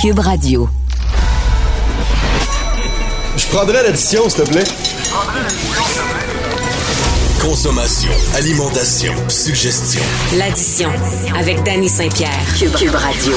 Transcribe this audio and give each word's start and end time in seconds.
Cube 0.00 0.20
Radio. 0.20 0.68
Je 3.36 3.48
prendrais 3.48 3.82
l'addition, 3.82 4.28
s'il 4.28 4.44
te 4.44 4.48
plaît. 4.48 4.64
Consommation, 7.40 8.12
alimentation, 8.36 9.12
suggestion. 9.26 10.00
L'addition 10.38 10.88
avec 11.36 11.64
Danny 11.64 11.88
Saint-Pierre. 11.88 12.30
Cube, 12.56 12.94
Radio. 12.94 13.32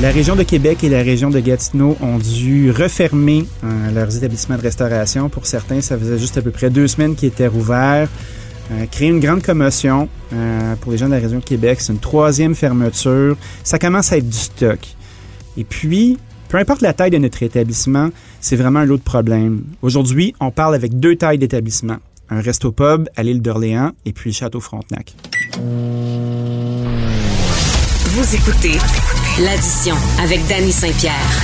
La 0.00 0.10
région 0.10 0.36
de 0.36 0.42
Québec 0.42 0.82
et 0.84 0.88
la 0.88 1.02
région 1.02 1.28
de 1.28 1.38
Gatineau 1.38 1.98
ont 2.00 2.16
dû 2.16 2.70
refermer 2.70 3.44
euh, 3.62 3.90
leurs 3.90 4.16
établissements 4.16 4.56
de 4.56 4.62
restauration. 4.62 5.28
Pour 5.28 5.44
certains, 5.44 5.82
ça 5.82 5.98
faisait 5.98 6.18
juste 6.18 6.38
à 6.38 6.40
peu 6.40 6.50
près 6.50 6.70
deux 6.70 6.88
semaines 6.88 7.14
qu'ils 7.14 7.28
étaient 7.28 7.46
rouverts. 7.46 8.08
Euh, 8.72 8.86
créer 8.90 9.08
une 9.08 9.20
grande 9.20 9.42
commotion 9.42 10.08
euh, 10.32 10.76
pour 10.76 10.92
les 10.92 10.98
gens 10.98 11.08
de 11.08 11.14
la 11.14 11.20
région 11.20 11.40
de 11.40 11.44
Québec. 11.44 11.80
C'est 11.82 11.92
une 11.92 11.98
troisième 11.98 12.54
fermeture. 12.54 13.36
Ça 13.64 13.78
commence 13.78 14.12
à 14.12 14.16
être 14.16 14.28
du 14.28 14.38
stock. 14.38 14.78
Et 15.58 15.64
puis, 15.64 16.18
peu 16.48 16.56
importe 16.58 16.82
la 16.82 16.92
taille 16.92 17.10
de 17.10 17.18
notre 17.18 17.42
établissement, 17.42 18.10
c'est 18.40 18.54
vraiment 18.54 18.78
un 18.78 18.88
autre 18.90 19.02
problème. 19.02 19.64
Aujourd'hui, 19.82 20.32
on 20.38 20.52
parle 20.52 20.76
avec 20.76 21.00
deux 21.00 21.16
tailles 21.16 21.38
d'établissement. 21.38 21.96
Un 22.30 22.40
resto-pub 22.40 23.08
à 23.16 23.22
l'île 23.24 23.42
d'Orléans 23.42 23.90
et 24.06 24.12
puis 24.12 24.30
le 24.30 24.34
Château 24.34 24.60
Frontenac. 24.60 25.14
Vous 28.04 28.34
écoutez 28.34 28.78
l'addition 29.42 29.96
avec 30.22 30.46
Danny 30.46 30.70
Saint-Pierre. 30.70 31.42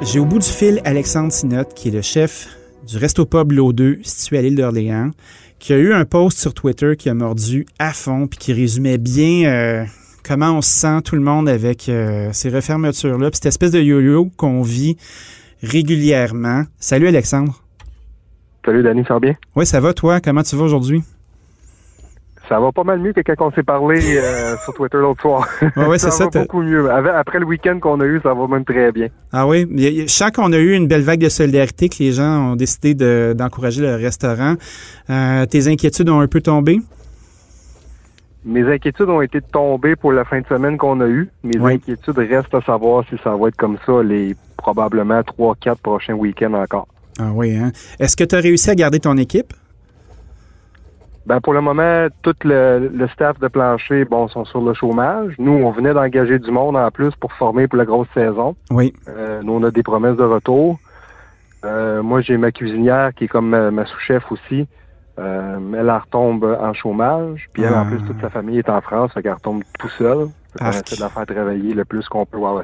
J'ai 0.00 0.18
au 0.18 0.24
bout 0.24 0.38
du 0.38 0.48
fil 0.48 0.80
Alexandre 0.84 1.32
Sinotte, 1.32 1.74
qui 1.74 1.88
est 1.88 1.92
le 1.92 2.02
chef 2.02 2.48
du 2.88 2.96
resto-pub 2.96 3.52
L'O2, 3.52 3.98
situé 4.02 4.38
à 4.38 4.42
l'île 4.42 4.56
d'Orléans, 4.56 5.10
qui 5.58 5.74
a 5.74 5.76
eu 5.76 5.92
un 5.92 6.06
post 6.06 6.38
sur 6.38 6.54
Twitter 6.54 6.96
qui 6.96 7.10
a 7.10 7.14
mordu 7.14 7.66
à 7.78 7.92
fond 7.92 8.26
puis 8.26 8.38
qui 8.38 8.52
résumait 8.54 8.98
bien 8.98 9.44
euh, 9.50 9.84
comment 10.26 10.52
on 10.52 10.60
se 10.62 10.70
sent 10.70 11.02
tout 11.04 11.14
le 11.16 11.22
monde 11.22 11.48
avec 11.48 11.88
euh, 11.88 12.28
ces 12.32 12.48
refermetures-là, 12.50 13.30
puis 13.30 13.36
cette 13.36 13.46
espèce 13.46 13.70
de 13.72 13.80
yo-yo 13.80 14.30
qu'on 14.36 14.62
vit 14.62 14.96
régulièrement. 15.62 16.64
Salut 16.78 17.08
Alexandre. 17.08 17.60
Salut 18.64 18.82
Danny, 18.82 19.02
ça 19.06 19.14
va 19.14 19.20
bien? 19.20 19.34
Oui, 19.56 19.66
ça 19.66 19.80
va 19.80 19.92
toi? 19.92 20.20
Comment 20.20 20.42
tu 20.42 20.54
vas 20.56 20.64
aujourd'hui? 20.64 21.02
Ça 22.48 22.58
va 22.60 22.70
pas 22.72 22.84
mal 22.84 22.98
mieux 23.00 23.12
que 23.12 23.20
quand 23.20 23.46
on 23.46 23.52
s'est 23.52 23.62
parlé 23.62 24.00
euh, 24.18 24.56
sur 24.64 24.74
Twitter 24.74 24.98
l'autre 24.98 25.22
soir. 25.22 25.48
Ouais, 25.76 25.86
ouais, 25.86 25.98
c'est 26.00 26.10
ça. 26.10 26.24
va 26.32 26.40
beaucoup 26.42 26.60
mieux. 26.62 26.90
Après 26.90 27.38
le 27.38 27.46
week-end 27.46 27.78
qu'on 27.80 28.00
a 28.00 28.04
eu, 28.04 28.20
ça 28.22 28.34
va 28.34 28.46
même 28.46 28.64
très 28.64 28.92
bien. 28.92 29.08
Ah 29.32 29.46
oui, 29.46 29.66
je 29.76 30.06
sens 30.12 30.30
qu'on 30.32 30.52
a 30.52 30.58
eu 30.58 30.72
une 30.74 30.86
belle 30.86 31.02
vague 31.02 31.20
de 31.20 31.28
solidarité, 31.28 31.88
que 31.88 31.96
les 32.00 32.12
gens 32.12 32.52
ont 32.52 32.56
décidé 32.56 32.94
de- 32.94 33.32
d'encourager 33.36 33.80
le 33.80 33.94
restaurant. 33.94 34.56
Euh, 35.08 35.46
tes 35.46 35.68
inquiétudes 35.68 36.10
ont 36.10 36.20
un 36.20 36.26
peu 36.28 36.40
tombé? 36.40 36.80
Mes 38.44 38.62
inquiétudes 38.64 39.08
ont 39.08 39.22
été 39.22 39.40
tombées 39.40 39.94
pour 39.94 40.12
la 40.12 40.24
fin 40.24 40.40
de 40.40 40.46
semaine 40.46 40.76
qu'on 40.76 41.00
a 41.00 41.06
eue. 41.06 41.28
Mes 41.44 41.58
Oui. 41.58 41.74
inquiétudes 41.74 42.18
restent 42.18 42.54
à 42.54 42.60
savoir 42.62 43.04
si 43.08 43.16
ça 43.22 43.36
va 43.36 43.48
être 43.48 43.56
comme 43.56 43.78
ça 43.86 44.02
les 44.02 44.34
probablement 44.56 45.22
trois, 45.22 45.54
quatre 45.60 45.80
prochains 45.80 46.14
week-ends 46.14 46.54
encore. 46.54 46.88
Ah 47.20 47.30
oui, 47.32 47.56
hein? 47.56 47.70
Est-ce 48.00 48.16
que 48.16 48.24
tu 48.24 48.34
as 48.34 48.40
réussi 48.40 48.70
à 48.70 48.74
garder 48.74 48.98
ton 48.98 49.16
équipe? 49.16 49.52
Ben 51.24 51.40
pour 51.40 51.52
le 51.52 51.60
moment, 51.60 52.08
tout 52.22 52.34
le, 52.42 52.90
le 52.92 53.08
staff 53.08 53.38
de 53.38 53.46
plancher, 53.46 54.04
bon, 54.04 54.26
sont 54.26 54.44
sur 54.44 54.60
le 54.60 54.74
chômage. 54.74 55.34
Nous, 55.38 55.52
on 55.52 55.70
venait 55.70 55.94
d'engager 55.94 56.40
du 56.40 56.50
monde 56.50 56.76
en 56.76 56.90
plus 56.90 57.12
pour 57.20 57.32
former 57.34 57.68
pour 57.68 57.78
la 57.78 57.84
grosse 57.84 58.08
saison. 58.12 58.56
Oui. 58.72 58.92
Euh, 59.08 59.40
nous, 59.44 59.52
on 59.52 59.62
a 59.62 59.70
des 59.70 59.84
promesses 59.84 60.16
de 60.16 60.24
retour. 60.24 60.80
Euh, 61.64 62.02
moi, 62.02 62.22
j'ai 62.22 62.36
ma 62.36 62.50
cuisinière 62.50 63.14
qui 63.14 63.24
est 63.24 63.28
comme 63.28 63.48
ma, 63.50 63.70
ma 63.70 63.86
sous-chef 63.86 64.24
aussi. 64.32 64.66
Euh, 65.18 65.58
elle, 65.74 65.78
elle 65.80 65.90
retombe 65.90 66.44
en 66.60 66.72
chômage. 66.72 67.48
Puis 67.52 67.62
elle, 67.62 67.74
en 67.74 67.82
Ah. 67.82 67.84
plus, 67.84 67.98
toute 68.06 68.20
sa 68.20 68.30
famille 68.30 68.58
est 68.58 68.68
en 68.70 68.80
France, 68.80 69.12
fait 69.12 69.22
qu'elle 69.22 69.34
retombe 69.34 69.62
tout 69.78 69.88
seule. 69.98 70.28
Qu'on 70.58 70.64
Arc. 70.66 70.86
essaie 70.86 70.96
de 70.96 71.00
la 71.02 71.08
faire 71.08 71.26
travailler 71.26 71.74
le 71.74 71.84
plus 71.84 72.06
qu'on 72.08 72.24
peut. 72.26 72.38
Ouais, 72.38 72.62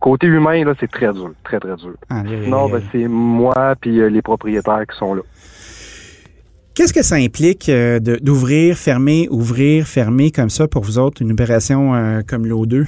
Côté 0.00 0.26
humain, 0.26 0.64
là, 0.64 0.74
c'est 0.80 0.90
très 0.90 1.12
dur, 1.12 1.30
très, 1.44 1.60
très 1.60 1.76
dur. 1.76 1.94
Sinon, 2.42 2.64
aïe. 2.66 2.72
ben, 2.72 2.82
c'est 2.90 3.06
moi 3.06 3.74
puis 3.80 4.00
euh, 4.00 4.08
les 4.08 4.22
propriétaires 4.22 4.84
qui 4.90 4.96
sont 4.98 5.14
là. 5.14 5.22
Qu'est-ce 6.74 6.92
que 6.92 7.02
ça 7.02 7.16
implique 7.16 7.68
euh, 7.68 8.00
d'ouvrir, 8.00 8.76
fermer, 8.76 9.28
ouvrir, 9.30 9.86
fermer 9.86 10.30
comme 10.32 10.48
ça 10.50 10.66
pour 10.66 10.82
vous 10.82 10.98
autres, 10.98 11.22
une 11.22 11.30
opération 11.32 11.92
comme 12.28 12.46
l'O2? 12.46 12.86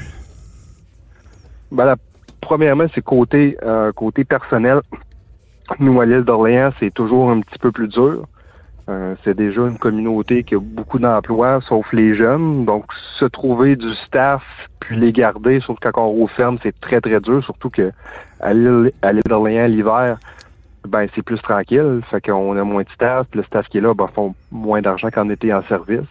Ben, 1.70 1.84
la- 1.84 1.96
premièrement, 2.40 2.86
c'est 2.94 3.02
côté 3.02 3.56
côté 3.94 4.24
personnel. 4.24 4.80
Nous, 5.78 6.00
à 6.00 6.06
l'île 6.06 6.22
d'Orléans, 6.24 6.70
c'est 6.80 6.92
toujours 6.92 7.30
un 7.30 7.40
petit 7.40 7.58
peu 7.58 7.70
plus 7.72 7.88
dur. 7.88 8.26
Euh, 8.88 9.14
c'est 9.24 9.34
déjà 9.34 9.62
une 9.62 9.78
communauté 9.78 10.42
qui 10.44 10.54
a 10.54 10.60
beaucoup 10.60 10.98
d'emplois, 10.98 11.60
sauf 11.62 11.90
les 11.92 12.14
jeunes. 12.14 12.64
Donc, 12.64 12.84
se 13.18 13.24
trouver 13.24 13.76
du 13.76 13.94
staff, 14.06 14.42
puis 14.80 14.96
les 14.96 15.12
garder, 15.12 15.60
surtout 15.60 15.90
quand 15.90 16.02
on 16.02 16.22
referme, 16.22 16.58
c'est 16.62 16.78
très, 16.80 17.00
très 17.00 17.20
dur. 17.20 17.42
Surtout 17.44 17.70
que 17.70 17.92
à 18.40 18.52
l'île 18.52 18.92
d'Orléans, 19.26 19.66
l'hiver, 19.66 20.18
ben 20.86 21.06
c'est 21.14 21.22
plus 21.22 21.40
tranquille. 21.40 22.02
Fait 22.10 22.20
qu'on 22.20 22.56
a 22.58 22.64
moins 22.64 22.82
de 22.82 22.90
staff, 22.94 23.26
puis 23.30 23.40
le 23.40 23.46
staff 23.46 23.68
qui 23.68 23.78
est 23.78 23.80
là, 23.80 23.94
ben, 23.94 24.08
font 24.14 24.34
moins 24.50 24.82
d'argent 24.82 25.08
qu'en 25.10 25.30
été 25.30 25.52
en 25.54 25.62
service. 25.62 26.06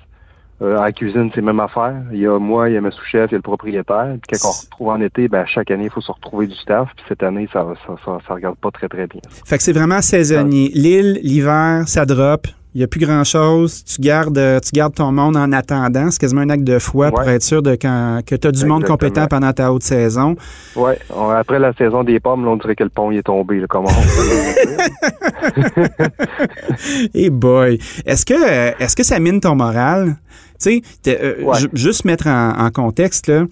Euh, 0.61 0.77
à 0.77 0.85
la 0.85 0.91
cuisine, 0.91 1.29
c'est 1.35 1.41
même 1.41 1.59
affaire. 1.59 1.95
Il 2.11 2.19
y 2.19 2.27
a 2.27 2.39
moi, 2.39 2.69
il 2.69 2.73
y 2.73 2.77
a 2.77 2.81
ma 2.81 2.89
sous-chef, 2.89 3.29
il 3.31 3.33
y 3.33 3.35
a 3.35 3.37
le 3.37 3.43
propriétaire. 3.43 4.15
Puis 4.21 4.39
quand 4.39 4.49
on 4.49 4.51
retrouve 4.51 4.89
en 4.89 5.01
été, 5.01 5.27
ben, 5.27 5.45
chaque 5.45 5.69
année, 5.69 5.85
il 5.85 5.89
faut 5.91 6.01
se 6.01 6.11
retrouver 6.11 6.47
du 6.47 6.55
staff. 6.55 6.89
Puis 6.95 7.05
cette 7.07 7.21
année, 7.21 7.47
ça, 7.51 7.67
ça, 7.85 7.95
ça, 8.03 8.17
ça 8.27 8.33
regarde 8.33 8.55
pas 8.57 8.71
très, 8.71 8.87
très 8.87 9.05
bien. 9.05 9.19
Fait 9.45 9.57
que 9.57 9.63
c'est 9.63 9.73
vraiment 9.73 10.01
saisonnier. 10.01 10.71
L'île, 10.73 11.19
l'hiver, 11.21 11.83
ça 11.87 12.05
drop. 12.05 12.47
Il 12.75 12.79
n'y 12.79 12.83
a 12.83 12.87
plus 12.87 12.99
grand-chose. 12.99 13.83
Tu 13.83 14.01
gardes, 14.01 14.37
euh, 14.37 14.59
tu 14.59 14.71
gardes 14.73 14.95
ton 14.95 15.11
monde 15.11 15.37
en 15.37 15.51
attendant. 15.51 16.09
C'est 16.09 16.19
quasiment 16.19 16.41
un 16.41 16.49
acte 16.49 16.63
de 16.63 16.79
foi 16.79 17.11
pour 17.11 17.21
être 17.21 17.43
sûr 17.43 17.61
de 17.61 17.75
quand, 17.75 18.21
que 18.25 18.35
tu 18.35 18.47
as 18.47 18.51
du 18.51 18.65
monde 18.65 18.83
compétent 18.83 19.27
pendant 19.27 19.53
ta 19.53 19.71
haute 19.71 19.83
saison. 19.83 20.35
Ouais, 20.75 20.97
on- 21.15 21.29
après 21.29 21.59
la 21.59 21.71
saison 21.73 22.03
des 22.03 22.19
pommes, 22.19 22.43
là, 22.45 22.51
on 22.51 22.57
dirait 22.57 22.75
que 22.75 22.83
le 22.83 22.89
pont 22.89 23.11
il 23.11 23.19
est 23.19 23.23
tombé. 23.23 23.59
Là, 23.59 23.67
comment 23.69 23.89
Et 27.13 27.29
boy, 27.29 27.77
est-ce 28.05 28.25
que 28.25 28.81
est-ce 28.81 28.95
que 28.95 29.03
ça 29.03 29.19
mine 29.19 29.39
ton 29.39 29.55
moral? 29.55 30.15
Tu 30.61 30.81
sais, 31.03 31.19
euh, 31.21 31.43
Ouais. 31.43 31.57
juste 31.73 32.05
mettre 32.05 32.27
en, 32.27 32.57
en 32.57 32.71
contexte 32.71 33.27
là. 33.27 33.43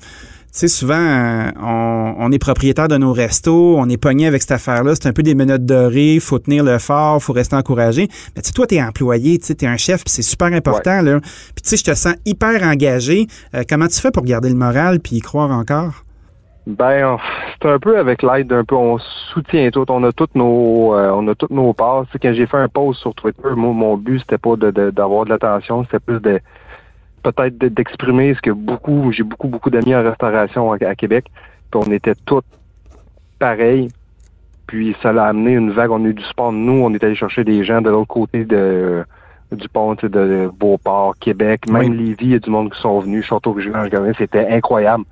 Tu 0.53 0.59
sais, 0.59 0.67
souvent, 0.67 0.95
euh, 0.99 1.49
on, 1.61 2.15
on 2.19 2.31
est 2.33 2.37
propriétaire 2.37 2.89
de 2.89 2.97
nos 2.97 3.13
restos, 3.13 3.77
on 3.77 3.87
est 3.87 3.95
pogné 3.95 4.27
avec 4.27 4.41
cette 4.41 4.51
affaire-là, 4.51 4.95
c'est 4.95 5.07
un 5.07 5.13
peu 5.13 5.23
des 5.23 5.33
menottes 5.33 5.65
dorées, 5.65 6.19
faut 6.19 6.39
tenir 6.39 6.65
le 6.65 6.77
fort, 6.77 7.23
faut 7.23 7.31
rester 7.31 7.55
encouragé. 7.55 8.09
Mais 8.35 8.41
tu 8.41 8.47
sais, 8.49 8.53
toi, 8.53 8.67
t'es 8.67 8.81
employé, 8.83 9.39
tu 9.39 9.45
sais, 9.45 9.55
t'es 9.55 9.65
un 9.67 9.77
chef, 9.77 10.03
puis 10.03 10.11
c'est 10.11 10.21
super 10.21 10.47
important, 10.51 11.01
là. 11.01 11.21
Puis 11.21 11.61
tu 11.63 11.69
sais, 11.69 11.77
je 11.77 11.85
te 11.85 11.93
sens 11.95 12.15
hyper 12.25 12.63
engagé. 12.63 13.27
Euh, 13.55 13.63
comment 13.67 13.87
tu 13.87 14.01
fais 14.01 14.11
pour 14.11 14.23
garder 14.23 14.49
le 14.49 14.55
moral 14.55 14.99
puis 14.99 15.15
y 15.15 15.19
croire 15.21 15.51
encore? 15.51 16.03
Ben, 16.67 17.17
c'est 17.61 17.69
un 17.69 17.79
peu 17.79 17.97
avec 17.97 18.21
l'aide 18.21 18.47
d'un 18.47 18.65
peu, 18.65 18.75
on 18.75 18.99
soutient 19.33 19.69
tout, 19.71 19.85
on 19.89 20.03
a 20.03 20.11
toutes 20.11 20.35
nos, 20.35 20.93
euh, 20.93 21.11
on 21.15 21.27
a 21.29 21.33
toutes 21.33 21.51
nos 21.51 21.71
parts. 21.71 22.05
Tu 22.07 22.11
sais, 22.11 22.19
quand 22.19 22.33
j'ai 22.33 22.45
fait 22.45 22.57
un 22.57 22.67
post 22.67 22.99
sur 22.99 23.15
Twitter, 23.15 23.49
moi, 23.55 23.71
mon 23.71 23.95
but 23.95 24.19
c'était 24.19 24.37
pas 24.37 24.57
de, 24.57 24.69
de- 24.69 24.91
d'avoir 24.91 25.23
de 25.23 25.29
l'attention, 25.29 25.85
c'était 25.85 25.99
plus 25.99 26.19
de 26.19 26.41
peut-être 27.23 27.57
de- 27.57 27.67
d'exprimer 27.67 28.33
ce 28.33 28.41
que 28.41 28.51
beaucoup, 28.51 29.11
j'ai 29.11 29.23
beaucoup 29.23 29.47
beaucoup 29.47 29.69
d'amis 29.69 29.95
en 29.95 30.03
restauration 30.03 30.71
à, 30.73 30.77
à 30.85 30.95
Québec, 30.95 31.25
puis 31.71 31.81
on 31.85 31.91
était 31.91 32.15
tous 32.25 32.41
pareils. 33.39 33.89
Puis 34.67 34.95
ça 35.01 35.11
l'a 35.11 35.25
amené 35.25 35.53
une 35.53 35.71
vague, 35.71 35.91
on 35.91 36.03
a 36.05 36.07
eu 36.07 36.13
du 36.13 36.23
sport. 36.23 36.51
Nous, 36.53 36.71
on 36.83 36.93
est 36.93 37.03
allé 37.03 37.15
chercher 37.15 37.43
des 37.43 37.63
gens 37.63 37.81
de 37.81 37.89
l'autre 37.89 38.07
côté 38.07 38.45
de 38.45 39.03
du 39.51 39.67
pont 39.67 39.95
de 39.95 40.49
Beauport, 40.57 41.15
Québec, 41.19 41.67
même 41.69 41.91
Oui. 41.91 41.97
Lévis, 41.97 42.15
il 42.25 42.31
y 42.31 42.35
a 42.35 42.39
du 42.39 42.49
monde 42.49 42.71
qui 42.73 42.79
sont 42.79 42.99
venus, 43.01 43.25
Château-Gilange, 43.25 43.89
c'était 44.17 44.47
incroyable. 44.47 45.03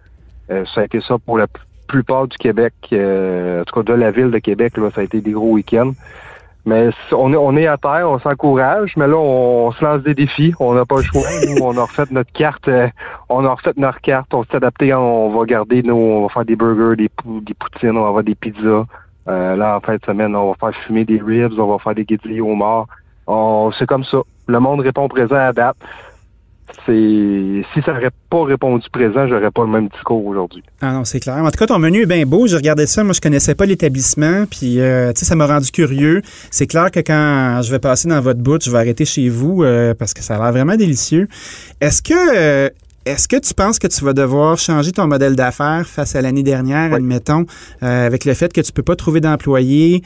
Euh, 0.50 0.64
ça 0.74 0.80
a 0.80 0.86
été 0.86 1.02
ça 1.02 1.18
pour 1.18 1.38
la 1.38 1.48
plupart 1.88 2.26
du 2.26 2.38
Québec, 2.38 2.74
euh, 2.94 3.62
en 3.62 3.64
tout 3.66 3.76
cas 3.84 3.92
de 3.94 4.00
la 4.00 4.12
ville 4.12 4.32
de 4.32 4.40
Québec, 4.40 4.78
là, 4.78 4.92
ça 4.96 5.02
a 5.02 5.04
été 5.04 5.20
des 5.20 5.32
gros 5.32 5.52
week-ends. 5.52 5.92
Mais 6.70 6.90
on 7.14 7.34
est, 7.34 7.36
on 7.36 7.58
est 7.58 7.66
à 7.66 7.78
terre, 7.78 8.08
on 8.08 8.20
s'encourage, 8.20 8.94
mais 8.96 9.08
là, 9.08 9.18
on, 9.18 9.72
se 9.72 9.84
lance 9.84 10.04
des 10.04 10.14
défis. 10.14 10.54
On 10.60 10.76
n'a 10.76 10.86
pas 10.86 10.98
le 10.98 11.02
choix. 11.02 11.24
On 11.64 11.76
a 11.76 11.82
refait 11.82 12.04
notre 12.12 12.32
carte. 12.32 12.68
euh, 12.68 12.88
on 13.28 13.44
a 13.44 13.50
refait 13.50 13.74
notre 13.76 14.00
carte. 14.02 14.32
On 14.36 14.44
s'est 14.44 14.58
adapté. 14.58 14.94
On 14.94 15.30
va 15.36 15.46
garder 15.46 15.82
nos. 15.82 15.98
On 15.98 16.22
va 16.24 16.30
faire 16.30 16.46
des 16.46 16.56
burgers, 16.56 16.96
des, 16.96 17.10
pou- 17.10 17.42
des 17.42 17.56
poutines, 17.56 17.98
on 17.98 18.04
va 18.04 18.08
avoir 18.10 18.24
des 18.24 18.36
pizzas. 18.36 18.86
Euh, 19.28 19.56
là, 19.56 19.78
en 19.78 19.80
fin 19.80 19.96
de 19.96 20.06
semaine, 20.06 20.36
on 20.36 20.52
va 20.52 20.56
faire 20.60 20.80
fumer 20.84 21.06
des 21.06 21.20
ribs, 21.20 21.60
on 21.60 21.72
va 21.72 21.80
faire 21.80 21.96
des 21.96 22.06
guédilles 22.06 22.42
au 22.42 22.54
mort. 22.54 22.86
C'est 23.78 23.88
comme 23.88 24.04
ça. 24.04 24.20
Le 24.48 24.60
monde 24.60 24.82
répond 24.82 25.08
présent 25.08 25.36
à 25.38 25.52
date. 25.54 25.78
C'est 26.86 27.64
si 27.74 27.82
ça 27.86 27.94
n'aurait 27.94 28.12
pas 28.30 28.44
répondu 28.44 28.86
présent, 28.92 29.28
j'aurais 29.28 29.52
pas 29.52 29.64
le 29.64 29.70
même 29.70 29.88
discours 29.90 30.26
aujourd'hui. 30.26 30.64
Ah 30.82 30.94
non, 30.94 31.04
c'est 31.04 31.20
clair. 31.20 31.38
En 31.38 31.50
tout 31.50 31.58
cas, 31.58 31.68
ton 31.68 31.80
menu 31.80 32.04
est 32.04 32.06
bien 32.06 32.26
beau. 32.26 32.48
Je 32.48 32.56
regardais 32.56 32.88
ça, 32.88 33.04
moi 33.04 33.14
je 33.14 33.22
connaissais 33.22 33.56
pas 33.56 33.66
l'établissement, 33.66 34.46
puis 34.50 34.80
euh, 34.80 35.12
tu 35.14 35.20
sais, 35.20 35.26
ça 35.26 35.36
m'a 35.36 35.48
rendu 35.48 35.72
curieux. 35.72 36.22
C'est 36.52 36.68
clair 36.68 36.92
que 36.92 37.00
quand 37.00 37.62
je 37.64 37.72
vais 37.72 37.80
passer 37.80 38.08
dans 38.08 38.22
votre 38.22 38.40
bout, 38.40 38.62
je 38.64 38.72
vais 38.72 38.78
arrêter 38.78 39.06
chez 39.06 39.30
vous 39.30 39.64
euh, 39.64 39.94
parce 39.94 40.14
que 40.14 40.22
ça 40.22 40.36
a 40.36 40.40
l'air 40.40 40.52
vraiment 40.52 40.76
délicieux. 40.76 41.28
Est-ce 41.82 42.02
que 42.02 42.14
euh, 42.38 42.70
est-ce 43.06 43.28
que 43.28 43.38
tu 43.38 43.54
penses 43.54 43.80
que 43.80 43.88
tu 43.88 44.04
vas 44.04 44.14
devoir 44.14 44.58
changer 44.58 44.92
ton 44.92 45.08
modèle 45.08 45.36
d'affaires 45.36 45.88
face 45.88 46.16
à 46.16 46.22
l'année 46.22 46.44
dernière, 46.44 46.94
admettons, 46.94 47.46
avec 47.82 48.26
le 48.26 48.36
fait 48.36 48.54
que 48.54 48.62
tu 48.62 48.72
peux 48.72 48.84
pas 48.84 48.96
trouver 48.96 49.20
d'employés? 49.20 50.04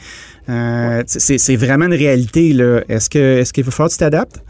C'est 1.06 1.56
vraiment 1.56 1.86
une 1.86 1.94
réalité. 1.94 2.56
Est-ce 2.88 3.10
que 3.10 3.40
est-ce 3.40 3.52
qu'il 3.52 3.64
va 3.64 3.72
falloir 3.72 3.88
que 3.88 3.94
tu 3.94 3.98
t'adaptes? 3.98 4.40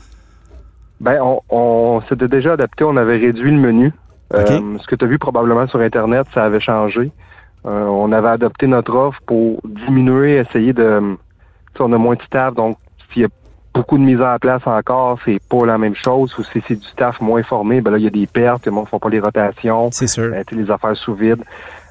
Ben, 1.04 1.20
on, 1.50 2.00
s'était 2.08 2.28
déjà 2.28 2.54
adapté, 2.54 2.82
on 2.82 2.96
avait 2.96 3.18
réduit 3.18 3.50
le 3.50 3.58
menu. 3.58 3.92
Euh, 4.32 4.78
ce 4.80 4.86
que 4.86 4.96
tu 4.96 5.04
as 5.04 5.08
vu 5.08 5.18
probablement 5.18 5.66
sur 5.68 5.80
Internet, 5.80 6.26
ça 6.32 6.44
avait 6.44 6.60
changé. 6.60 7.12
Euh, 7.66 7.84
on 7.84 8.10
avait 8.10 8.28
adopté 8.28 8.66
notre 8.66 8.94
offre 8.94 9.20
pour 9.26 9.60
diminuer, 9.64 10.36
essayer 10.36 10.72
de... 10.72 11.16
On 11.78 11.92
a 11.92 11.98
moins 11.98 12.14
de 12.14 12.22
staff, 12.22 12.54
donc 12.54 12.78
s'il 13.12 13.22
y 13.22 13.24
a 13.26 13.28
beaucoup 13.74 13.98
de 13.98 14.02
mise 14.02 14.20
en 14.22 14.38
place 14.38 14.62
encore, 14.64 15.18
c'est 15.26 15.42
pas 15.46 15.66
la 15.66 15.76
même 15.76 15.94
chose. 15.94 16.34
Ou 16.38 16.44
si 16.44 16.62
c'est 16.66 16.76
du 16.76 16.86
staff 16.86 17.20
moins 17.20 17.42
formé, 17.42 17.82
ben 17.82 17.90
là, 17.90 17.98
il 17.98 18.04
y 18.04 18.06
a 18.06 18.10
des 18.10 18.26
pertes, 18.26 18.64
les 18.64 18.72
gens 18.72 18.86
font 18.86 18.98
pas 18.98 19.10
les 19.10 19.20
rotations. 19.20 19.90
C'est 19.92 20.06
sûr. 20.06 20.30
Ben, 20.30 20.42
les 20.52 20.70
affaires 20.70 20.96
sous 20.96 21.14
vide. 21.14 21.44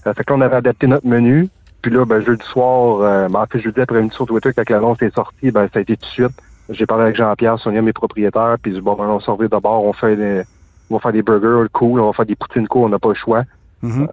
Euh, 0.08 0.14
fait 0.14 0.24
que 0.24 0.34
là, 0.34 0.40
on 0.40 0.42
avait 0.42 0.56
adapté 0.56 0.88
notre 0.88 1.06
menu. 1.06 1.50
Puis 1.84 1.92
là, 1.92 2.06
ben, 2.06 2.20
jeudi 2.22 2.46
soir, 2.46 3.02
euh, 3.02 3.28
ben, 3.28 3.42
en 3.42 3.46
fait, 3.46 3.60
jeudi 3.60 3.80
après-midi 3.80 4.16
sur 4.16 4.26
Twitter, 4.26 4.52
quand 4.56 4.68
l'annonce 4.70 5.02
est 5.04 5.14
sortie, 5.14 5.52
ben, 5.52 5.68
ça 5.72 5.80
a 5.80 5.82
été 5.82 5.98
tout 5.98 6.06
de 6.06 6.12
suite. 6.12 6.42
J'ai 6.70 6.86
parlé 6.86 7.04
avec 7.04 7.16
Jean-Pierre, 7.16 7.60
Sonia, 7.60 7.82
mes 7.82 7.94
propriétaires, 7.94 8.56
puis 8.62 8.80
bon, 8.80 8.96
ben, 8.96 9.06
on 9.06 9.20
s'en 9.20 9.36
d'abord, 9.36 9.84
on 9.84 9.94
fait 9.94 10.16
des, 10.16 10.44
on 10.90 10.96
va 10.96 11.00
faire 11.02 11.12
des 11.12 11.22
burgers 11.22 11.68
cool, 11.72 12.00
on 12.00 12.08
va 12.08 12.14
faire 12.14 12.26
des 12.26 12.36
poutines 12.36 12.68
cool, 12.68 12.86
on 12.86 12.90
n'a 12.90 13.00
pas 13.00 13.10
le 13.10 13.16
choix. 13.16 13.44
Mm-hmm. 13.84 14.08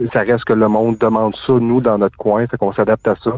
Euh, 0.00 0.08
ça 0.12 0.20
reste 0.20 0.44
que 0.44 0.52
le 0.52 0.68
monde 0.68 0.98
demande 0.98 1.34
ça, 1.46 1.54
nous, 1.54 1.80
dans 1.80 1.98
notre 1.98 2.16
coin, 2.16 2.46
fait 2.46 2.56
qu'on 2.56 2.72
s'adapte 2.72 3.06
à 3.08 3.16
ça. 3.16 3.32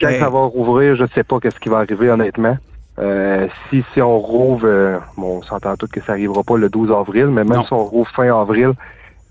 Quand 0.00 0.10
ça 0.10 0.28
va 0.28 0.44
rouvrir, 0.44 0.96
je 0.96 1.04
sais 1.14 1.24
pas 1.24 1.40
qu'est-ce 1.40 1.58
qui 1.60 1.68
va 1.68 1.78
arriver, 1.78 2.10
honnêtement. 2.10 2.56
Euh, 2.98 3.48
si, 3.68 3.84
si 3.92 4.00
on 4.00 4.18
rouvre, 4.18 4.66
euh, 4.66 4.98
bon, 5.16 5.38
on 5.38 5.42
s'entend 5.42 5.76
tout 5.76 5.88
que 5.88 6.00
ça 6.00 6.12
arrivera 6.12 6.42
pas 6.44 6.56
le 6.56 6.68
12 6.68 6.92
avril, 6.92 7.26
mais 7.26 7.44
même 7.44 7.64
si 7.64 7.72
on 7.72 7.84
rouvre 7.84 8.10
fin 8.10 8.40
avril, 8.40 8.72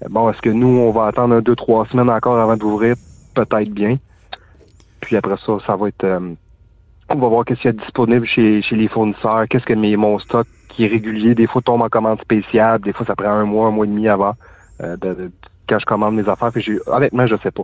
bon, 0.09 0.29
est-ce 0.29 0.41
que 0.41 0.50
nous, 0.50 0.67
on 0.67 0.91
va 0.91 1.07
attendre 1.07 1.35
un, 1.35 1.41
deux, 1.41 1.55
trois 1.55 1.85
semaines 1.88 2.09
encore 2.09 2.38
avant 2.38 2.57
d'ouvrir? 2.57 2.95
Peut-être 3.33 3.69
bien. 3.69 3.97
Puis 5.00 5.15
après 5.15 5.35
ça, 5.45 5.53
ça 5.65 5.75
va 5.75 5.88
être 5.89 6.05
on 7.13 7.19
va 7.19 7.27
voir 7.27 7.45
qu'est-ce 7.45 7.62
qu'il 7.62 7.71
y 7.71 7.74
a 7.74 7.77
disponible 7.77 8.25
chez, 8.25 8.62
chez 8.62 8.75
les 8.75 8.88
fournisseurs, 8.88 9.45
qu'est-ce 9.50 9.65
que 9.65 9.74
mes, 9.74 9.95
mon 9.95 10.19
stock 10.19 10.48
qui 10.69 10.86
est 10.86 10.88
régulier, 10.88 11.36
des 11.36 11.48
fois 11.48 11.62
tombe 11.62 11.81
en 11.81 11.89
commande 11.89 12.19
spéciale, 12.21 12.81
des 12.81 12.94
fois 12.94 13.06
ça 13.06 13.15
prend 13.15 13.30
un 13.30 13.45
mois, 13.45 13.68
un 13.68 13.71
mois 13.71 13.86
et 13.86 13.89
demi 13.89 14.07
avant 14.07 14.33
euh, 14.81 14.98
de, 14.98 15.31
quand 15.68 15.80
je 15.80 15.86
commande 15.86 16.15
mes 16.15 16.27
affaires. 16.27 16.51
Puis 16.51 16.80
honnêtement, 16.88 17.27
je 17.27 17.36
sais 17.42 17.51
pas. 17.51 17.63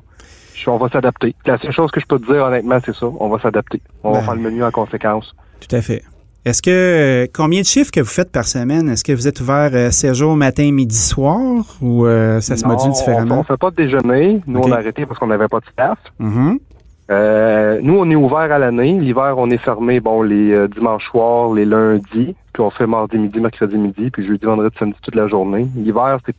on 0.67 0.77
va 0.77 0.89
s'adapter. 0.89 1.35
La 1.45 1.57
seule 1.57 1.71
chose 1.71 1.91
que 1.91 1.99
je 1.99 2.05
peux 2.05 2.19
te 2.19 2.31
dire, 2.31 2.43
honnêtement, 2.43 2.79
c'est 2.83 2.95
ça. 2.95 3.07
On 3.19 3.29
va 3.29 3.39
s'adapter. 3.39 3.81
On 4.03 4.11
va 4.11 4.19
ben. 4.19 4.25
faire 4.25 4.35
le 4.35 4.41
menu 4.41 4.63
en 4.63 4.71
conséquence. 4.71 5.35
Tout 5.59 5.75
à 5.75 5.81
fait. 5.81 6.03
Est-ce 6.45 6.61
que 6.61 6.69
euh, 6.69 7.27
combien 7.33 7.61
de 7.61 7.65
chiffres 7.65 7.91
que 7.91 7.99
vous 7.99 8.07
faites 8.07 8.31
par 8.31 8.45
semaine? 8.45 8.87
Est-ce 8.87 9.03
que 9.03 9.11
vous 9.11 9.27
êtes 9.27 9.41
ouvert 9.41 9.71
euh, 9.73 9.91
16 9.91 10.17
jours 10.17 10.35
matin, 10.37 10.71
midi, 10.71 10.95
soir? 10.95 11.65
Ou 11.81 12.05
euh, 12.05 12.39
ça 12.39 12.55
se 12.55 12.65
module 12.65 12.91
différemment? 12.91 13.35
On, 13.35 13.39
on 13.39 13.43
fait 13.43 13.57
pas 13.57 13.71
de 13.71 13.75
déjeuner. 13.75 14.41
Nous, 14.47 14.59
on 14.59 14.71
a 14.71 14.77
arrêté 14.77 15.05
parce 15.05 15.19
qu'on 15.19 15.27
n'avait 15.27 15.49
pas 15.49 15.59
de 15.59 15.65
staff. 15.65 15.97
Mm-hmm. 16.21 16.59
Euh, 17.09 17.79
nous, 17.81 17.97
on 17.97 18.09
est 18.09 18.15
ouvert 18.15 18.51
à 18.51 18.59
l'année. 18.59 18.93
L'hiver, 18.99 19.35
on 19.37 19.49
est 19.49 19.57
fermé, 19.57 19.99
bon, 19.99 20.21
les 20.21 20.51
euh, 20.51 20.67
dimanches 20.67 21.05
soirs, 21.09 21.53
les 21.53 21.65
lundis, 21.65 22.35
puis 22.53 22.61
on 22.61 22.69
fait 22.69 22.85
mardi 22.85 23.17
midi, 23.17 23.39
mercredi 23.39 23.77
midi, 23.77 24.11
puis 24.11 24.25
jeudi, 24.27 24.45
vendredi, 24.45 24.75
samedi 24.77 24.97
toute 25.01 25.15
la 25.15 25.27
journée. 25.27 25.67
L'hiver, 25.75 26.19
c'est 26.25 26.35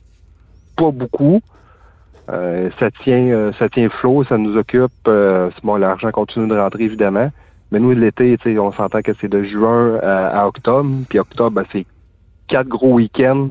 pas 0.77 0.91
beaucoup. 0.93 1.41
Euh, 2.31 2.71
ça 2.79 2.91
tient, 3.03 3.51
ça 3.59 3.69
tient 3.69 3.89
flot, 3.89 4.23
ça 4.25 4.39
nous 4.39 4.57
occupe. 4.57 4.93
bon, 5.65 5.77
l'argent 5.77 6.13
continue 6.13 6.47
de 6.47 6.57
rentrer 6.57 6.85
évidemment. 6.85 7.31
Mais 7.73 7.81
nous, 7.81 7.91
l'été, 7.93 8.37
on 8.59 8.73
s'entend 8.73 9.01
que 9.03 9.13
c'est 9.21 9.29
de 9.29 9.43
juin 9.43 9.99
à, 10.03 10.47
octobre. 10.47 10.89
Puis 11.09 11.19
octobre, 11.19 11.51
ben, 11.51 11.65
c'est 11.73 11.87
quatre 12.47 12.69
gros 12.69 12.95
week-ends. 12.95 13.49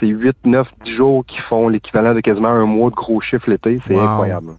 C'est 0.00 0.06
8, 0.08 0.36
9, 0.44 0.68
10 0.84 0.96
jours 0.96 1.24
qui 1.24 1.38
font 1.38 1.68
l'équivalent 1.68 2.14
de 2.14 2.20
quasiment 2.20 2.48
un 2.48 2.66
mois 2.66 2.90
de 2.90 2.94
gros 2.96 3.20
chiffres 3.20 3.48
l'été. 3.48 3.80
C'est 3.86 3.98
incroyable. 3.98 4.52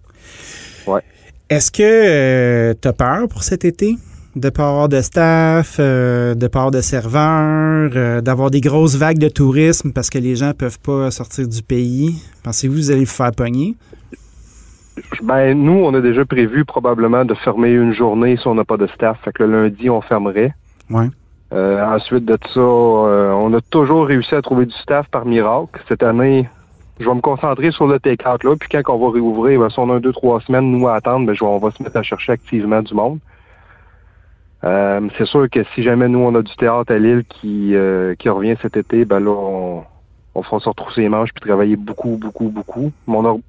Ouais. 0.86 1.02
Est-ce 1.50 1.72
que 1.72 1.82
euh, 1.82 2.74
tu 2.80 2.88
as 2.88 2.92
peur 2.92 3.26
pour 3.26 3.42
cet 3.42 3.64
été? 3.64 3.96
De 4.36 4.50
pas 4.50 4.68
avoir 4.68 4.90
de 4.90 5.00
staff, 5.00 5.78
euh, 5.80 6.34
de 6.34 6.46
pas 6.46 6.58
avoir 6.58 6.70
de 6.70 6.82
serveurs, 6.82 7.90
euh, 7.96 8.20
d'avoir 8.20 8.50
des 8.50 8.60
grosses 8.60 8.96
vagues 8.96 9.18
de 9.18 9.30
tourisme 9.30 9.92
parce 9.94 10.10
que 10.10 10.18
les 10.18 10.36
gens 10.36 10.52
peuvent 10.52 10.78
pas 10.78 11.10
sortir 11.10 11.48
du 11.48 11.62
pays? 11.62 12.22
Pensez-vous 12.44 12.74
que 12.74 12.78
vous 12.80 12.90
allez 12.90 13.04
vous 13.06 13.10
faire 13.10 13.32
pogner? 13.32 13.76
Ben, 15.22 15.54
nous, 15.54 15.72
on 15.72 15.94
a 15.94 16.02
déjà 16.02 16.26
prévu 16.26 16.66
probablement 16.66 17.24
de 17.24 17.32
fermer 17.32 17.70
une 17.70 17.94
journée 17.94 18.36
si 18.36 18.46
on 18.46 18.54
n'a 18.54 18.64
pas 18.64 18.76
de 18.76 18.86
staff. 18.88 19.16
Fait 19.24 19.32
que 19.32 19.42
le 19.42 19.62
lundi, 19.62 19.88
on 19.88 20.02
fermerait. 20.02 20.52
Ouais. 20.90 21.08
ensuite 21.50 22.26
de 22.26 22.36
ça, 22.52 22.60
on 22.60 23.54
a 23.54 23.60
toujours 23.70 24.06
réussi 24.06 24.34
à 24.34 24.42
trouver 24.42 24.66
du 24.66 24.74
staff 24.82 25.08
par 25.08 25.24
miracle. 25.24 25.80
Cette 25.88 26.02
année, 26.02 26.46
je 27.00 27.08
vais 27.08 27.14
me 27.14 27.20
concentrer 27.20 27.70
sur 27.70 27.86
le 27.86 27.98
take-out 27.98 28.42
là, 28.44 28.56
puis 28.56 28.68
quand 28.70 28.94
on 28.94 28.98
va 28.98 29.14
réouvrir, 29.14 29.60
ben, 29.60 29.70
si 29.70 29.78
on 29.78 29.90
a 29.90 29.94
un, 29.94 30.00
deux, 30.00 30.12
trois 30.12 30.40
semaines, 30.40 30.70
nous, 30.70 30.88
à 30.88 30.94
attendre, 30.94 31.26
ben, 31.26 31.34
je 31.34 31.44
on 31.44 31.58
va 31.58 31.70
se 31.70 31.82
mettre 31.82 31.96
à 31.96 32.02
chercher 32.02 32.32
activement 32.32 32.82
du 32.82 32.94
monde. 32.94 33.18
Euh, 34.64 35.00
c'est 35.16 35.26
sûr 35.26 35.48
que 35.50 35.60
si 35.74 35.82
jamais 35.82 36.08
nous, 36.08 36.18
on 36.18 36.34
a 36.34 36.42
du 36.42 36.54
théâtre 36.56 36.92
à 36.92 36.98
Lille 36.98 37.24
qui, 37.28 37.74
euh, 37.74 38.14
qui 38.16 38.28
revient 38.28 38.56
cet 38.60 38.76
été, 38.76 39.04
ben 39.04 39.20
là, 39.20 39.30
on, 39.30 39.84
on 40.34 40.42
fera 40.42 40.60
se 40.60 40.68
retrousser 40.68 41.02
les 41.02 41.08
manches 41.08 41.32
puis 41.32 41.48
travailler 41.48 41.76
beaucoup, 41.76 42.16
beaucoup, 42.16 42.48
beaucoup. 42.48 42.92
on 43.06 43.40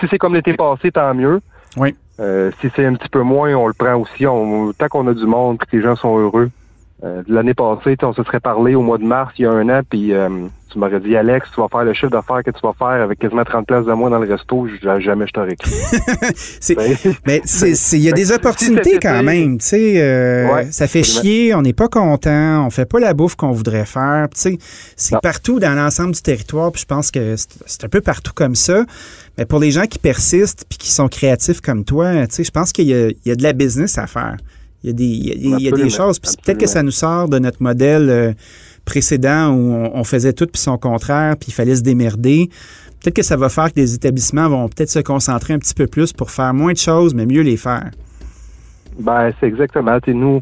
si 0.00 0.06
c'est 0.10 0.18
comme 0.18 0.34
l'été 0.34 0.54
passé, 0.54 0.90
tant 0.90 1.14
mieux. 1.14 1.40
Oui. 1.76 1.94
Euh, 2.20 2.50
si 2.60 2.70
c'est 2.74 2.84
un 2.84 2.94
petit 2.94 3.08
peu 3.08 3.22
moins, 3.22 3.54
on 3.54 3.66
le 3.66 3.74
prend 3.74 3.94
aussi. 3.94 4.26
On, 4.26 4.72
tant 4.72 4.88
qu'on 4.88 5.06
a 5.06 5.14
du 5.14 5.26
monde 5.26 5.58
et 5.62 5.66
que 5.66 5.76
les 5.76 5.82
gens 5.82 5.96
sont 5.96 6.18
heureux. 6.18 6.50
L'année 7.28 7.54
passée, 7.54 7.96
on 8.02 8.14
se 8.14 8.22
serait 8.22 8.40
parlé 8.40 8.74
au 8.74 8.82
mois 8.82 8.98
de 8.98 9.04
mars, 9.04 9.32
il 9.38 9.42
y 9.42 9.46
a 9.46 9.52
un 9.52 9.68
an, 9.68 9.82
puis 9.88 10.12
tu 10.76 10.80
m'aurais 10.80 11.00
dit, 11.00 11.16
Alex, 11.16 11.48
tu 11.54 11.60
vas 11.60 11.68
faire 11.68 11.84
le 11.84 11.94
chiffre 11.94 12.10
d'affaires 12.10 12.42
que 12.44 12.50
tu 12.50 12.60
vas 12.62 12.74
faire 12.76 13.02
avec 13.02 13.18
quasiment 13.18 13.44
30 13.44 13.66
places 13.66 13.86
de 13.86 13.92
moins 13.92 14.10
dans 14.10 14.18
le 14.18 14.28
resto, 14.28 14.66
jamais 14.98 15.26
je 15.26 15.32
t'aurais 15.32 15.56
cru. 15.56 15.70
mais 17.26 17.42
il 17.92 17.98
y 17.98 18.08
a 18.08 18.12
des 18.12 18.32
opportunités 18.32 18.98
quand 19.00 19.22
même. 19.22 19.58
Tu 19.58 19.66
sais, 19.66 20.02
euh, 20.02 20.70
ça 20.70 20.86
fait 20.86 21.02
chier, 21.02 21.54
on 21.54 21.62
n'est 21.62 21.72
pas 21.72 21.88
content, 21.88 22.66
on 22.66 22.70
fait 22.70 22.84
pas 22.84 22.98
la 22.98 23.14
bouffe 23.14 23.36
qu'on 23.36 23.52
voudrait 23.52 23.86
faire. 23.86 24.28
Tu 24.34 24.40
sais, 24.40 24.58
c'est 24.96 25.20
partout 25.20 25.60
dans 25.60 25.74
l'ensemble 25.74 26.12
du 26.12 26.22
territoire, 26.22 26.72
puis 26.72 26.82
je 26.82 26.86
pense 26.86 27.10
que 27.10 27.36
c'est 27.36 27.84
un 27.84 27.88
peu 27.88 28.00
partout 28.00 28.32
comme 28.34 28.54
ça. 28.54 28.84
Mais 29.38 29.46
pour 29.46 29.60
les 29.60 29.70
gens 29.70 29.86
qui 29.86 29.98
persistent 29.98 30.64
puis 30.68 30.78
qui 30.78 30.90
sont 30.90 31.08
créatifs 31.08 31.60
comme 31.60 31.84
toi, 31.84 32.26
tu 32.26 32.34
sais, 32.34 32.44
je 32.44 32.50
pense 32.50 32.72
qu'il 32.72 32.88
y, 32.88 33.30
a 33.30 33.34
de 33.34 33.42
la 33.42 33.52
business 33.52 33.98
à 33.98 34.06
faire. 34.06 34.36
Il 34.86 34.90
y 34.90 34.92
a 34.92 34.94
des, 34.94 35.04
il 35.04 35.60
y 35.60 35.68
a, 35.68 35.72
des 35.72 35.90
choses. 35.90 36.20
Peut-être 36.20 36.58
que 36.58 36.68
ça 36.68 36.82
nous 36.82 36.92
sort 36.92 37.28
de 37.28 37.38
notre 37.38 37.60
modèle. 37.62 38.08
Euh, 38.08 38.32
précédent 38.84 39.52
où 39.52 39.90
on, 39.92 40.04
faisait 40.04 40.32
tout 40.32 40.46
puis 40.46 40.62
son 40.62 40.78
contraire, 40.78 41.36
puis 41.36 41.48
il 41.48 41.52
fallait 41.52 41.74
se 41.74 41.82
démerder. 41.82 42.48
Peut-être 43.00 43.16
que 43.16 43.22
ça 43.22 43.36
va 43.36 43.48
faire 43.48 43.72
que 43.72 43.80
les 43.80 43.94
établissements 43.94 44.48
vont 44.48 44.68
peut-être 44.68 44.90
se 44.90 45.00
concentrer 45.00 45.54
un 45.54 45.58
petit 45.58 45.74
peu 45.74 45.88
plus 45.88 46.12
pour 46.12 46.30
faire 46.30 46.54
moins 46.54 46.72
de 46.72 46.78
choses, 46.78 47.12
mais 47.12 47.26
mieux 47.26 47.42
les 47.42 47.56
faire. 47.56 47.90
Ben, 48.98 49.32
c'est 49.38 49.46
exactement. 49.46 49.98
Et 50.06 50.14
nous, 50.14 50.40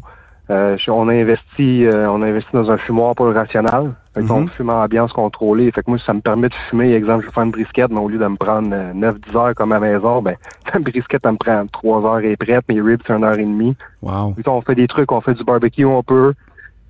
euh, 0.49 0.77
on 0.87 1.09
a 1.09 1.13
investi, 1.13 1.85
euh, 1.85 2.09
on 2.09 2.21
a 2.21 2.27
investi 2.27 2.49
dans 2.53 2.69
un 2.69 2.77
fumoir 2.77 3.15
pour 3.15 3.25
le 3.25 3.31
rationnel. 3.31 3.93
Fait 4.13 4.21
mm 4.21 4.31
on 4.31 4.47
fume 4.47 4.69
en 4.69 4.83
ambiance 4.83 5.11
contrôlée. 5.11 5.71
Fait 5.71 5.81
que 5.81 5.89
moi, 5.89 5.99
ça 6.05 6.13
me 6.13 6.21
permet 6.21 6.49
de 6.49 6.53
fumer. 6.69 6.93
Exemple, 6.93 7.23
je 7.23 7.27
vais 7.27 7.33
faire 7.33 7.43
une 7.43 7.51
brisquette, 7.51 7.89
mais 7.91 7.99
au 7.99 8.07
lieu 8.07 8.19
de 8.19 8.27
me 8.27 8.37
prendre 8.37 8.69
9-10 8.69 8.75
euh, 8.75 9.37
heures 9.37 9.55
comme 9.55 9.71
à 9.71 9.79
la 9.79 9.93
maison, 9.93 10.21
ben, 10.21 10.35
une 10.75 10.83
brisquette, 10.83 11.21
elle 11.25 11.31
me 11.31 11.37
prend 11.37 11.65
3 11.67 12.05
heures 12.05 12.19
et 12.19 12.35
prête. 12.37 12.63
Mes 12.69 12.79
ribs, 12.79 13.01
c'est 13.05 13.13
une 13.13 13.23
heure 13.23 13.39
et 13.39 13.43
demie. 13.43 13.75
Wow. 14.01 14.35
on 14.45 14.61
fait 14.61 14.75
des 14.75 14.87
trucs, 14.87 15.11
on 15.11 15.21
fait 15.21 15.33
du 15.33 15.43
barbecue 15.43 15.85
un 15.85 16.03
peu. 16.03 16.33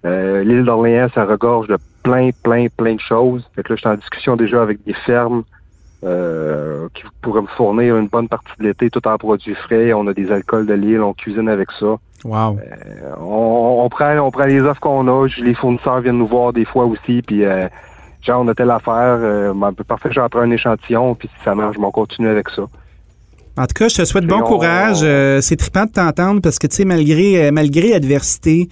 Euh, 0.05 0.43
l'île 0.43 0.65
d'Orléans, 0.65 1.07
ça 1.15 1.25
regorge 1.25 1.67
de 1.67 1.77
plein, 2.03 2.29
plein, 2.43 2.67
plein 2.75 2.95
de 2.95 2.99
choses. 2.99 3.43
Fait 3.55 3.63
que 3.63 3.69
là, 3.69 3.75
je 3.75 3.81
suis 3.81 3.89
en 3.89 3.95
discussion 3.95 4.35
déjà 4.35 4.61
avec 4.61 4.83
des 4.83 4.93
fermes 4.93 5.43
euh, 6.05 6.87
qui 6.93 7.03
pourraient 7.21 7.41
me 7.41 7.47
fournir 7.47 7.97
une 7.97 8.07
bonne 8.07 8.27
partie 8.27 8.51
de 8.59 8.65
l'été 8.65 8.89
tout 8.89 9.05
en 9.07 9.17
produits 9.17 9.55
frais. 9.55 9.93
On 9.93 10.07
a 10.07 10.13
des 10.13 10.31
alcools 10.31 10.65
de 10.65 10.73
l'île, 10.73 11.01
on 11.01 11.13
cuisine 11.13 11.49
avec 11.49 11.69
ça. 11.79 11.97
Wow. 12.23 12.57
Euh, 12.57 13.11
on, 13.19 13.87
prend, 13.89 14.17
on 14.19 14.31
prend 14.31 14.45
les 14.45 14.61
offres 14.61 14.81
qu'on 14.81 15.07
a. 15.07 15.27
Les 15.39 15.53
fournisseurs 15.53 16.01
viennent 16.01 16.17
nous 16.17 16.27
voir 16.27 16.53
des 16.53 16.65
fois 16.65 16.85
aussi. 16.85 17.21
Puis, 17.21 17.43
genre, 18.21 18.41
on 18.41 18.47
a 18.47 18.55
telle 18.55 18.71
affaire. 18.71 19.53
Ben, 19.53 19.71
parfait, 19.87 20.09
j'en 20.11 20.27
prends 20.29 20.41
un 20.41 20.51
échantillon. 20.51 21.15
Puis, 21.15 21.27
si 21.27 21.43
ça 21.43 21.53
marche, 21.55 21.77
on 21.79 21.91
continue 21.91 22.29
avec 22.29 22.49
ça. 22.49 22.63
En 23.57 23.65
tout 23.67 23.73
cas, 23.73 23.87
je 23.87 23.95
te 23.95 24.05
souhaite 24.05 24.25
bon 24.25 24.41
courage. 24.41 25.05
c'est 25.41 25.55
trippant 25.55 25.85
de 25.85 25.91
t'entendre 25.91 26.41
parce 26.41 26.59
que, 26.59 26.67
tu 26.67 26.77
sais, 26.77 26.85
malgré, 26.85 27.51
malgré 27.51 27.89
l'adversité, 27.89 28.69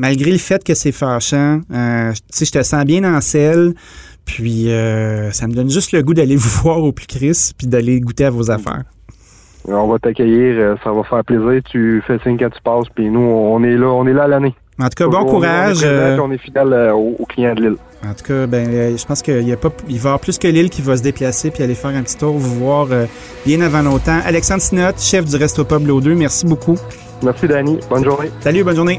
malgré 0.00 0.32
le 0.32 0.38
fait 0.38 0.64
que 0.64 0.72
c'est 0.72 0.92
fâchant, 0.92 1.60
euh, 1.70 2.12
je 2.32 2.50
te 2.50 2.62
sens 2.62 2.84
bien 2.86 3.04
en 3.04 3.20
selle. 3.20 3.74
Puis 4.24 4.70
euh, 4.70 5.30
ça 5.30 5.46
me 5.46 5.54
donne 5.54 5.70
juste 5.70 5.92
le 5.92 6.02
goût 6.02 6.14
d'aller 6.14 6.36
vous 6.36 6.62
voir 6.62 6.82
au 6.82 6.92
plus 6.92 7.06
Chris 7.06 7.52
puis 7.56 7.66
d'aller 7.66 8.00
goûter 8.00 8.24
à 8.24 8.30
vos 8.30 8.50
affaires. 8.50 8.84
On 9.66 9.88
va 9.88 9.98
t'accueillir, 9.98 10.56
euh, 10.58 10.76
ça 10.82 10.90
va 10.90 11.02
faire 11.04 11.24
plaisir. 11.24 11.60
Tu 11.70 12.02
fais 12.06 12.18
signe 12.22 12.38
quand 12.38 12.48
tu 12.48 12.62
passes, 12.62 12.88
puis 12.94 13.10
nous, 13.10 13.20
on 13.20 13.62
est 13.62 13.76
là, 13.76 13.88
on 13.88 14.06
est 14.06 14.12
là 14.12 14.24
à 14.24 14.28
l'année. 14.28 14.54
En 14.80 14.88
tout 14.88 15.04
cas, 15.04 15.08
bon 15.08 15.24
courage. 15.26 15.78
On 15.84 15.86
est, 15.86 15.90
présent, 15.90 15.94
euh, 15.94 16.18
on 16.22 16.30
est 16.30 16.38
fidèle 16.38 16.72
euh, 16.72 16.92
aux, 16.94 17.26
clients 17.28 17.54
de 17.54 17.60
l'île. 17.60 17.76
En 18.02 18.14
tout 18.14 18.24
cas, 18.24 18.46
ben, 18.46 18.66
euh, 18.68 18.96
je 18.96 19.04
pense 19.04 19.20
qu'il 19.20 19.46
y 19.46 19.52
a 19.52 19.56
pas, 19.56 19.68
il 19.88 19.98
va 19.98 20.04
y 20.04 20.06
avoir 20.06 20.20
plus 20.20 20.38
que 20.38 20.48
l'île 20.48 20.70
qui 20.70 20.80
va 20.80 20.96
se 20.96 21.02
déplacer 21.02 21.50
puis 21.50 21.62
aller 21.62 21.74
faire 21.74 21.90
un 21.90 22.02
petit 22.02 22.16
tour, 22.16 22.32
vous 22.32 22.54
voir 22.60 22.88
bien 23.44 23.60
avant 23.60 23.82
longtemps. 23.82 24.18
Alexandre 24.24 24.62
Sinot, 24.62 24.96
chef 24.98 25.26
du 25.26 25.36
Resto 25.36 25.64
Pub 25.64 25.86
L'Eau 25.86 26.00
2, 26.00 26.14
merci 26.14 26.46
beaucoup. 26.46 26.76
Merci, 27.22 27.46
Danny. 27.46 27.78
Bonne 27.90 28.04
journée. 28.04 28.30
Salut, 28.40 28.64
bonne 28.64 28.76
journée. 28.76 28.98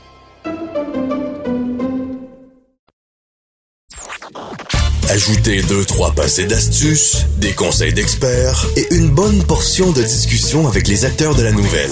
Ajoutez 5.11 5.61
deux, 5.63 5.83
trois 5.83 6.13
passés 6.13 6.45
d'astuces, 6.45 7.27
des 7.37 7.51
conseils 7.51 7.91
d'experts 7.91 8.65
et 8.77 8.95
une 8.95 9.09
bonne 9.09 9.43
portion 9.45 9.91
de 9.91 10.01
discussion 10.01 10.69
avec 10.69 10.87
les 10.87 11.03
acteurs 11.03 11.35
de 11.35 11.43
la 11.43 11.51
nouvelle. 11.51 11.91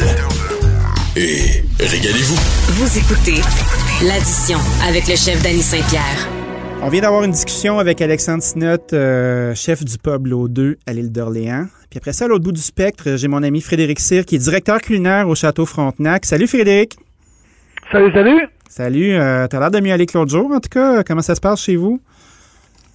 Et 1.17 1.65
régalez-vous. 1.81 2.39
Vous 2.75 2.97
écoutez 2.97 3.41
l'addition 4.07 4.57
avec 4.87 5.09
le 5.09 5.17
chef 5.17 5.43
Danny 5.43 5.61
Saint-Pierre. 5.61 6.29
On 6.81 6.87
vient 6.87 7.01
d'avoir 7.01 7.25
une 7.25 7.31
discussion 7.31 7.77
avec 7.77 8.01
Alexandre 8.01 8.41
Sinot, 8.41 8.77
euh, 8.93 9.53
chef 9.53 9.83
du 9.83 9.97
pub 9.97 10.25
L'Eau 10.25 10.47
2 10.47 10.77
à 10.87 10.93
l'île 10.93 11.11
d'Orléans. 11.11 11.65
Puis 11.89 11.97
après 11.97 12.13
ça, 12.13 12.23
à 12.23 12.27
l'autre 12.29 12.45
bout 12.45 12.53
du 12.53 12.61
spectre, 12.61 13.17
j'ai 13.17 13.27
mon 13.27 13.43
ami 13.43 13.59
Frédéric 13.59 13.99
Cyr, 13.99 14.23
qui 14.25 14.35
est 14.35 14.39
directeur 14.39 14.79
culinaire 14.79 15.27
au 15.27 15.35
Château 15.35 15.65
Frontenac. 15.65 16.23
Salut 16.23 16.47
Frédéric. 16.47 16.95
Salut, 17.91 18.13
salut! 18.13 18.47
Salut, 18.69 19.15
euh, 19.15 19.45
t'as 19.47 19.59
l'air 19.59 19.71
de 19.71 19.79
mieux 19.81 19.91
aller 19.91 20.05
que 20.05 20.17
l'autre 20.17 20.31
jour, 20.31 20.49
en 20.51 20.61
tout 20.61 20.69
cas. 20.69 21.03
Comment 21.03 21.23
ça 21.23 21.35
se 21.35 21.41
passe 21.41 21.61
chez 21.61 21.75
vous? 21.75 21.99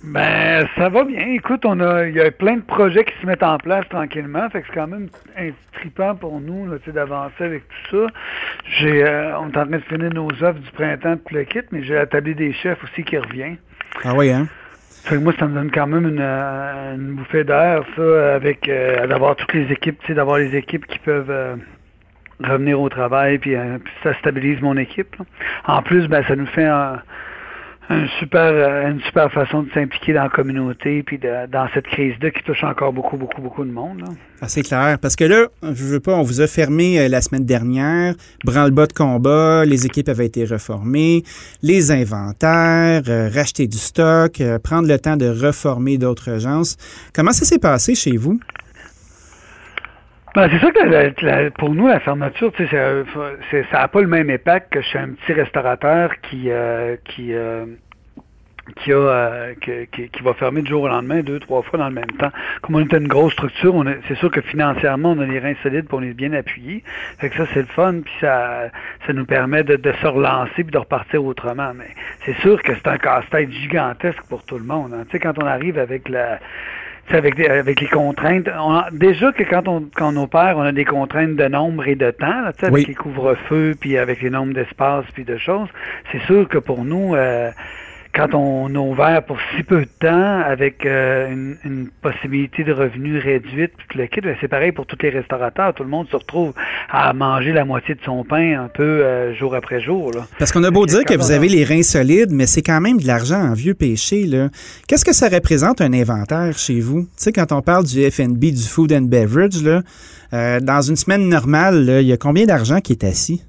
Ben, 0.07 0.67
ça 0.77 0.91
va 0.91 1.05
bien. 1.05 1.29
Écoute, 1.29 1.65
on 1.65 1.81
a, 1.81 2.07
il 2.07 2.15
y 2.15 2.21
a 2.21 2.31
plein 2.31 2.57
de 2.57 2.63
projets 2.63 3.05
qui 3.05 3.15
se 3.23 3.27
mettent 3.27 3.43
en 3.43 3.57
place 3.57 3.89
tranquillement. 3.89 4.51
Fait 4.51 4.61
que 4.61 4.67
c'est 4.69 4.75
quand 4.75 4.87
même 4.87 5.09
intripant 5.37 6.15
pour 6.15 6.41
nous, 6.41 6.67
là, 6.67 6.79
tu 6.79 6.85
sais, 6.85 6.93
d'avancer 6.93 7.43
avec 7.43 7.63
tout 7.69 7.97
ça. 7.97 8.13
J'ai, 8.69 9.03
euh, 9.03 9.39
on 9.39 9.47
est 9.49 9.57
en 9.57 9.67
train 9.67 9.79
de 9.79 9.79
finir 9.79 10.11
nos 10.13 10.29
offres 10.29 10.61
du 10.61 10.71
printemps 10.73 11.17
tout 11.17 11.35
le 11.35 11.45
kit, 11.45 11.63
mais 11.73 11.83
j'ai 11.83 11.95
la 11.95 12.07
table 12.07 12.35
des 12.35 12.53
chefs 12.53 12.85
aussi 12.85 13.03
qui 13.03 13.17
revient. 13.17 13.57
Ah 14.05 14.13
oui, 14.15 14.31
hein? 14.31 14.47
Fait 15.05 15.17
que 15.17 15.21
moi, 15.21 15.33
ça 15.39 15.47
me 15.47 15.55
donne 15.55 15.71
quand 15.71 15.87
même 15.87 16.07
une, 16.07 16.21
euh, 16.21 16.95
une 16.97 17.15
bouffée 17.15 17.45
d'air, 17.45 17.83
ça, 17.97 18.35
avec 18.35 18.69
euh, 18.69 19.07
d'avoir 19.07 19.37
toutes 19.37 19.55
les 19.55 19.73
équipes, 19.73 19.99
tu 20.01 20.09
sais, 20.09 20.15
d'avoir 20.15 20.37
les 20.37 20.55
équipes 20.55 20.87
qui 20.87 20.99
peuvent 20.99 21.31
euh, 21.31 21.57
revenir 22.43 22.79
au 22.79 22.91
travail, 22.91 23.39
puis, 23.39 23.55
euh, 23.55 23.79
puis 23.83 23.93
ça 24.03 24.13
stabilise 24.19 24.61
mon 24.61 24.77
équipe. 24.77 25.17
là. 25.19 25.25
En 25.67 25.83
plus, 25.83 26.09
ben, 26.09 26.23
ça 26.29 26.37
nous 26.37 26.47
fait 26.47 26.67
un, 26.67 27.01
un 27.91 28.07
super, 28.19 28.41
euh, 28.53 28.91
une 28.91 29.01
super 29.03 29.31
façon 29.31 29.63
de 29.63 29.71
s'impliquer 29.73 30.15
dans 30.15 30.23
la 30.23 30.29
communauté, 30.31 31.03
puis 31.03 31.19
de- 31.19 31.47
dans 31.51 31.69
cette 31.75 31.87
crise-là 31.87 32.31
qui 32.31 32.43
touche 32.43 32.65
encore 32.65 32.93
beaucoup, 32.93 33.17
beaucoup, 33.17 33.43
beaucoup 33.43 33.65
de 33.65 33.71
monde. 33.71 34.05
Ah, 34.41 34.49
c'est 34.49 34.63
clair. 34.63 34.99
Parce 35.01 35.17
que 35.17 35.25
là, 35.25 35.47
je 35.63 35.85
veux 35.85 36.01
pas, 36.01 36.13
on 36.15 36.23
vous 36.23 36.41
a 36.41 36.47
fermé 36.47 36.99
euh, 36.99 37.09
la 37.09 37.21
semaine 37.21 37.45
dernière, 37.45 38.15
branle-bas 38.45 38.87
de 38.87 38.93
combat, 38.95 39.65
les 39.67 39.85
équipes 39.87 40.09
avaient 40.09 40.27
été 40.27 40.45
reformées, 40.45 41.25
les 41.63 41.91
inventaires, 41.93 43.03
euh, 43.09 43.29
racheter 43.33 43.67
du 43.67 43.79
stock, 43.79 44.43
prendre 44.63 44.89
le 44.89 44.99
temps 44.99 45.17
de 45.17 45.27
reformer 45.29 45.99
d'autres 45.99 46.31
agences. 46.31 46.77
Comment 47.15 47.33
ça 47.33 47.45
s'est 47.45 47.59
passé 47.59 47.95
chez 47.95 48.17
vous? 48.17 48.41
Ben, 50.35 50.49
c'est 50.51 50.59
sûr 50.59 50.73
que 50.73 50.85
la- 50.85 51.11
la- 51.45 51.51
pour 51.53 51.73
nous, 51.75 51.87
la 51.87 52.01
fermeture, 52.01 52.53
tu 52.53 52.67
sais, 52.67 52.77
euh, 52.77 53.05
ça 53.71 53.79
n'a 53.79 53.89
pas 53.89 54.01
le 54.01 54.09
même 54.09 54.31
impact 54.31 54.73
que 54.73 54.81
chez 54.81 54.99
un 54.99 55.11
petit 55.11 55.33
restaurateur 55.33 56.11
qui 56.23 56.51
euh, 56.51 56.97
qui 57.05 57.33
euh, 57.35 57.67
qui 58.77 58.93
a 58.93 58.97
euh, 58.97 59.55
qui, 59.61 60.09
qui 60.09 60.23
va 60.25 60.35
fermer 60.35 60.63
du 60.63 60.71
jour 60.71 60.83
au 60.85 60.89
lendemain, 60.89 61.21
deux, 61.21 61.39
trois 61.39 61.63
fois 61.63 61.79
dans 61.79 61.89
le 61.89 61.95
même 61.95 62.11
temps. 62.19 62.33
Comme 62.63 62.77
on 62.77 62.81
est 62.81 62.93
une 62.95 63.07
grosse 63.07 63.33
structure, 63.35 63.75
c'est 64.09 64.17
sûr 64.17 64.31
que 64.31 64.41
financièrement, 64.41 65.13
on 65.13 65.21
a 65.21 65.27
les 65.27 65.39
reins 65.39 65.55
solides 65.63 65.87
pour 65.87 66.01
on 66.01 66.03
est 66.03 66.15
bien 66.15 66.33
appuyés. 66.33 66.83
Fait 67.19 67.29
que 67.31 67.37
ça, 67.37 67.45
c'est 67.55 67.61
le 67.61 67.67
fun, 67.67 68.01
puis 68.05 68.13
ça, 68.21 68.71
ça 69.07 69.13
nous 69.13 69.27
permet 69.27 69.63
de, 69.63 69.77
de 69.77 69.93
se 69.93 70.07
relancer 70.07 70.65
puis 70.65 70.73
de 70.73 70.79
repartir 70.79 71.25
autrement. 71.25 71.73
Mais 71.75 71.89
c'est 72.27 72.37
sûr 72.39 72.61
que 72.63 72.73
c'est 72.75 72.89
un 72.89 72.99
casse-tête 72.99 73.51
gigantesque 73.53 74.23
pour 74.29 74.43
tout 74.45 74.59
le 74.59 74.65
monde. 74.65 74.95
hein. 74.95 75.05
Tu 75.05 75.13
sais, 75.13 75.19
quand 75.21 75.41
on 75.41 75.47
arrive 75.47 75.79
avec 75.79 76.09
la 76.09 76.41
avec, 77.11 77.35
des- 77.37 77.47
avec 77.47 77.81
les 77.81 77.87
contraintes, 77.89 78.49
on 78.59 78.73
a- 78.75 78.89
déjà 78.93 79.33
que 79.33 79.43
quand 79.43 79.69
on, 79.69 79.89
quand 79.95 80.15
on 80.17 80.23
opère, 80.23 80.55
on 80.57 80.63
a 80.63 80.73
des 80.73 80.85
contraintes 80.85 81.37
de 81.37 81.47
nombre 81.49 81.87
et 81.87 81.95
de 81.95 82.11
temps, 82.11 82.43
là, 82.43 82.53
sais, 82.59 82.67
avec 82.67 82.75
Oui. 82.75 82.85
les 82.89 82.95
couvre-feux, 82.95 83.75
puis 83.79 83.99
avec 83.99 84.23
les 84.23 84.31
nombres 84.31 84.55
d'espace, 84.55 85.05
puis 85.13 85.25
de 85.25 85.37
choses. 85.37 85.69
C'est 86.13 86.21
sûr 86.23 86.49
que 86.49 86.59
pour 86.59 86.85
nous, 86.85 87.15
euh, 87.15 87.51
quand 88.15 88.35
on 88.35 88.75
a 88.75 88.79
ouvert 88.79 89.25
pour 89.25 89.39
si 89.55 89.63
peu 89.63 89.81
de 89.81 89.89
temps, 90.01 90.41
avec 90.41 90.87
euh, 90.87 91.31
une, 91.31 91.57
une 91.65 91.89
possibilité 92.01 92.63
de 92.63 92.73
revenus 92.73 93.23
réduite, 93.23 93.73
tout 93.77 93.99
le 93.99 94.07
kit, 94.07 94.21
ben, 94.21 94.37
c'est 94.41 94.49
pareil 94.49 94.73
pour 94.73 94.87
tous 94.87 94.99
les 95.03 95.11
restaurateurs. 95.11 95.75
Tout 95.75 95.83
le 95.83 95.89
monde 95.89 96.09
se 96.09 96.17
retrouve 96.17 96.53
à 96.91 97.13
manger 97.13 97.53
la 97.53 97.65
moitié 97.65 97.95
de 97.95 98.01
son 98.05 98.25
pain 98.25 98.63
un 98.65 98.69
peu 98.69 98.83
euh, 98.83 99.35
jour 99.35 99.55
après 99.55 99.81
jour. 99.81 100.13
Là. 100.13 100.27
Parce 100.39 100.53
qu'on 100.53 100.63
a 100.63 100.71
beau 100.71 100.87
dire 100.87 101.05
que 101.05 101.15
vous 101.17 101.33
avez 101.33 101.49
les 101.49 101.65
reins 101.65 101.83
solides, 101.83 102.31
mais 102.31 102.47
c'est 102.47 102.63
quand 102.63 102.81
même 102.81 102.99
de 102.99 103.07
l'argent 103.07 103.41
en 103.41 103.53
vieux 103.53 103.75
péché. 103.75 104.29
Qu'est-ce 104.87 105.05
que 105.05 105.13
ça 105.13 105.29
représente 105.29 105.81
un 105.81 105.93
inventaire 105.93 106.57
chez 106.57 106.81
vous? 106.81 107.03
Tu 107.03 107.09
sais, 107.17 107.33
quand 107.33 107.53
on 107.53 107.63
parle 107.63 107.85
du 107.85 108.11
FNB, 108.11 108.39
du 108.39 108.63
food 108.63 108.93
and 108.93 109.03
beverage, 109.03 109.63
là, 109.63 109.83
euh, 110.33 110.61
dans 110.61 110.81
une 110.83 110.97
semaine 110.97 111.29
normale, 111.29 111.85
là, 111.85 112.01
il 112.01 112.07
y 112.07 112.13
a 112.13 112.17
combien 112.17 112.47
d'argent 112.47 112.81
qui 112.81 112.93
est 112.93 113.05
assis? 113.05 113.43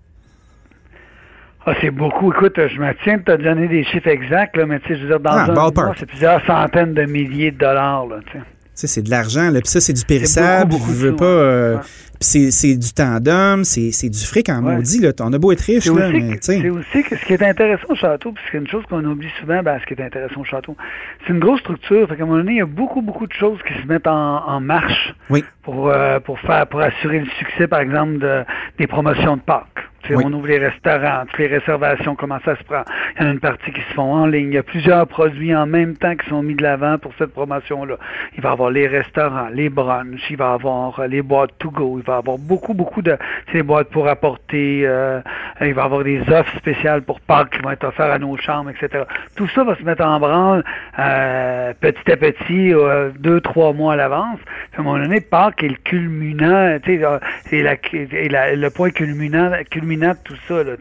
Ah, 1.68 1.74
c'est 1.82 1.90
beaucoup. 1.92 2.32
Écoute, 2.32 2.56
je 2.58 2.80
me 2.80 2.94
tiens 3.04 3.18
de 3.18 3.24
te 3.24 3.42
donner 3.42 3.68
des 3.68 3.84
chiffres 3.86 4.08
exacts, 4.08 4.56
là, 4.56 4.66
mais 4.68 4.80
tu 4.82 4.90
sais, 4.90 4.96
je 4.98 5.02
veux 5.04 5.08
dire, 5.10 5.20
dans 5.20 5.32
Ah, 5.32 5.46
un 5.50 5.54
mois, 5.54 5.94
c'est 5.98 6.06
plusieurs 6.06 6.46
centaines 6.46 6.94
de 6.94 7.04
milliers 7.06 7.52
de 7.52 7.58
dollars, 7.58 8.06
là, 8.08 8.18
tu 8.28 8.34
sais. 8.34 8.44
Tu 8.78 8.88
c'est 8.88 9.02
de 9.04 9.10
l'argent, 9.10 9.50
là. 9.52 9.62
Puis 9.62 9.70
ça, 9.70 9.80
c'est 9.80 9.94
du 9.94 10.04
périssable. 10.04 10.70
beaucoup, 10.70 10.84
beaucoup 10.88 10.94
veux 10.98 11.16
pas. 11.16 11.26
sous, 11.26 11.32
euh, 11.32 11.76
ouais. 11.78 11.82
C'est, 12.20 12.52
c'est 12.52 12.76
du 12.76 12.92
tandem, 12.94 13.64
c'est, 13.64 13.92
c'est 13.92 14.10
du 14.10 14.20
fric 14.20 14.50
en 14.50 14.62
Ouais. 14.64 14.76
maudit, 14.76 15.00
là. 15.00 15.12
On 15.22 15.32
a 15.32 15.38
beau 15.38 15.54
être 15.54 15.62
riche, 15.62 15.86
là, 15.88 16.12
tu 16.12 16.38
c'est 16.42 16.70
aussi 16.70 17.04
que 17.04 17.16
ce 17.16 17.26
qui 17.26 17.34
est 17.34 17.42
intéressant 17.44 17.86
au 17.90 17.96
château, 17.96 18.32
puis 18.34 18.44
c'est 18.52 18.58
une 18.58 18.68
chose 18.68 18.84
qu'on 18.90 19.04
oublie 19.06 19.30
souvent, 19.40 19.64
ben, 19.64 19.80
ce 19.80 19.86
qui 19.86 20.00
est 20.00 20.06
intéressant 20.06 20.42
au 20.42 20.44
château, 20.44 20.76
c'est 21.26 21.32
une 21.34 21.40
grosse 21.40 21.62
structure. 21.62 22.08
Fait 22.10 22.18
qu'à 22.18 22.24
un 22.24 22.26
moment 22.26 22.40
donné, 22.40 22.52
il 22.54 22.58
y 22.58 22.62
a 22.62 22.66
beaucoup, 22.66 23.02
beaucoup 23.02 23.28
de 23.28 23.34
choses 23.34 23.60
qui 23.68 23.74
se 23.82 23.88
mettent 23.88 24.08
en, 24.08 24.46
en 24.46 24.60
marche 24.60 25.16
Oui. 25.30 25.44
pour, 25.64 25.90
euh, 25.90 26.20
pour 26.20 26.38
faire, 26.42 26.68
pour 26.68 26.82
assurer 26.82 27.20
le 27.20 27.30
succès, 27.40 27.68
par 27.68 27.80
exemple, 27.80 28.18
de, 28.20 28.44
des 28.78 28.88
promotions 28.88 29.38
de 29.38 29.42
Pâques. 29.42 29.66
Oui. 30.14 30.24
On 30.28 30.34
ouvre 30.34 30.48
les 30.48 30.60
restaurants, 30.60 31.24
toutes 31.28 31.40
les 31.40 31.48
réservations, 31.48 32.16
comment 32.16 32.40
ça 32.46 32.56
se 32.56 32.64
prend. 32.64 32.84
Il 33.18 33.24
y 33.24 33.26
en 33.26 33.30
a 33.30 33.34
une 33.34 33.40
partie 33.40 33.72
qui 33.72 33.82
se 33.82 33.94
font 33.94 34.14
en 34.14 34.26
ligne. 34.28 34.50
Il 34.50 34.54
y 34.54 34.58
a 34.58 34.64
plusieurs 34.64 35.08
produits 35.08 35.56
en 35.56 35.66
même 35.66 35.96
temps 35.98 36.16
qui 36.16 36.28
sont 36.30 36.44
mis 36.44 36.54
de 36.56 36.62
l'avant 36.62 36.98
pour 36.98 37.14
cette 37.18 37.32
promotion-là. 37.34 37.96
Il 38.36 38.42
va 38.42 38.50
y 38.50 38.52
avoir 38.52 38.70
les 38.70 38.88
restaurants, 38.88 39.48
les 39.54 39.70
brunchs, 39.70 40.30
il 40.30 40.38
va 40.38 40.52
y 40.52 40.54
avoir 40.54 41.00
euh, 41.00 41.08
les 41.08 41.22
boîtes 41.22 41.52
to 41.60 41.72
go, 41.72 41.98
il 42.00 42.06
va 42.06 42.16
y 42.16 42.18
avoir 42.18 42.38
beaucoup, 42.38 42.74
beaucoup 42.74 43.02
de 43.02 43.18
ces 43.52 43.64
boîtes 43.64 43.90
pour 43.90 44.08
apporter, 44.08 44.82
euh, 44.86 45.22
il 45.62 45.74
va 45.74 45.82
y 45.82 45.86
avoir 45.86 46.04
des 46.04 46.22
offres 46.30 46.56
spéciales 46.58 47.02
pour 47.02 47.20
Pâques 47.22 47.52
qui 47.52 47.60
vont 47.62 47.72
être 47.72 47.86
offertes 47.88 48.12
à 48.12 48.20
nos 48.20 48.36
chambres, 48.38 48.70
etc. 48.70 49.04
Tout 49.36 49.48
ça 49.50 49.64
va 49.64 49.76
se 49.76 49.84
mettre 49.84 50.06
en 50.06 50.20
branle 50.20 50.64
euh, 51.00 51.74
petit 51.80 52.12
à 52.12 52.18
petit, 52.18 52.74
euh, 52.74 53.10
deux, 53.20 53.42
trois 53.42 53.74
mois 53.74 53.94
à 53.94 53.96
l'avance. 53.96 54.40
À 54.78 54.82
un 54.82 54.84
moment 54.84 55.00
donné, 55.00 55.22
Pâques 55.22 55.64
est 55.64 55.70
le 55.70 55.76
culminant, 55.84 56.78
tu 56.84 57.02
sais, 57.50 57.62
la, 57.62 57.76
la- 58.30 58.56
le 58.56 58.70
point 58.70 58.90
culminant, 58.90 59.52
culminant 59.70 59.95
tout 60.24 60.38
ça. 60.48 60.64
Là, 60.64 60.74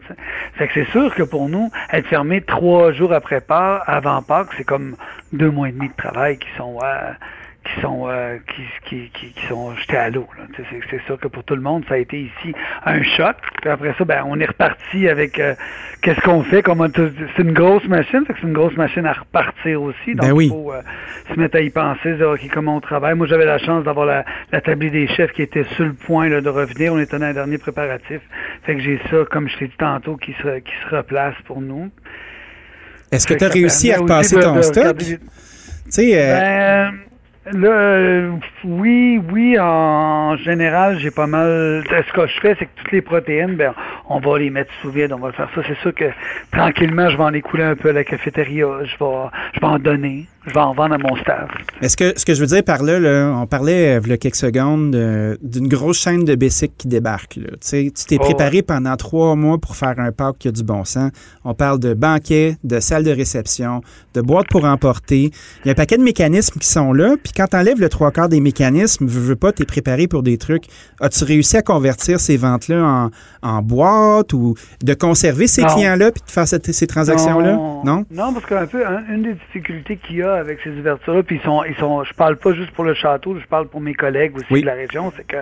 fait 0.53 0.67
que 0.67 0.73
c'est 0.73 0.91
sûr 0.91 1.13
que 1.13 1.23
pour 1.23 1.49
nous, 1.49 1.71
être 1.91 2.07
fermé 2.07 2.41
trois 2.41 2.91
jours 2.91 3.13
après 3.13 3.41
Pâques, 3.41 3.83
avant 3.85 4.21
Pâques, 4.21 4.49
c'est 4.57 4.63
comme 4.63 4.95
deux 5.33 5.51
mois 5.51 5.69
et 5.69 5.71
demi 5.71 5.89
de 5.89 5.95
travail 5.95 6.37
qui 6.37 6.47
sont 6.57 6.79
qui 7.65 7.81
sont 7.81 8.05
euh, 8.07 8.37
qui, 8.47 8.61
qui, 8.87 9.09
qui, 9.09 9.33
qui 9.33 9.47
sont 9.47 9.75
jetés 9.75 9.97
à 9.97 10.09
l'eau. 10.11 10.27
C'est, 10.89 11.01
sûr 11.05 11.19
que 11.19 11.27
pour 11.27 11.43
tout 11.43 11.55
le 11.55 11.61
monde, 11.61 11.83
ça 11.89 11.95
a 11.95 11.97
été 11.97 12.19
ici 12.21 12.53
un 12.85 13.01
choc. 13.01 13.35
Puis 13.61 13.69
après 13.69 13.93
ça, 13.97 14.05
ben, 14.05 14.23
on 14.27 14.39
est 14.39 14.45
reparti 14.45 15.09
avec 15.09 15.39
euh, 15.39 15.55
qu'est-ce 16.01 16.21
qu'on 16.21 16.43
fait? 16.43 16.63
C'est 17.35 17.41
une 17.41 17.53
grosse 17.53 17.85
machine, 17.87 18.23
c'est 18.27 18.41
une 18.43 18.53
grosse 18.53 18.77
machine 18.77 19.05
à 19.05 19.13
repartir 19.13 19.81
aussi. 19.81 20.13
Donc 20.13 20.27
Ben 20.27 20.31
oui. 20.31 20.45
il 20.45 20.49
faut 20.51 20.71
euh, 20.71 20.81
se 21.33 21.39
mettre 21.39 21.57
à 21.57 21.61
y 21.61 21.71
penser, 21.71 22.13
dire 22.15 22.29
ok, 22.29 22.41
comment 22.53 22.75
on 22.77 22.81
travaille. 22.81 23.15
Moi, 23.15 23.25
j'avais 23.25 23.45
la 23.45 23.57
chance 23.57 23.83
d'avoir 23.83 24.05
la, 24.05 24.23
des 24.75 25.07
chefs 25.07 25.31
qui 25.33 25.41
était 25.41 25.65
sur 25.75 25.85
le 25.85 25.93
point 25.93 26.29
là, 26.29 26.41
de 26.41 26.49
revenir. 26.49 26.93
On 26.93 26.99
était 26.99 27.17
dans 27.17 27.27
les 27.27 27.33
derniers 27.33 27.57
préparatifs. 27.57 28.21
Fait 28.63 28.75
que 28.75 28.81
j'ai 28.81 28.99
ça, 29.09 29.17
comme 29.31 29.49
je 29.49 29.57
t'ai 29.57 29.67
dit 29.67 29.77
tantôt, 29.77 30.17
qui 30.17 30.33
se, 30.33 30.59
qui 30.59 30.73
se 30.87 30.95
replace 30.95 31.35
pour 31.45 31.61
nous. 31.61 31.89
Est-ce 33.11 33.25
que 33.25 33.33
tu 33.33 33.43
as 33.43 33.49
réussi 33.49 33.91
à 33.91 33.97
repasser 33.97 34.39
ton 34.39 34.55
de 34.55 34.61
stock? 34.61 34.77
regarder- 34.83 35.17
Tu 35.17 35.91
sais, 35.91 36.11
euh, 36.19 36.89
ben, 36.91 36.93
Là, 37.51 37.69
euh, 37.69 38.31
oui, 38.63 39.21
oui, 39.31 39.55
en 39.59 40.35
général, 40.37 40.97
j'ai 40.97 41.11
pas 41.11 41.27
mal. 41.27 41.83
Ce 41.87 42.11
que 42.11 42.25
je 42.25 42.39
fais, 42.39 42.55
c'est 42.57 42.65
que 42.65 42.71
toutes 42.75 42.91
les 42.91 43.03
protéines, 43.03 43.55
ben, 43.55 43.75
on 44.09 44.19
va 44.19 44.39
les 44.39 44.49
mettre 44.49 44.73
sous 44.81 44.89
vide, 44.89 45.13
on 45.13 45.19
va 45.19 45.31
faire 45.31 45.49
ça. 45.53 45.61
C'est 45.67 45.77
sûr 45.77 45.93
que 45.93 46.05
tranquillement, 46.51 47.07
je 47.09 47.17
vais 47.17 47.23
en 47.23 47.33
écouler 47.33 47.63
un 47.63 47.75
peu 47.75 47.89
à 47.89 47.93
la 47.93 48.03
cafétéria, 48.03 48.65
je 48.83 48.97
vais, 48.97 49.29
je 49.53 49.59
vais 49.59 49.67
en 49.67 49.77
donner, 49.77 50.25
je 50.47 50.53
vais 50.53 50.59
en 50.59 50.73
vendre 50.73 50.95
à 50.95 50.97
mon 50.97 51.15
staff. 51.17 51.49
Est-ce 51.81 51.97
que 51.97 52.13
ce 52.17 52.25
que 52.25 52.33
je 52.33 52.41
veux 52.41 52.47
dire 52.47 52.63
par 52.63 52.83
là, 52.83 52.99
là 52.99 53.33
on 53.41 53.47
parlait 53.47 53.97
euh, 53.97 54.01
il 54.03 54.09
y 54.09 54.13
a 54.13 54.17
quelques 54.17 54.35
secondes 54.35 54.95
euh, 54.95 55.35
d'une 55.41 55.67
grosse 55.67 55.99
chaîne 55.99 56.23
de 56.23 56.35
basic 56.35 56.73
qui 56.77 56.87
débarque. 56.87 57.35
Là. 57.37 57.49
Tu 57.51 57.57
sais, 57.61 57.91
tu 57.95 58.05
t'es 58.05 58.17
Oh, 58.19 58.23
préparé 58.23 58.61
pendant 58.61 58.95
trois 58.95 59.35
mois 59.35 59.57
pour 59.57 59.75
faire 59.75 59.95
un 59.99 60.11
parc 60.11 60.37
qui 60.39 60.47
a 60.47 60.51
du 60.51 60.63
bon 60.63 60.83
sens. 60.83 61.11
On 61.43 61.53
parle 61.53 61.79
de 61.79 61.93
banquet, 61.93 62.57
de 62.63 62.79
salle 62.79 63.03
de 63.03 63.11
réception, 63.11 63.81
de 64.13 64.21
boîte 64.21 64.47
pour 64.49 64.65
emporter. 64.65 65.31
Il 65.63 65.67
y 65.67 65.69
a 65.69 65.71
un 65.71 65.75
paquet 65.75 65.97
de 65.97 66.03
mécanismes 66.03 66.59
qui 66.59 66.67
sont 66.67 66.93
là. 66.93 67.15
Puis 67.23 67.33
quand 67.35 67.47
tu 67.47 67.57
enlèves 67.57 67.79
le 67.79 67.89
trois 67.89 68.11
quarts 68.11 68.29
des 68.29 68.39
mécanismes, 68.39 69.05
veux, 69.05 69.21
veux 69.21 69.35
pas, 69.35 69.51
tu 69.51 69.63
es 69.63 69.65
préparé 69.65 70.07
pour 70.07 70.23
des 70.23 70.37
trucs. 70.37 70.65
As-tu 71.01 71.23
réussi 71.23 71.57
à 71.57 71.61
convertir 71.61 72.19
ces 72.19 72.37
ventes-là 72.37 72.83
en, 72.83 73.09
en 73.47 73.61
boîte 73.61 74.33
ou 74.33 74.55
de 74.83 74.93
conserver 74.93 75.47
ces 75.47 75.61
Non. 75.63 75.67
clients-là 75.73 76.11
puis 76.11 76.21
de 76.25 76.31
faire 76.31 76.47
cette- 76.47 76.71
ces 76.71 76.87
transactions-là? 76.87 77.53
Non? 77.83 78.05
Non, 78.11 78.33
parce 78.33 78.45
qu'un 78.45 78.65
peu, 78.65 78.85
un- 78.85 79.03
une 79.13 79.23
des 79.23 79.33
difficultés 79.33 79.97
qu'il 79.97 80.17
y 80.17 80.23
a 80.23 80.34
avec 80.37 80.59
ces 80.63 80.69
ouvertures-là, 80.71 81.23
puis 81.23 81.37
ils 81.37 81.41
sont, 81.41 81.63
ils 81.63 81.75
sont, 81.75 82.03
je 82.03 82.13
parle 82.13 82.37
pas 82.37 82.53
juste 82.53 82.71
pour 82.71 82.83
le 82.83 82.93
château, 82.93 83.37
je 83.39 83.45
parle 83.47 83.67
pour 83.67 83.81
mes 83.81 83.93
collègues 83.93 84.35
aussi 84.35 84.47
Oui. 84.51 84.61
de 84.61 84.65
la 84.67 84.73
région, 84.73 85.11
c'est 85.15 85.25
que 85.25 85.37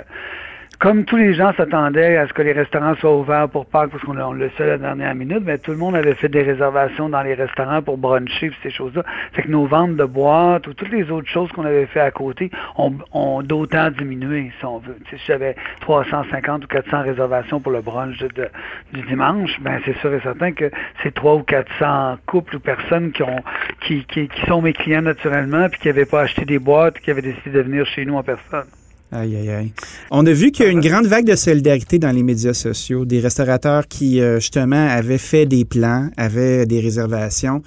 comme 0.80 1.06
tous 1.06 1.15
les 1.15 1.34
gens 1.34 1.53
s'attendaient 1.53 2.18
à 2.18 2.27
ce 2.27 2.34
que 2.34 2.42
les 2.42 2.51
restaurants 2.51 2.96
soient 2.96 3.15
ouverts 3.15 3.50
pour 3.50 3.65
Pâques, 3.65 3.92
parce 3.92 4.03
qu'on 4.03 4.34
le 4.34 4.50
sait 4.58 4.63
à 4.63 4.68
la 4.68 4.77
dernière 4.77 5.15
minute, 5.15 5.42
mais 5.44 5.58
tout 5.58 5.72
le 5.72 5.77
monde 5.77 5.96
avait 5.96 6.15
fait 6.15 6.30
des 6.30 6.44
réservations 6.44 7.10
dans 7.10 7.22
les 7.22 7.34
restaurants 7.36 7.82
pour 7.82 7.98
bruncher 7.98 8.51
ces 8.62 8.70
choses-là. 8.70 9.03
Fait 9.34 9.44
que 9.44 9.50
nos 9.50 9.65
ventes 9.65 9.96
de 9.96 10.03
boîtes 10.03 10.68
ou 10.68 10.74
toutes 10.74 10.92
les 10.92 11.10
autres 11.10 11.30
choses 11.30 11.50
qu'on 11.51 11.65
avait 11.65 11.86
fait 11.86 12.00
à 12.00 12.12
côté 12.12 12.51
ont, 12.75 13.42
d'autant 13.44 13.92
diminué, 13.92 14.51
si 14.60 14.65
on 14.65 14.80
veut. 14.80 14.98
Si 15.10 15.15
j'avais 15.25 15.56
350 15.82 16.65
ou 16.65 16.68
400 16.68 17.03
réservations 17.03 17.60
pour 17.60 17.72
le 17.72 17.82
brunch 17.82 18.18
du 18.18 19.01
dimanche, 19.03 19.60
ben 19.62 19.80
c'est 19.86 19.98
sûr 20.00 20.13
et 20.13 20.20
certain 20.22 20.51
que 20.51 20.70
c'est 21.01 21.13
3 21.13 21.36
ou 21.36 21.44
400 21.44 22.18
couples 22.25 22.58
ou 22.58 22.60
personnes 22.60 23.12
qui 23.12 23.24
ont 23.24 23.44
qui, 23.82 24.06
qui, 24.06 24.27
qui 24.27 24.46
sont 24.48 24.62
mes 24.62 24.74
clients 24.74 25.01
naturellement 25.01 25.70
puis 25.70 25.80
qui 25.80 25.88
n'avaient 25.88 26.06
pas 26.06 26.22
acheté 26.22 26.46
des 26.46 26.60
boîtes 26.60 27.00
qui 27.00 27.12
avaient 27.12 27.22
décidé 27.22 27.51
de 27.51 27.62
venir 27.62 27.86
chez 27.86 28.06
nous 28.06 28.15
en 28.15 28.24
personne. 28.24 28.68
Aïe, 29.13 29.36
aïe, 29.36 29.50
aïe. 29.50 29.72
On 30.10 30.25
a 30.25 30.32
vu 30.32 30.51
qu'il 30.51 30.65
y 30.65 30.67
a 30.67 30.72
une 30.72 30.79
grande 30.79 31.05
vague 31.05 31.25
de 31.25 31.36
solidarité 31.36 32.00
dans 32.00 32.12
les 32.12 32.24
médias 32.24 32.55
sociaux, 32.55 33.05
des 33.05 33.20
restaurateurs 33.20 33.88
qui, 33.88 34.20
euh, 34.20 34.39
justement, 34.39 34.88
avaient 34.88 35.20
fait 35.20 35.46
des 35.46 35.65
plans, 35.65 36.10
avaient 36.17 36.65
des 36.65 36.79
réservations, 36.79 37.62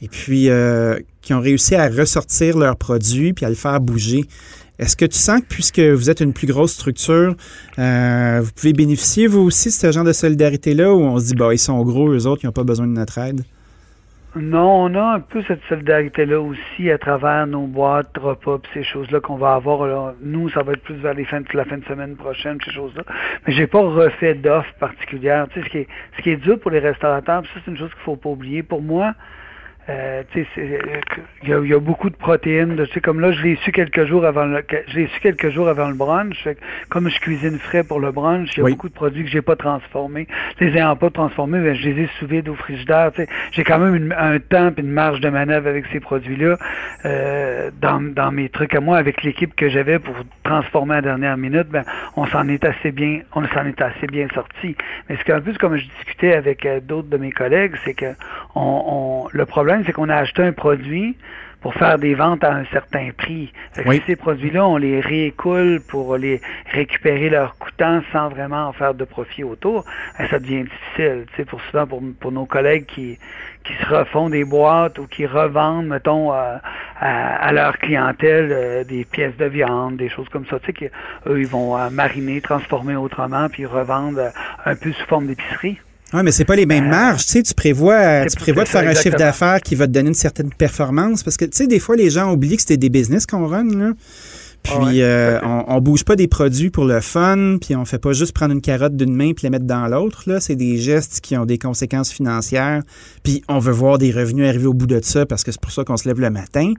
et 0.00 0.08
puis 0.08 0.48
euh, 0.48 0.98
qui 1.20 1.34
ont 1.34 1.40
réussi 1.40 1.74
à 1.74 1.88
ressortir 1.88 2.56
leurs 2.56 2.76
produits 2.76 3.34
puis 3.34 3.44
à 3.44 3.50
le 3.50 3.54
faire 3.54 3.78
bouger. 3.78 4.24
Est-ce 4.78 4.96
que 4.96 5.04
tu 5.04 5.18
sens 5.18 5.40
que, 5.40 5.46
puisque 5.46 5.80
vous 5.80 6.08
êtes 6.08 6.20
une 6.20 6.32
plus 6.32 6.46
grosse 6.46 6.72
structure, 6.72 7.36
euh, 7.78 8.40
vous 8.42 8.50
pouvez 8.54 8.72
bénéficier, 8.72 9.26
vous 9.26 9.40
aussi, 9.40 9.68
de 9.68 9.74
ce 9.74 9.92
genre 9.92 10.04
de 10.04 10.14
solidarité-là, 10.14 10.94
où 10.94 11.00
on 11.00 11.18
se 11.18 11.26
dit, 11.26 11.34
bah, 11.34 11.52
ils 11.52 11.58
sont 11.58 11.82
gros, 11.82 12.10
eux 12.10 12.26
autres, 12.26 12.40
ils 12.42 12.46
n'ont 12.46 12.52
pas 12.52 12.64
besoin 12.64 12.86
de 12.86 12.92
notre 12.92 13.18
aide? 13.18 13.42
Non, 14.38 14.84
on 14.84 14.94
a 14.94 15.14
un 15.14 15.20
peu 15.20 15.42
cette 15.48 15.62
solidarité-là 15.66 16.38
aussi 16.38 16.90
à 16.90 16.98
travers 16.98 17.46
nos 17.46 17.66
boîtes, 17.66 18.18
repas, 18.18 18.58
pis 18.58 18.68
ces 18.74 18.82
choses-là 18.82 19.20
qu'on 19.20 19.36
va 19.36 19.54
avoir. 19.54 20.12
Nous, 20.20 20.50
ça 20.50 20.62
va 20.62 20.72
être 20.72 20.82
plus 20.82 20.96
vers 20.96 21.14
les 21.14 21.24
fins 21.24 21.40
de, 21.40 21.46
la 21.54 21.64
fin 21.64 21.78
de 21.78 21.84
semaine 21.86 22.16
prochaine, 22.16 22.58
ces 22.62 22.70
choses-là. 22.70 23.02
Mais 23.46 23.54
j'ai 23.54 23.66
pas 23.66 23.80
refait 23.80 24.34
d'offres 24.34 24.74
particulières. 24.78 25.46
Tu 25.48 25.60
sais, 25.60 25.66
ce 25.66 25.70
qui 25.70 25.78
est, 25.78 25.88
ce 26.18 26.22
qui 26.22 26.30
est 26.30 26.36
dur 26.36 26.60
pour 26.60 26.70
les 26.70 26.80
restaurateurs, 26.80 27.40
pis 27.42 27.48
ça 27.54 27.60
c'est 27.64 27.70
une 27.70 27.78
chose 27.78 27.90
qu'il 27.94 28.02
faut 28.02 28.16
pas 28.16 28.28
oublier. 28.28 28.62
Pour 28.62 28.82
moi, 28.82 29.14
euh, 29.88 30.22
euh, 30.36 30.44
il 31.42 31.48
y, 31.48 31.52
a, 31.52 31.58
il 31.60 31.68
y 31.68 31.74
a 31.74 31.78
beaucoup 31.78 32.10
de 32.10 32.16
protéines. 32.16 32.76
Tu 32.86 32.92
sais, 32.94 33.00
comme 33.00 33.20
là, 33.20 33.30
je 33.32 33.42
l'ai 33.42 33.56
su 33.56 33.70
quelques 33.72 34.04
jours 34.06 34.24
avant 34.24 34.44
le, 34.44 34.64
je 34.88 34.96
l'ai 34.98 35.06
su 35.08 35.20
quelques 35.20 35.50
jours 35.50 35.68
avant 35.68 35.88
le 35.88 35.94
brunch. 35.94 36.48
Comme 36.88 37.08
je 37.08 37.18
cuisine 37.20 37.58
frais 37.58 37.84
pour 37.84 38.00
le 38.00 38.10
brunch, 38.10 38.50
il 38.54 38.58
y 38.58 38.60
a 38.60 38.64
Oui. 38.64 38.72
beaucoup 38.72 38.88
de 38.88 38.94
produits 38.94 39.24
que 39.24 39.30
j'ai 39.30 39.42
pas 39.42 39.56
transformés. 39.56 40.26
Les 40.60 40.68
ayant 40.76 40.96
pas 40.96 41.10
transformés, 41.10 41.60
ben, 41.60 41.74
je 41.74 41.88
les 41.88 42.02
ai 42.04 42.08
sous 42.18 42.26
vide 42.26 42.48
au 42.48 42.54
frigidaire. 42.54 43.12
Tu 43.14 43.22
sais, 43.22 43.28
j'ai 43.52 43.64
quand 43.64 43.78
même 43.78 43.94
une- 43.94 44.14
un 44.18 44.38
temps 44.38 44.70
et 44.76 44.80
une 44.80 44.90
marge 44.90 45.20
de 45.20 45.28
manœuvre 45.28 45.68
avec 45.68 45.84
ces 45.92 46.00
produits-là 46.00 46.56
euh, 47.04 47.70
dans, 47.80 48.00
dans 48.00 48.32
mes 48.32 48.48
trucs 48.48 48.74
à 48.74 48.80
moi, 48.80 48.98
avec 48.98 49.22
l'équipe 49.22 49.54
que 49.54 49.68
j'avais 49.68 49.98
pour 49.98 50.14
transformer 50.42 50.94
à 50.94 50.96
la 50.96 51.02
dernière 51.02 51.36
minute. 51.36 51.68
Ben, 51.68 51.84
on 52.16 52.26
s'en 52.26 52.48
est 52.48 52.64
assez 52.64 52.90
bien, 52.92 53.20
on 53.34 53.46
s'en 53.48 53.66
est 53.66 53.80
assez 53.80 54.06
bien 54.06 54.26
sorti. 54.34 54.76
Mais 55.08 55.16
ce 55.16 55.24
qu'un 55.24 55.40
peu 55.40 55.52
comme 55.60 55.76
je 55.76 55.84
discutais 55.84 56.34
avec 56.34 56.66
euh, 56.66 56.80
d'autres 56.80 57.08
de 57.08 57.16
mes 57.16 57.30
collègues, 57.30 57.74
c'est 57.84 57.94
que 57.94 58.06
on, 58.54 58.82
on- 58.86 59.28
le 59.32 59.46
problème, 59.46 59.75
c'est 59.84 59.92
qu'on 59.92 60.08
a 60.08 60.16
acheté 60.16 60.42
un 60.42 60.52
produit 60.52 61.16
pour 61.60 61.74
faire 61.74 61.98
des 61.98 62.14
ventes 62.14 62.44
à 62.44 62.54
un 62.54 62.64
certain 62.66 63.10
prix. 63.16 63.52
Oui. 63.86 63.96
si 63.96 64.02
ces 64.06 64.16
produits-là, 64.16 64.66
on 64.68 64.76
les 64.76 65.00
réécoule 65.00 65.80
pour 65.88 66.16
les 66.16 66.40
récupérer 66.70 67.28
leur 67.28 67.58
coûtant 67.58 68.02
sans 68.12 68.28
vraiment 68.28 68.68
en 68.68 68.72
faire 68.72 68.94
de 68.94 69.04
profit 69.04 69.42
autour, 69.42 69.84
ben, 70.18 70.28
ça 70.28 70.38
devient 70.38 70.64
difficile. 70.64 71.24
Tu 71.30 71.36
sais, 71.36 71.44
pour 71.44 71.60
souvent 71.62 71.86
pour, 71.86 72.02
pour 72.20 72.30
nos 72.30 72.46
collègues 72.46 72.86
qui 72.86 73.18
qui 73.64 73.72
se 73.82 73.86
refont 73.86 74.30
des 74.30 74.44
boîtes 74.44 74.98
ou 74.98 75.08
qui 75.08 75.26
revendent, 75.26 75.86
mettons, 75.86 76.32
euh, 76.32 76.56
à, 77.00 77.46
à 77.48 77.52
leur 77.52 77.76
clientèle 77.78 78.50
euh, 78.52 78.84
des 78.84 79.04
pièces 79.04 79.36
de 79.36 79.46
viande, 79.46 79.96
des 79.96 80.08
choses 80.08 80.28
comme 80.28 80.46
ça. 80.46 80.60
Tu 80.60 80.66
sais, 80.66 80.72
qu'eux, 80.72 81.40
ils 81.40 81.48
vont 81.48 81.76
euh, 81.76 81.90
mariner, 81.90 82.40
transformer 82.40 82.94
autrement, 82.94 83.48
puis 83.48 83.66
revendre 83.66 84.18
euh, 84.18 84.30
un 84.64 84.76
peu 84.76 84.92
sous 84.92 85.06
forme 85.06 85.26
d'épicerie. 85.26 85.80
Oui, 86.12 86.20
mais 86.22 86.30
c'est 86.30 86.44
pas 86.44 86.54
les 86.56 86.66
mêmes 86.66 86.88
marges. 86.88 87.24
Tu 87.26 87.32
sais, 87.32 87.42
tu 87.42 87.52
prévois, 87.54 88.26
tu 88.26 88.36
prévois 88.36 88.62
de 88.62 88.68
ça, 88.68 88.80
faire 88.80 88.90
un 88.90 88.94
chiffre 88.94 89.16
d'affaires 89.16 89.60
qui 89.60 89.74
va 89.74 89.86
te 89.86 89.92
donner 89.92 90.08
une 90.08 90.14
certaine 90.14 90.50
performance 90.50 91.22
parce 91.22 91.36
que, 91.36 91.44
tu 91.44 91.56
sais, 91.56 91.66
des 91.66 91.80
fois, 91.80 91.96
les 91.96 92.10
gens 92.10 92.32
oublient 92.32 92.56
que 92.56 92.62
c'était 92.62 92.76
des 92.76 92.90
business 92.90 93.26
qu'on 93.26 93.46
run, 93.46 93.64
là. 93.76 93.90
Puis, 94.62 94.72
Ah 94.74 94.84
ouais, 94.84 95.02
euh, 95.02 95.38
on, 95.42 95.64
on 95.68 95.80
bouge 95.80 96.04
pas 96.04 96.16
des 96.16 96.26
produits 96.26 96.70
pour 96.70 96.84
le 96.84 97.00
fun, 97.00 97.58
puis 97.60 97.76
on 97.76 97.84
fait 97.84 97.98
pas 97.98 98.12
juste 98.12 98.32
prendre 98.32 98.52
une 98.52 98.60
carotte 98.60 98.96
d'une 98.96 99.14
main 99.14 99.32
puis 99.32 99.44
la 99.44 99.50
mettre 99.50 99.64
dans 99.64 99.86
l'autre, 99.86 100.24
là. 100.26 100.40
C'est 100.40 100.56
des 100.56 100.78
gestes 100.78 101.20
qui 101.20 101.36
ont 101.36 101.44
des 101.44 101.58
conséquences 101.58 102.10
financières, 102.12 102.82
puis 103.22 103.42
on 103.48 103.58
veut 103.58 103.72
voir 103.72 103.98
des 103.98 104.10
revenus 104.12 104.48
arriver 104.48 104.66
au 104.66 104.74
bout 104.74 104.86
de 104.86 105.00
ça 105.02 105.26
parce 105.26 105.44
que 105.44 105.52
c'est 105.52 105.60
pour 105.60 105.72
ça 105.72 105.84
qu'on 105.84 105.96
se 105.96 106.08
lève 106.08 106.20
le 106.20 106.30
matin. 106.30 106.72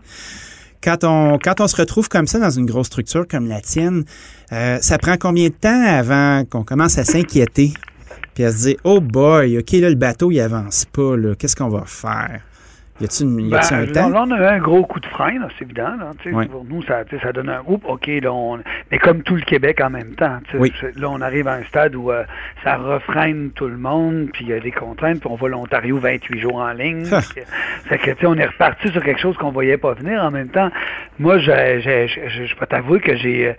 Quand 0.82 1.04
on, 1.04 1.38
quand 1.42 1.60
on 1.60 1.68
se 1.68 1.76
retrouve 1.76 2.08
comme 2.08 2.28
ça 2.28 2.40
dans 2.40 2.50
une 2.50 2.66
grosse 2.66 2.88
structure 2.88 3.28
comme 3.28 3.48
la 3.48 3.62
tienne, 3.62 4.04
euh, 4.52 4.78
ça 4.82 4.98
prend 4.98 5.16
combien 5.18 5.50
de 5.50 5.54
temps 5.54 5.84
avant 5.86 6.44
qu'on 6.46 6.64
commence 6.64 6.98
à 6.98 7.04
s'inquiéter? 7.04 7.74
Puis 8.38 8.44
à 8.46 8.52
se 8.52 8.68
dire, 8.68 8.78
oh 8.84 9.02
boy, 9.02 9.58
OK, 9.58 9.72
là, 9.82 9.90
le 9.90 9.96
bateau, 9.96 10.30
il 10.30 10.40
avance 10.40 10.86
pas, 10.86 11.18
là. 11.18 11.34
Qu'est-ce 11.34 11.56
qu'on 11.56 11.70
va 11.70 11.86
faire? 11.88 12.42
Y 13.02 13.06
a-tu 13.06 13.26
Ben, 13.26 13.56
un 13.56 13.86
temps? 13.88 14.10
là, 14.10 14.26
on 14.28 14.32
a 14.32 14.38
eu 14.38 14.46
un 14.46 14.60
gros 14.60 14.84
coup 14.86 15.00
de 15.00 15.08
frein, 15.08 15.40
là, 15.40 15.48
c'est 15.58 15.66
évident. 15.66 15.96
Là. 16.00 16.12
Pour 16.52 16.64
nous, 16.66 16.84
ça, 16.84 17.02
ça 17.24 17.32
donne 17.32 17.50
un 17.50 17.62
oups, 17.66 17.84
OK, 17.88 18.06
là, 18.22 18.32
on... 18.32 18.60
mais 18.92 19.00
comme 19.00 19.24
tout 19.24 19.36
le 19.36 19.42
Québec 19.42 19.82
en 19.84 19.90
même 19.90 20.14
temps. 20.14 20.38
Oui. 20.54 20.72
Là, 20.98 21.10
on 21.10 21.20
arrive 21.22 21.48
à 21.48 21.54
un 21.54 21.64
stade 21.64 21.96
où 21.96 22.12
euh, 22.12 22.26
ça 22.64 22.78
refreine 22.78 23.50
tout 23.56 23.68
le 23.68 23.78
monde, 23.78 24.30
puis 24.34 24.46
il 24.46 24.50
y 24.50 24.54
a 24.54 24.60
des 24.60 24.72
contraintes, 24.72 25.20
puis 25.20 25.30
on 25.32 25.36
va 25.36 25.48
l'Ontario 25.48 25.98
28 25.98 26.40
jours 26.40 26.58
en 26.58 26.74
ligne. 26.74 27.06
Ah. 27.12 27.22
Fait 27.22 27.42
que- 27.42 27.48
fait 27.90 27.98
que, 27.98 28.12
tu 28.12 28.20
sais, 28.22 28.26
on 28.28 28.36
est 28.36 28.46
reparti 28.46 28.90
sur 28.90 29.04
quelque 29.04 29.20
chose 29.20 29.36
qu'on 29.38 29.52
voyait 29.52 29.78
pas 29.78 29.94
venir. 29.96 30.22
En 30.24 30.30
même 30.30 30.50
temps, 30.50 30.70
moi, 31.18 31.40
j'ai- 31.40 31.82
j'ai- 31.82 32.08
je 32.08 32.56
peux 32.56 32.68
t'avouer 32.68 33.00
que 33.00 33.16
j'ai... 33.16 33.56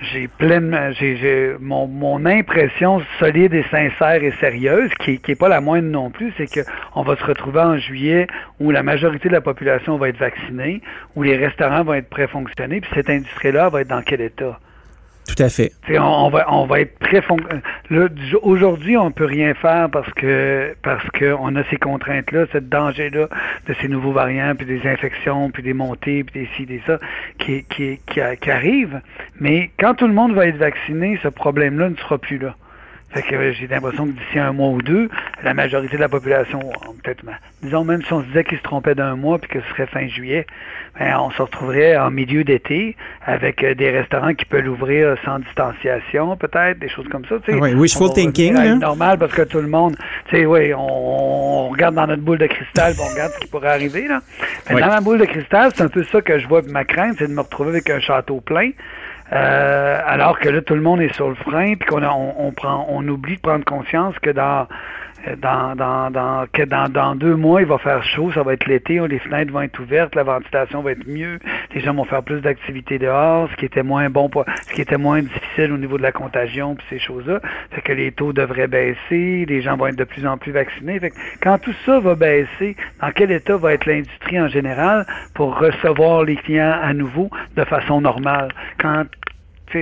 j'ai 0.00 0.28
pleine, 0.28 0.94
j'ai, 0.98 1.16
j'ai- 1.16 1.54
mon, 1.60 1.86
mon 1.86 2.24
impression 2.26 3.02
solide 3.18 3.54
et 3.54 3.64
sincère 3.70 4.22
et 4.22 4.32
sérieuse, 4.40 4.90
qui, 5.00 5.12
est- 5.12 5.18
qui 5.18 5.34
pas 5.34 5.48
la 5.48 5.60
moindre 5.60 5.88
non 5.88 6.10
plus, 6.10 6.32
c'est 6.36 6.46
que 6.46 6.60
on 6.94 7.02
va 7.02 7.16
se 7.16 7.24
retrouver 7.24 7.60
en 7.60 7.76
juillet 7.78 8.26
où 8.60 8.70
la 8.70 8.82
majorité 8.82 9.28
de 9.28 9.34
la 9.34 9.40
population 9.40 9.96
va 9.96 10.08
être 10.08 10.18
vaccinée, 10.18 10.80
où 11.16 11.22
les 11.22 11.36
restaurants 11.36 11.84
vont 11.84 11.94
être 11.94 12.08
préfonctionnés, 12.10 12.80
puis 12.80 12.90
cette 12.94 13.10
industrie-là 13.10 13.68
va 13.68 13.80
être 13.82 13.88
dans 13.88 14.02
quel 14.02 14.20
état? 14.20 14.58
Tout 15.28 15.42
à 15.42 15.48
fait. 15.50 15.72
Tu 15.86 15.92
sais, 15.92 15.98
on, 15.98 16.30
va 16.30 16.46
on 16.50 16.64
va 16.66 16.80
être 16.80 16.98
très 17.00 17.20
fon- 17.20 17.36
aujourd'hui 18.42 18.96
on 18.96 19.10
peut 19.10 19.26
rien 19.26 19.54
faire 19.54 19.88
parce 19.90 20.10
que 20.14 20.74
parce 20.82 21.08
que 21.10 21.34
on 21.38 21.54
a 21.54 21.62
ces 21.64 21.76
contraintes 21.76 22.32
là, 22.32 22.46
ce 22.52 22.58
danger 22.58 23.10
là 23.10 23.28
de 23.66 23.74
ces 23.80 23.88
nouveaux 23.88 24.12
variants 24.12 24.54
puis 24.56 24.66
des 24.66 24.86
infections 24.88 25.50
puis 25.50 25.62
des 25.62 25.74
montées 25.74 26.24
puis 26.24 26.40
des 26.42 26.48
ci 26.56 26.66
des 26.66 26.82
ça 26.86 26.98
qui 27.38 27.64
qui 27.64 28.00
qui, 28.06 28.20
qui 28.40 28.50
arrivent. 28.50 29.00
Mais 29.38 29.70
quand 29.78 29.94
tout 29.94 30.06
le 30.06 30.14
monde 30.14 30.32
va 30.32 30.46
être 30.46 30.56
vacciné, 30.56 31.18
ce 31.22 31.28
problème 31.28 31.78
là 31.78 31.90
ne 31.90 31.96
sera 31.96 32.18
plus 32.18 32.38
là. 32.38 32.56
Fait 33.10 33.22
que 33.22 33.34
euh, 33.34 33.52
j'ai 33.52 33.66
l'impression 33.66 34.06
que 34.06 34.12
d'ici 34.12 34.38
un 34.38 34.52
mois 34.52 34.68
ou 34.68 34.82
deux, 34.82 35.08
la 35.42 35.54
majorité 35.54 35.96
de 35.96 36.00
la 36.02 36.10
population, 36.10 36.60
peut-être, 37.02 37.24
disons 37.62 37.84
même 37.84 38.02
si 38.02 38.12
on 38.12 38.20
se 38.20 38.26
disait 38.26 38.44
qu'ils 38.44 38.58
se 38.58 38.62
trompaient 38.62 38.94
d'un 38.94 39.16
mois 39.16 39.38
puis 39.38 39.48
que 39.48 39.60
ce 39.60 39.68
serait 39.70 39.86
fin 39.86 40.06
juillet, 40.08 40.46
ben, 40.98 41.16
on 41.20 41.30
se 41.30 41.40
retrouverait 41.40 41.96
en 41.96 42.10
milieu 42.10 42.44
d'été 42.44 42.96
avec 43.24 43.62
euh, 43.62 43.74
des 43.74 43.90
restaurants 43.90 44.34
qui 44.34 44.44
peuvent 44.44 44.64
l'ouvrir 44.64 45.16
sans 45.24 45.38
distanciation, 45.38 46.36
peut-être, 46.36 46.78
des 46.78 46.88
choses 46.88 47.08
comme 47.08 47.24
ça. 47.26 47.36
tu 47.44 47.52
sais. 47.52 47.58
Ouais, 47.58 47.72
wishful 47.72 48.12
thinking, 48.12 48.54
là. 48.54 48.66
une 48.66 48.80
normal 48.80 49.18
parce 49.18 49.32
que 49.32 49.42
tout 49.42 49.60
le 49.60 49.68
monde, 49.68 49.96
tu 50.28 50.36
sais, 50.36 50.46
oui, 50.46 50.74
on, 50.74 50.78
on 50.80 51.68
regarde 51.68 51.94
dans 51.94 52.06
notre 52.06 52.22
boule 52.22 52.38
de 52.38 52.46
cristal, 52.46 52.92
puis 52.92 53.02
on 53.06 53.12
regarde 53.12 53.32
ce 53.32 53.38
qui 53.38 53.46
pourrait 53.46 53.70
arriver. 53.70 54.06
Là. 54.06 54.20
Mais 54.68 54.76
Oui. 54.76 54.80
Dans 54.82 54.88
ma 54.88 55.00
boule 55.00 55.18
de 55.18 55.24
cristal, 55.24 55.70
c'est 55.74 55.82
un 55.82 55.88
peu 55.88 56.02
ça 56.04 56.20
que 56.20 56.38
je 56.38 56.46
vois, 56.46 56.62
ma 56.68 56.84
crainte, 56.84 57.16
c'est 57.18 57.28
de 57.28 57.32
me 57.32 57.40
retrouver 57.40 57.70
avec 57.70 57.88
un 57.90 58.00
château 58.00 58.40
plein. 58.40 58.70
Euh, 59.32 60.00
alors 60.06 60.38
que 60.38 60.48
là, 60.48 60.62
tout 60.62 60.74
le 60.74 60.80
monde 60.80 61.00
est 61.00 61.12
sur 61.14 61.28
le 61.28 61.34
frein, 61.34 61.74
puis 61.74 61.88
qu'on 61.88 62.02
on, 62.02 62.34
on 62.38 62.52
prend, 62.52 62.86
on 62.88 63.06
oublie 63.08 63.36
de 63.36 63.40
prendre 63.40 63.64
conscience 63.64 64.18
que 64.20 64.30
dans 64.30 64.66
dans, 65.36 65.74
dans, 65.76 66.46
que 66.52 66.62
dans, 66.62 67.14
deux 67.14 67.36
mois, 67.36 67.60
il 67.60 67.66
va 67.66 67.78
faire 67.78 68.02
chaud, 68.02 68.30
ça 68.32 68.42
va 68.42 68.54
être 68.54 68.66
l'été, 68.66 69.00
les 69.08 69.18
fenêtres 69.18 69.52
vont 69.52 69.62
être 69.62 69.78
ouvertes, 69.80 70.14
la 70.14 70.22
ventilation 70.22 70.82
va 70.82 70.92
être 70.92 71.06
mieux, 71.06 71.38
les 71.74 71.80
gens 71.80 71.94
vont 71.94 72.04
faire 72.04 72.22
plus 72.22 72.40
d'activités 72.40 72.98
dehors, 72.98 73.48
ce 73.50 73.56
qui 73.56 73.64
était 73.64 73.82
moins 73.82 74.10
bon, 74.10 74.28
pour, 74.28 74.44
ce 74.68 74.72
qui 74.74 74.80
était 74.80 74.96
moins 74.96 75.22
difficile 75.22 75.72
au 75.72 75.78
niveau 75.78 75.98
de 75.98 76.02
la 76.02 76.12
contagion, 76.12 76.74
puis 76.74 76.86
ces 76.90 76.98
choses-là. 76.98 77.40
Fait 77.70 77.82
que 77.82 77.92
les 77.92 78.12
taux 78.12 78.32
devraient 78.32 78.68
baisser, 78.68 79.46
les 79.46 79.62
gens 79.62 79.76
vont 79.76 79.86
être 79.86 79.98
de 79.98 80.04
plus 80.04 80.26
en 80.26 80.38
plus 80.38 80.52
vaccinés. 80.52 81.00
Quand 81.42 81.58
tout 81.58 81.74
ça 81.84 82.00
va 82.00 82.14
baisser, 82.14 82.76
dans 83.00 83.10
quel 83.12 83.30
état 83.30 83.56
va 83.56 83.74
être 83.74 83.86
l'industrie 83.86 84.40
en 84.40 84.48
général 84.48 85.06
pour 85.34 85.58
recevoir 85.58 86.24
les 86.24 86.36
clients 86.36 86.78
à 86.82 86.92
nouveau 86.94 87.30
de 87.56 87.64
façon 87.64 88.00
normale? 88.00 88.48
Quand 88.78 89.04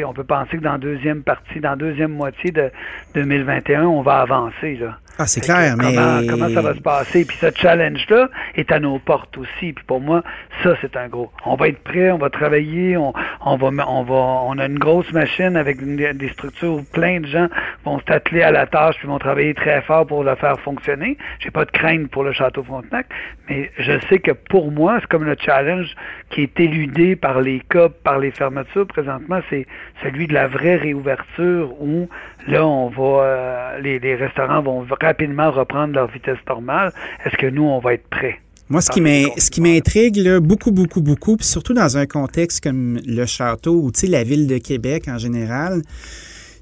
on 0.05 0.13
peut 0.13 0.25
penser 0.25 0.59
que 0.59 0.63
dans 0.63 0.73
la 0.73 0.79
deuxième 0.79 1.23
partie, 1.23 1.61
dans 1.61 1.71
la 1.71 1.77
deuxième 1.77 2.13
moitié 2.13 2.51
de 2.51 2.71
2021, 3.15 3.85
on 3.85 4.03
va 4.03 4.21
avancer. 4.21 4.77
Là. 4.77 4.99
Ah, 5.19 5.27
c'est 5.27 5.41
clair, 5.41 5.77
mais... 5.79 5.95
Comment, 6.29 6.49
ça 6.51 6.61
va 6.61 6.75
se 6.75 6.81
passer? 6.81 7.25
Puis 7.25 7.39
ce 7.39 7.47
challenge-là 7.55 8.29
est 8.55 8.71
à 8.71 8.79
nos 8.79 8.99
portes 8.99 9.39
aussi. 9.39 9.73
Puis 9.73 9.85
pour 9.87 10.01
moi, 10.01 10.23
ça, 10.63 10.75
c'est 10.83 10.95
un 10.97 11.09
gros. 11.09 11.33
On 11.47 11.55
va 11.55 11.69
être 11.69 11.83
prêt, 11.83 12.11
on 12.11 12.19
va 12.19 12.29
travailler, 12.29 12.97
on, 12.97 13.15
on 13.45 13.57
va, 13.57 13.69
on 13.89 14.03
va, 14.03 14.15
on 14.15 14.59
a 14.59 14.67
une 14.67 14.79
grosse 14.79 15.11
machine 15.13 15.57
avec 15.57 15.79
des 15.83 16.29
structures 16.29 16.75
où 16.75 16.83
plein 16.83 17.21
de 17.21 17.27
gens 17.27 17.49
vont 17.85 18.01
s'atteler 18.07 18.43
à 18.43 18.51
la 18.51 18.67
tâche 18.67 18.97
puis 18.99 19.09
vont 19.09 19.19
travailler 19.19 19.55
très 19.55 19.81
fort 19.83 20.07
pour 20.07 20.23
le 20.23 20.35
faire 20.35 20.61
fonctionner. 20.61 21.17
J'ai 21.39 21.51
pas 21.51 21.65
de 21.65 21.71
crainte 21.71 22.11
pour 22.11 22.23
le 22.23 22.33
Château 22.33 22.63
Frontenac, 22.63 23.07
mais 23.49 23.71
je 23.79 23.99
sais 24.09 24.19
que 24.19 24.33
pour 24.33 24.71
moi, 24.71 24.99
c'est 25.01 25.09
comme 25.09 25.25
le 25.25 25.37
challenge 25.39 25.95
qui 26.31 26.43
est 26.43 26.61
éludé 26.61 27.17
par 27.17 27.41
les 27.41 27.61
cas, 27.61 27.89
par 27.89 28.19
les 28.19 28.33
fermetures 28.33 28.87
présentement, 28.87 29.41
c'est 29.49 29.67
celui 30.03 30.27
de 30.27 30.35
la 30.35 30.47
vraie 30.47 30.77
réouverture 30.77 31.71
où 31.81 32.09
là, 32.47 32.67
on 32.67 32.89
va, 32.89 33.25
euh, 33.25 33.79
les, 33.81 33.99
les 33.99 34.15
restaurants 34.15 34.61
vont 34.61 34.83
rapidement 35.07 35.51
reprendre 35.51 35.95
leur 35.95 36.11
vitesse 36.11 36.39
normale, 36.49 36.93
est-ce 37.25 37.37
que 37.37 37.47
nous, 37.47 37.65
on 37.65 37.79
va 37.79 37.95
être 37.95 38.09
prêts? 38.09 38.41
Moi, 38.69 38.81
ce 38.81 38.91
qui 38.91 39.61
m'intrigue 39.61 40.39
beaucoup, 40.39 40.73
beaucoup, 40.73 41.01
beaucoup, 41.01 41.37
puis 41.37 41.47
surtout 41.47 41.73
dans 41.73 41.97
un 41.97 42.07
contexte 42.07 42.63
comme 42.63 42.99
le 43.07 43.25
château 43.25 43.75
ou 43.75 43.93
la 44.09 44.25
ville 44.25 44.49
de 44.49 44.59
Québec 44.59 45.05
en 45.07 45.19
général, 45.19 45.83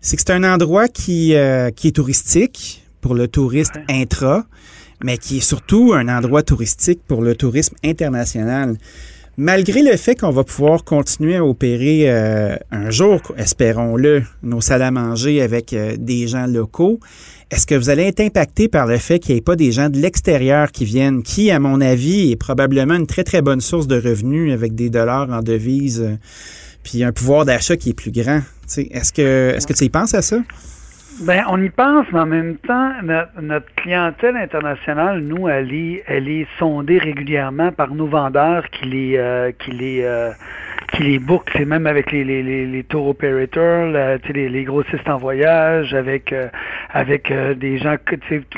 c'est 0.03 0.17
que 0.17 0.23
c'est 0.25 0.33
un 0.33 0.45
endroit 0.45 0.89
qui, 0.89 1.35
euh, 1.35 1.71
qui 1.71 1.89
est 1.89 1.93
touristique 1.93 2.85
pour 3.01 3.15
le 3.15 3.27
tourisme 3.27 3.81
intra, 3.89 4.45
mais 5.03 5.17
qui 5.17 5.39
est 5.39 5.49
surtout 5.49 5.95
un 5.95 6.09
endroit 6.15 6.43
touristique 6.43 7.01
pour 7.09 7.23
le 7.23 7.35
tourisme 7.35 7.75
international. 7.83 8.77
Malgré 9.37 9.83
le 9.83 9.97
fait 9.97 10.15
qu'on 10.15 10.31
va 10.31 10.45
pouvoir 10.45 10.85
continuer 10.85 11.37
à 11.37 11.45
opérer 11.45 12.05
euh, 12.09 12.57
un 12.71 12.91
jour, 12.91 13.21
espérons-le, 13.37 14.23
nos 14.45 14.61
salles 14.61 14.83
à 14.83 14.93
manger 14.93 15.43
avec 15.43 15.73
euh, 15.73 15.97
des 15.99 16.29
gens 16.29 16.47
locaux, 16.47 17.01
est-ce 17.51 17.67
que 17.67 17.75
vous 17.75 17.91
allez 17.91 18.05
être 18.05 18.21
impacté 18.21 18.69
par 18.69 18.87
le 18.87 18.97
fait 18.97 19.19
qu'il 19.19 19.35
n'y 19.35 19.39
ait 19.39 19.43
pas 19.43 19.57
des 19.57 19.73
gens 19.73 19.89
de 19.89 19.99
l'extérieur 19.99 20.71
qui 20.71 20.85
viennent, 20.85 21.25
qui, 21.25 21.51
à 21.51 21.59
mon 21.59 21.81
avis, 21.81 22.31
est 22.31 22.37
probablement 22.37 22.95
une 22.95 23.09
très, 23.09 23.25
très 23.25 23.43
bonne 23.43 23.61
source 23.61 23.89
de 23.89 23.97
revenus 23.97 24.53
avec 24.53 24.77
des 24.77 24.89
dollars 24.89 25.29
en 25.29 25.41
devises, 25.41 26.03
euh, 26.03 26.17
puis 26.85 27.03
un 27.03 27.11
pouvoir 27.11 27.45
d'achat 27.45 27.77
qui 27.77 27.91
est 27.91 27.95
plus 27.95 28.13
grand? 28.13 28.41
Est-ce 28.77 29.13
que, 29.13 29.53
est-ce 29.57 29.67
que 29.67 29.73
tu 29.73 29.85
y 29.85 29.89
penses 29.89 30.15
à 30.15 30.23
ça? 30.23 30.39
Ben, 31.21 31.45
on 31.49 31.63
y 31.63 31.71
pense, 31.71 32.07
mais 32.13 32.21
en 32.21 32.27
même 32.27 32.57
temps, 32.57 32.93
notre, 33.41 33.73
clientèle 33.77 34.37
internationale, 34.37 35.21
nous, 35.21 35.49
elle 35.49 35.73
est, 35.73 36.03
elle 36.07 36.29
est 36.29 36.47
sondée 36.59 36.99
régulièrement 36.99 37.71
par 37.71 37.95
nos 37.95 38.07
vendeurs 38.07 38.69
qui 38.71 38.87
les, 38.87 39.17
euh, 39.17 39.53
qui 39.53 39.71
les, 39.71 40.03
euh, 40.03 40.33
qui 40.93 41.03
les 41.03 41.19
bookent, 41.19 41.51
c'est 41.57 41.65
même 41.65 41.87
avec 41.87 42.13
les, 42.13 42.25
les, 42.25 42.43
les, 42.43 42.67
les 42.67 42.85
tour 42.85 43.09
operators, 43.09 43.93
les, 44.33 44.49
les 44.49 44.65
grossistes 44.65 45.09
en 45.09 45.19
voyage, 45.19 45.95
avec 45.95 46.33
euh, 46.33 46.49
avec 46.91 47.31
euh, 47.31 47.55
des 47.55 47.79
gens, 47.79 47.97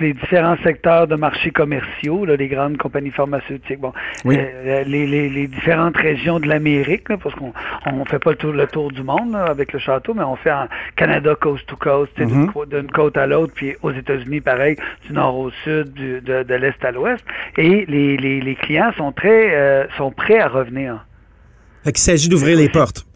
les 0.00 0.12
différents 0.12 0.56
secteurs 0.62 1.06
de 1.06 1.16
marchés 1.16 1.50
commerciaux, 1.50 2.26
là, 2.26 2.36
les 2.36 2.48
grandes 2.48 2.76
compagnies 2.76 3.10
pharmaceutiques, 3.10 3.80
bon, 3.80 3.92
euh, 4.26 4.84
les, 4.84 5.06
les, 5.06 5.28
les, 5.30 5.46
différentes 5.46 5.96
régions 5.96 6.38
de 6.38 6.46
l'Amérique, 6.46 7.08
parce 7.08 7.34
qu'on 7.34 7.52
on 7.86 8.04
fait 8.04 8.18
pas 8.18 8.30
le 8.30 8.36
tour, 8.36 8.52
le 8.52 8.66
tour 8.66 8.92
du 8.92 9.02
monde 9.02 9.34
avec 9.34 9.72
le 9.72 9.78
château, 9.78 10.12
mais 10.12 10.24
on 10.24 10.36
fait 10.36 10.52
en 10.52 10.66
Canada 10.96 11.34
coast 11.34 11.66
to 11.66 11.76
coast, 11.76 12.12
mm-hmm. 12.46 12.68
d'une 12.68 12.90
côte 12.90 13.16
à 13.16 13.26
l'autre, 13.26 13.52
puis 13.54 13.74
aux 13.82 13.92
États-Unis, 13.92 14.40
pareil, 14.40 14.76
du 15.06 15.12
nord 15.12 15.36
au 15.38 15.50
sud, 15.64 15.92
du, 15.92 16.20
de, 16.20 16.42
de 16.42 16.54
l'est 16.54 16.84
à 16.84 16.90
l'ouest, 16.92 17.24
et 17.56 17.84
les, 17.86 18.16
les, 18.16 18.40
les 18.40 18.54
clients 18.54 18.92
sont 18.96 19.12
très 19.12 19.88
sont 19.96 20.10
prêts 20.10 20.38
à 20.38 20.48
revenir. 20.48 21.04
Il 21.84 21.96
s'agit 21.96 22.28
d'ouvrir 22.28 22.58
les 22.58 22.68
portes. 22.68 23.06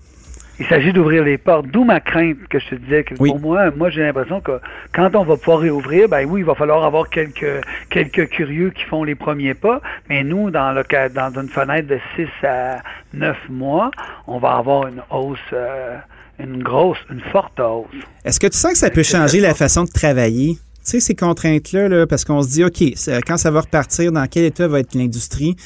Il 0.61 0.67
s'agit 0.67 0.93
d'ouvrir 0.93 1.25
les 1.25 1.39
portes. 1.39 1.67
D'où 1.69 1.85
ma 1.85 2.01
crainte 2.01 2.37
que 2.51 2.59
je 2.59 2.69
te 2.69 2.75
disais 2.75 3.03
que 3.03 3.15
pour 3.15 3.41
moi, 3.41 3.71
moi 3.71 3.89
j'ai 3.89 4.03
l'impression 4.03 4.43
que 4.43 4.61
quand 4.93 5.17
on 5.17 5.25
va 5.25 5.39
pouvoir 5.39 5.61
réouvrir, 5.61 6.07
ben 6.09 6.27
oui, 6.29 6.43
il 6.43 6.45
va 6.45 6.55
falloir 6.55 6.85
avoir 6.85 7.09
quelques 7.09 7.65
quelques 7.89 8.29
curieux 8.29 8.69
qui 8.69 8.85
font 8.85 9.03
les 9.03 9.15
premiers 9.15 9.55
pas. 9.55 9.81
Mais 10.11 10.23
nous, 10.23 10.51
dans 10.51 10.73
le 10.73 10.85
dans 11.15 11.41
une 11.41 11.49
fenêtre 11.49 11.89
de 11.89 11.99
6 12.15 12.29
à 12.47 12.77
9 13.15 13.37
mois, 13.49 13.91
on 14.27 14.39
va 14.39 14.57
avoir 14.57 14.87
une 14.87 15.03
hausse. 15.11 15.39
Euh, 15.55 15.97
une 16.43 16.63
grosse, 16.63 16.99
une 17.11 17.23
forte 17.33 17.59
hausse. 17.61 17.87
Est-ce 18.25 18.41
que 18.41 18.47
tu 18.47 18.57
sens 18.57 18.73
que 18.73 18.79
ça 18.79 18.91
peut 18.91 19.03
changer 19.03 19.41
la 19.41 19.55
façon 19.55 19.85
de 19.85 19.91
travailler? 19.91 20.59
Tu 20.85 20.93
sais, 20.93 21.01
ces 21.01 21.15
contraintes-là, 21.15 21.89
là, 21.89 22.07
parce 22.07 22.25
qu'on 22.25 22.43
se 22.43 22.49
dit, 22.49 22.65
OK, 22.65 22.83
quand 23.27 23.37
ça 23.37 23.51
va 23.51 23.61
repartir, 23.61 24.13
dans 24.13 24.27
quel 24.27 24.45
état 24.45 24.67
va 24.67 24.81
être 24.81 24.95
l'industrie? 24.95 25.57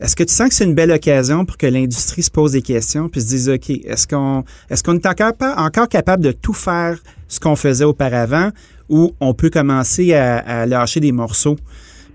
Est-ce 0.00 0.14
que 0.14 0.22
tu 0.22 0.32
sens 0.32 0.50
que 0.50 0.54
c'est 0.54 0.64
une 0.64 0.74
belle 0.74 0.92
occasion 0.92 1.44
pour 1.44 1.56
que 1.56 1.66
l'industrie 1.66 2.22
se 2.22 2.30
pose 2.30 2.52
des 2.52 2.62
questions 2.62 3.08
puis 3.08 3.20
se 3.20 3.26
dise 3.26 3.48
OK, 3.48 3.70
est-ce 3.70 4.06
qu'on 4.06 4.44
est-ce 4.70 4.84
qu'on 4.84 4.96
est 4.96 5.06
encore 5.06 5.88
capable 5.88 6.22
de 6.22 6.30
tout 6.30 6.52
faire 6.52 6.98
ce 7.26 7.40
qu'on 7.40 7.56
faisait 7.56 7.84
auparavant 7.84 8.50
ou 8.88 9.12
on 9.20 9.34
peut 9.34 9.50
commencer 9.50 10.14
à, 10.14 10.66
lâcher 10.66 11.00
des 11.00 11.10
morceaux? 11.10 11.56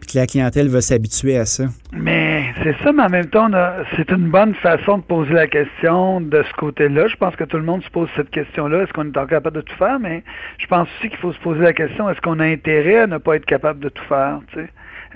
Que 0.06 0.18
la 0.18 0.28
clientèle 0.28 0.70
va 0.70 0.82
s'habituer 0.82 1.38
à 1.38 1.46
ça? 1.46 1.66
Mais 1.92 2.46
c'est 2.63 2.76
ça, 2.84 2.92
mais 2.92 3.04
en 3.04 3.10
même 3.10 3.28
temps, 3.28 3.50
c'est 3.96 4.10
une 4.12 4.30
bonne 4.30 4.56
façon 4.56 4.98
de 5.00 5.04
poser 5.04 5.34
la 5.34 5.48
question 5.48 6.22
de 6.22 6.44
ce 6.44 6.54
côté-là. 6.54 7.08
Je 7.08 7.16
pense 7.16 7.36
que 7.36 7.44
tout 7.44 7.58
le 7.58 7.63
monde 7.63 7.84
se 7.84 7.89
pose 7.89 8.10
cette 8.16 8.30
question-là. 8.30 8.84
Est-ce 8.84 8.94
qu'on 8.94 9.06
est 9.06 9.18
encore 9.18 9.28
capable 9.28 9.58
de 9.58 9.62
tout 9.62 9.76
faire? 9.76 10.00
Mais 10.00 10.24
je 10.58 10.68
pense 10.68 10.88
aussi 10.98 11.10
qu'il 11.10 11.20
faut 11.20 11.34
se 11.34 11.39
poser 11.39 11.62
la 11.62 11.74
question, 11.74 12.10
est-ce 12.10 12.22
qu'on 12.22 12.39
a 12.39 12.46
intérêt 12.46 13.00
à 13.00 13.08
ne 13.08 13.18
pas 13.18 13.36
être 13.36 13.46
capable 13.46 13.80
de 13.80 13.89
tout 13.89 14.04
faire? 14.06 14.39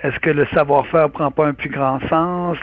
Est-ce 0.03 0.19
que 0.19 0.29
le 0.29 0.45
savoir-faire 0.53 1.09
prend 1.09 1.31
pas 1.31 1.47
un 1.47 1.53
plus 1.53 1.69
grand 1.69 1.99
sens? 2.07 2.57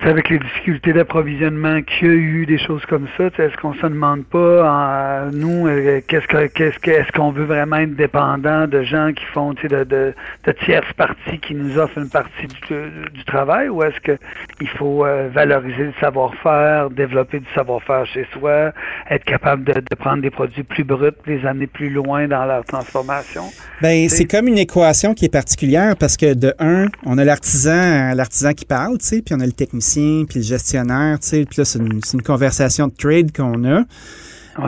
Avec 0.00 0.28
les 0.30 0.38
difficultés 0.38 0.92
d'approvisionnement 0.92 1.82
qu'il 1.82 2.06
y 2.06 2.10
a 2.10 2.14
eu, 2.14 2.46
des 2.46 2.58
choses 2.58 2.84
comme 2.86 3.08
ça, 3.16 3.26
est-ce 3.26 3.56
qu'on 3.56 3.74
se 3.74 3.86
demande 3.86 4.24
pas, 4.24 5.28
nous, 5.32 5.66
euh, 5.66 6.00
qu'est-ce 6.06 6.26
que 6.26 6.46
qu'est-ce 6.46 6.78
que 6.78 6.90
est-ce 6.90 7.10
qu'on 7.12 7.32
veut 7.32 7.44
vraiment 7.44 7.76
être 7.76 7.96
dépendant 7.96 8.66
de 8.66 8.82
gens 8.82 9.12
qui 9.12 9.24
font 9.26 9.54
de, 9.54 9.84
de, 9.84 10.14
de 10.44 10.52
tierces 10.64 10.92
parties 10.96 11.38
qui 11.40 11.54
nous 11.54 11.78
offrent 11.78 11.98
une 11.98 12.08
partie 12.08 12.46
du, 12.46 13.10
du 13.12 13.24
travail, 13.24 13.68
ou 13.68 13.82
est-ce 13.82 14.00
que 14.00 14.18
il 14.60 14.68
faut 14.68 15.04
euh, 15.04 15.28
valoriser 15.32 15.84
le 15.84 15.94
savoir-faire, 16.00 16.90
développer 16.90 17.40
du 17.40 17.46
savoir-faire 17.54 18.06
chez 18.06 18.26
soi, 18.32 18.72
être 19.10 19.24
capable 19.24 19.64
de, 19.64 19.74
de, 19.74 19.94
prendre 19.96 20.22
des 20.22 20.30
produits 20.30 20.62
plus 20.62 20.84
bruts, 20.84 21.10
les 21.26 21.44
amener 21.44 21.66
plus 21.66 21.90
loin 21.90 22.28
dans 22.28 22.44
leur 22.44 22.64
transformation? 22.64 23.44
Ben, 23.82 24.08
c'est 24.08 24.26
comme 24.26 24.48
une 24.48 24.58
équation 24.58 25.14
qui 25.14 25.24
est 25.24 25.32
particulière 25.32 25.96
parce 25.98 26.16
que 26.16 26.34
de 26.34 26.54
un, 26.58 26.86
on 27.04 27.18
a 27.18 27.24
l'artisan, 27.24 28.14
l'artisan 28.14 28.52
qui 28.52 28.64
parle, 28.64 28.98
tu 28.98 29.06
sais, 29.06 29.22
puis 29.22 29.34
on 29.36 29.40
a 29.40 29.46
le 29.46 29.52
technicien, 29.52 29.87
puis 30.28 30.40
le 30.40 30.42
gestionnaire, 30.42 31.18
tu 31.20 31.28
sais, 31.28 31.44
puis 31.44 31.58
là 31.58 31.64
c'est 31.64 31.78
une, 31.78 32.00
une, 32.12 32.22
conversation 32.22 32.88
de 32.88 32.94
trade 32.94 33.36
qu'on 33.36 33.64
a. 33.64 33.84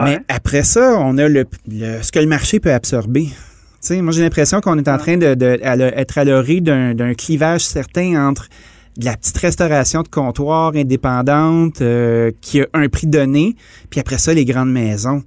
Mais 0.05 0.19
après 0.29 0.63
ça, 0.63 0.95
on 0.99 1.17
a 1.17 1.27
le, 1.27 1.45
ce 1.69 2.11
que 2.11 2.19
le 2.19 2.27
marché 2.27 2.59
peut 2.59 2.71
absorber. 2.71 3.25
Tu 3.25 3.33
sais, 3.81 4.01
moi 4.01 4.13
j'ai 4.13 4.21
l'impression 4.21 4.61
qu'on 4.61 4.77
est 4.77 4.87
en 4.87 4.97
train 4.97 5.17
de, 5.17 5.33
de 5.35 5.59
être 5.63 6.17
à 6.17 6.23
l'orée 6.23 6.61
d'un 6.61 7.13
clivage 7.13 7.65
certain 7.65 8.27
entre 8.27 8.47
de 8.97 9.05
la 9.05 9.15
petite 9.17 9.37
restauration 9.37 10.03
de 10.03 10.07
comptoir 10.07 10.73
indépendante 10.75 11.81
euh, 11.81 12.31
qui 12.41 12.61
a 12.61 12.67
un 12.73 12.89
prix 12.89 13.07
donné, 13.07 13.55
puis 13.89 13.99
après 13.99 14.17
ça 14.17 14.33
les 14.33 14.45
grandes 14.45 14.71
maisons. 14.71 15.23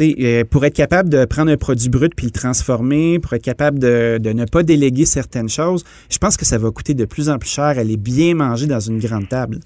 Euh, 0.00 0.44
pour 0.50 0.64
être 0.64 0.74
capable 0.74 1.10
de 1.10 1.24
prendre 1.26 1.50
un 1.50 1.56
produit 1.56 1.90
brut 1.90 2.14
puis 2.14 2.26
le 2.26 2.32
transformer, 2.32 3.18
pour 3.18 3.34
être 3.34 3.44
capable 3.44 3.78
de, 3.78 4.18
de, 4.18 4.32
ne 4.32 4.46
pas 4.46 4.62
déléguer 4.62 5.04
certaines 5.04 5.50
choses, 5.50 5.84
je 6.10 6.18
pense 6.18 6.36
que 6.36 6.44
ça 6.44 6.56
va 6.56 6.70
coûter 6.70 6.94
de 6.94 7.04
plus 7.04 7.28
en 7.28 7.38
plus 7.38 7.50
cher 7.50 7.64
aller 7.64 7.96
bien 7.96 8.34
manger 8.34 8.66
dans 8.66 8.80
une 8.80 8.98
grande 8.98 9.28
table. 9.28 9.58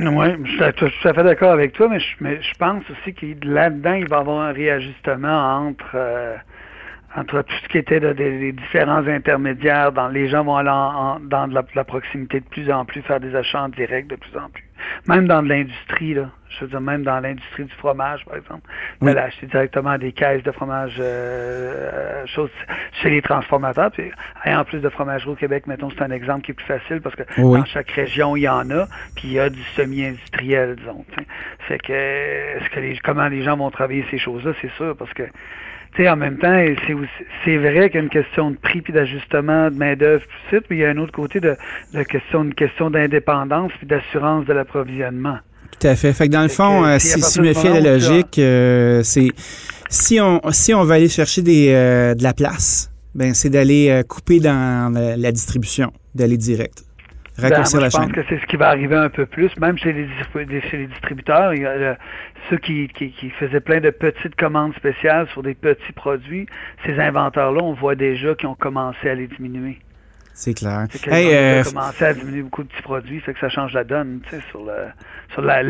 Oui, 0.00 0.26
je 0.44 0.50
suis 0.50 0.72
tout 0.72 1.08
à 1.08 1.14
fait 1.14 1.22
d'accord 1.22 1.52
avec 1.52 1.72
toi, 1.74 1.88
mais 1.88 2.00
je, 2.00 2.58
pense 2.58 2.82
aussi 2.90 3.14
que 3.14 3.26
là-dedans, 3.46 3.92
il 3.92 4.08
va 4.08 4.16
y 4.16 4.20
avoir 4.20 4.40
un 4.48 4.52
réajustement 4.52 5.68
entre 5.68 5.92
euh, 5.94 6.34
entre 7.16 7.42
tout 7.42 7.54
ce 7.62 7.68
qui 7.68 7.78
était 7.78 8.00
des 8.00 8.52
différents 8.52 9.06
intermédiaires. 9.06 9.92
Les 10.10 10.28
gens 10.28 10.42
vont 10.42 10.56
aller 10.56 11.20
dans 11.30 11.46
de 11.46 11.54
la, 11.54 11.84
proximité 11.84 12.40
de 12.40 12.44
plus 12.44 12.72
en 12.72 12.84
plus, 12.84 13.02
faire 13.02 13.20
des 13.20 13.36
achats 13.36 13.62
en 13.62 13.68
direct 13.68 14.10
de 14.10 14.16
plus 14.16 14.36
en 14.36 14.48
plus. 14.48 14.63
Même 15.06 15.26
dans 15.26 15.42
de 15.42 15.48
l'industrie, 15.48 16.14
là. 16.14 16.30
Je 16.48 16.64
veux 16.64 16.70
dire, 16.70 16.80
même 16.80 17.02
dans 17.02 17.18
l'industrie 17.18 17.64
du 17.64 17.74
fromage, 17.74 18.24
par 18.24 18.36
exemple. 18.36 18.62
Oui. 19.00 19.10
Aller 19.10 19.20
acheter 19.20 19.46
directement 19.46 19.98
des 19.98 20.12
caisses 20.12 20.42
de 20.44 20.52
fromage 20.52 20.96
euh, 21.00 22.24
chez 23.02 23.10
les 23.10 23.22
transformateurs. 23.22 23.90
Puis, 23.90 24.12
en 24.46 24.64
plus 24.64 24.78
de 24.78 24.88
fromagerie 24.88 25.30
au 25.30 25.34
Québec, 25.34 25.66
mettons, 25.66 25.90
c'est 25.90 26.02
un 26.02 26.12
exemple 26.12 26.42
qui 26.42 26.52
est 26.52 26.54
plus 26.54 26.66
facile 26.66 27.00
parce 27.00 27.16
que 27.16 27.22
dans 27.40 27.64
chaque 27.64 27.90
région, 27.90 28.36
il 28.36 28.42
y 28.42 28.48
en 28.48 28.70
a, 28.70 28.86
puis 29.16 29.24
il 29.28 29.32
y 29.32 29.40
a 29.40 29.50
du 29.50 29.62
semi-industriel, 29.74 30.76
disons. 30.76 31.04
Fait 31.60 31.78
que, 31.78 31.92
est-ce 31.92 32.70
que 32.70 32.80
les, 32.80 32.98
comment 32.98 33.26
les 33.26 33.42
gens 33.42 33.56
vont 33.56 33.70
travailler 33.70 34.04
ces 34.10 34.18
choses-là, 34.18 34.52
c'est 34.60 34.70
sûr, 34.72 34.96
parce 34.96 35.12
que 35.12 35.24
sais, 36.02 36.08
en 36.08 36.16
même 36.16 36.38
temps, 36.38 36.64
c'est 37.44 37.56
vrai 37.56 37.90
qu'il 37.90 37.98
y 37.98 38.00
a 38.00 38.04
une 38.04 38.08
question 38.08 38.50
de 38.50 38.56
prix 38.56 38.82
puis 38.82 38.92
d'ajustement 38.92 39.70
de 39.70 39.76
main 39.76 39.94
d'œuvre 39.96 40.24
tout 40.50 40.62
mais 40.70 40.76
il 40.76 40.78
y 40.80 40.84
a 40.84 40.90
un 40.90 40.98
autre 40.98 41.12
côté 41.12 41.40
de, 41.40 41.56
de 41.92 42.02
question, 42.02 42.44
une 42.44 42.54
question 42.54 42.90
d'indépendance 42.90 43.72
puis 43.78 43.86
d'assurance 43.86 44.44
de 44.46 44.52
l'approvisionnement. 44.52 45.38
Tout 45.80 45.86
à 45.86 45.96
fait. 45.96 46.12
Fait 46.12 46.28
que 46.28 46.32
dans 46.32 46.42
le 46.42 46.48
fond, 46.48 46.84
euh, 46.84 46.98
si, 46.98 47.20
si, 47.20 47.40
me 47.40 47.52
fie 47.52 47.68
la 47.68 47.80
logique, 47.80 48.38
euh, 48.38 49.02
c'est 49.02 49.28
si 49.88 50.20
on 50.20 50.40
si 50.50 50.74
on 50.74 50.84
va 50.84 50.94
aller 50.94 51.08
chercher 51.08 51.42
des 51.42 51.70
euh, 51.70 52.14
de 52.14 52.22
la 52.22 52.32
place, 52.32 52.90
ben 53.14 53.34
c'est 53.34 53.50
d'aller 53.50 54.02
couper 54.08 54.40
dans 54.40 54.92
la, 54.94 55.32
distribution, 55.32 55.92
d'aller 56.14 56.36
direct. 56.36 56.84
Raccourcir 57.36 57.78
ben, 57.78 57.84
la 57.84 57.88
je 57.88 57.96
pense 57.96 58.12
que 58.12 58.22
c'est 58.28 58.38
ce 58.38 58.46
qui 58.46 58.56
va 58.56 58.68
arriver 58.68 58.96
un 58.96 59.08
peu 59.08 59.26
plus, 59.26 59.56
même 59.56 59.76
chez 59.76 59.92
les, 59.92 60.08
chez 60.60 60.76
les 60.76 60.86
distributeurs. 60.86 61.52
Il 61.54 61.62
y 61.62 61.66
a, 61.66 61.98
ceux 62.48 62.58
qui, 62.58 62.88
qui, 62.88 63.10
qui, 63.10 63.30
faisaient 63.30 63.60
plein 63.60 63.80
de 63.80 63.90
petites 63.90 64.36
commandes 64.36 64.74
spéciales 64.74 65.26
sur 65.28 65.42
des 65.42 65.54
petits 65.54 65.92
produits, 65.92 66.46
ces 66.86 66.98
inventeurs-là, 67.00 67.60
on 67.62 67.72
voit 67.72 67.96
déjà 67.96 68.34
qu'ils 68.34 68.48
ont 68.48 68.54
commencé 68.54 69.08
à 69.08 69.14
les 69.14 69.26
diminuer. 69.26 69.78
C'est 70.36 70.52
clair. 70.52 70.86
C'est 70.90 71.06
hey, 71.12 71.32
euh... 71.32 71.62
commencé 71.62 72.04
à 72.04 72.12
diminuer 72.12 72.42
beaucoup 72.42 72.64
de 72.64 72.68
petits 72.68 72.82
produits, 72.82 73.20
fait 73.20 73.34
que 73.34 73.40
ça 73.40 73.48
change 73.48 73.72
la 73.72 73.84
donne, 73.84 74.20
tu 74.24 74.30
sais, 74.30 74.42
sur 74.50 74.64
le, 74.64 74.72
sur 75.32 75.42
la, 75.42 75.62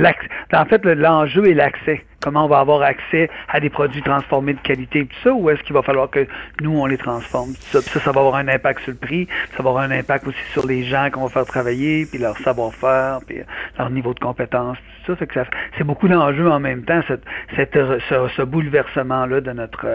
en 0.55 0.65
fait, 0.65 0.83
l'enjeu 0.87 1.51
est 1.51 1.55
l'accès. 1.55 2.03
Comment 2.23 2.47
on 2.47 2.49
va 2.49 2.61
avoir 2.61 2.81
accès 2.81 3.29
à 3.49 3.61
des 3.61 3.69
produits 3.69 4.01
transformés 4.01 4.55
de 4.55 4.61
qualité 4.61 5.01
et 5.01 5.07
tout 5.07 5.17
ça, 5.23 5.35
ou 5.35 5.51
est-ce 5.51 5.63
qu'il 5.65 5.75
va 5.75 5.83
falloir 5.83 6.09
que 6.09 6.27
nous, 6.63 6.79
on 6.79 6.87
les 6.87 6.97
transforme? 6.97 7.51
Ça, 7.61 7.83
ça, 7.83 8.01
ça, 8.01 8.13
va 8.13 8.21
avoir 8.21 8.37
un 8.37 8.49
impact 8.49 8.81
sur 8.81 8.93
le 8.93 8.97
prix, 8.97 9.29
ça 9.55 9.63
va 9.63 9.69
avoir 9.69 9.85
un 9.85 9.91
impact 9.91 10.27
aussi 10.29 10.43
sur 10.53 10.67
les 10.67 10.85
gens 10.85 11.11
qu'on 11.13 11.25
va 11.25 11.29
faire 11.29 11.45
travailler, 11.45 12.07
puis 12.07 12.19
leur 12.19 12.39
savoir-faire, 12.39 13.19
puis 13.27 13.41
leur 13.79 13.91
niveau 13.91 14.15
de 14.15 14.21
compétence, 14.21 14.79
tout 15.05 15.13
ça. 15.13 15.17
Fait 15.17 15.27
que 15.27 15.35
ça, 15.35 15.45
c'est 15.77 15.85
beaucoup 15.85 16.09
d'enjeux 16.09 16.51
en 16.51 16.61
même 16.61 16.85
temps, 16.85 17.03
cette, 17.07 17.25
cette, 17.55 17.75
ce, 17.75 18.29
ce 18.35 18.43
bouleversement-là 18.43 19.43
de 19.43 19.53
notre, 19.53 19.87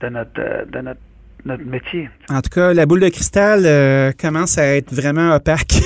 de 0.00 0.08
notre, 0.10 0.70
de 0.70 0.78
notre 0.80 1.00
notre 1.44 1.64
métier. 1.64 2.08
En 2.30 2.40
tout 2.40 2.50
cas, 2.50 2.72
la 2.72 2.86
boule 2.86 3.00
de 3.00 3.08
cristal 3.08 3.64
euh, 3.66 4.12
commence 4.20 4.58
à 4.58 4.76
être 4.76 4.92
vraiment 4.92 5.34
opaque. 5.34 5.74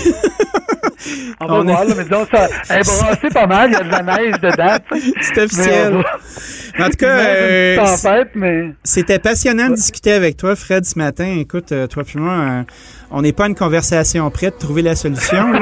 On 1.41 1.47
va 1.47 1.63
voir, 1.63 1.85
là, 1.85 1.95
mais 1.97 2.05
disons, 2.05 2.27
ça, 2.31 2.49
elle 2.69 3.31
pas 3.33 3.47
mal, 3.47 3.71
il 3.71 3.73
y 3.73 3.77
a 3.77 3.85
de 3.85 3.91
la 3.91 4.03
neige 4.03 4.41
dedans. 4.41 4.77
C'est 5.21 5.43
officiel. 5.43 6.05
En 6.79 6.91
tout 6.91 6.97
cas, 6.99 7.19
euh, 7.19 8.71
c'était 8.83 9.19
passionnant 9.19 9.71
de 9.71 9.75
discuter 9.75 10.13
avec 10.13 10.37
toi, 10.37 10.57
Fred, 10.57 10.85
ce 10.85 10.99
matin. 10.99 11.37
Écoute, 11.39 11.73
euh, 11.73 11.87
toi 11.87 12.03
puis 12.05 12.19
moi, 12.19 12.65
on 13.11 13.23
n'est 13.23 13.33
pas 13.33 13.47
une 13.47 13.55
conversation 13.55 14.29
prête 14.31 14.55
de 14.55 14.59
trouver 14.59 14.83
la 14.83 14.97
solution. 14.97 15.53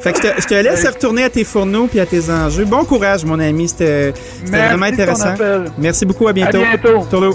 fait 0.00 0.12
que 0.12 0.28
je 0.38 0.46
te, 0.46 0.54
laisse 0.54 0.86
retourner 0.86 1.24
à 1.24 1.30
tes 1.30 1.44
fourneaux 1.44 1.86
puis 1.86 2.00
à 2.00 2.06
tes 2.06 2.30
enjeux. 2.30 2.66
Bon 2.66 2.84
courage, 2.84 3.24
mon 3.24 3.40
ami. 3.40 3.68
C'était 3.68 4.12
vraiment 4.44 4.86
intéressant. 4.86 5.34
Merci 5.78 6.04
beaucoup. 6.04 6.28
À 6.28 6.32
bientôt. 6.34 6.58
À 6.58 6.76
bientôt. 6.76 7.34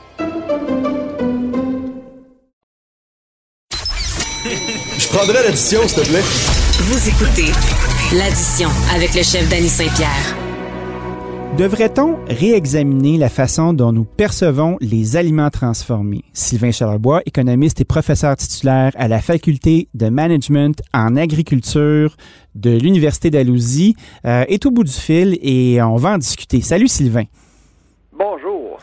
Prendrais 5.11 5.43
l'addition, 5.43 5.87
s'il 5.87 6.03
te 6.03 6.09
plaît. 6.09 6.21
Vous 6.21 7.09
écoutez 7.09 7.51
l'addition 8.17 8.69
avec 8.93 9.13
le 9.13 9.21
chef 9.21 9.47
Danny 9.49 9.67
Saint-Pierre. 9.67 10.35
Devrait-on 11.57 12.17
réexaminer 12.27 13.17
la 13.17 13.29
façon 13.29 13.73
dont 13.73 13.91
nous 13.91 14.05
percevons 14.05 14.77
les 14.79 15.17
aliments 15.17 15.49
transformés? 15.49 16.23
Sylvain 16.33 16.71
Charlebois, 16.71 17.21
économiste 17.25 17.81
et 17.81 17.85
professeur 17.85 18.35
titulaire 18.37 18.93
à 18.95 19.07
la 19.07 19.21
faculté 19.21 19.89
de 19.93 20.09
management 20.09 20.81
en 20.93 21.17
agriculture 21.17 22.15
de 22.55 22.71
l'Université 22.71 23.29
d'Alousie, 23.29 23.95
euh, 24.25 24.45
est 24.47 24.65
au 24.65 24.71
bout 24.71 24.85
du 24.85 24.91
fil 24.91 25.37
et 25.41 25.81
on 25.81 25.97
va 25.97 26.11
en 26.13 26.17
discuter. 26.17 26.61
Salut 26.61 26.87
Sylvain. 26.87 27.25
Bonjour. 28.17 28.79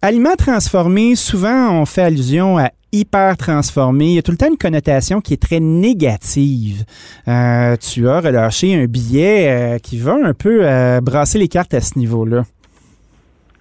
Aliments 0.00 0.36
transformés, 0.36 1.16
souvent 1.16 1.72
on 1.72 1.84
fait 1.84 2.02
allusion 2.02 2.56
à 2.56 2.70
hyper 2.92 3.36
transformé. 3.36 4.04
Il 4.04 4.14
y 4.14 4.18
a 4.18 4.22
tout 4.22 4.30
le 4.30 4.36
temps 4.36 4.46
une 4.46 4.56
connotation 4.56 5.20
qui 5.20 5.34
est 5.34 5.42
très 5.42 5.58
négative. 5.58 6.84
Euh, 7.26 7.74
tu 7.76 8.08
as 8.08 8.20
relâché 8.20 8.80
un 8.80 8.84
billet 8.84 9.48
euh, 9.48 9.78
qui 9.78 9.98
va 9.98 10.12
un 10.12 10.34
peu 10.34 10.60
euh, 10.62 11.00
brasser 11.00 11.40
les 11.40 11.48
cartes 11.48 11.74
à 11.74 11.80
ce 11.80 11.98
niveau-là. 11.98 12.42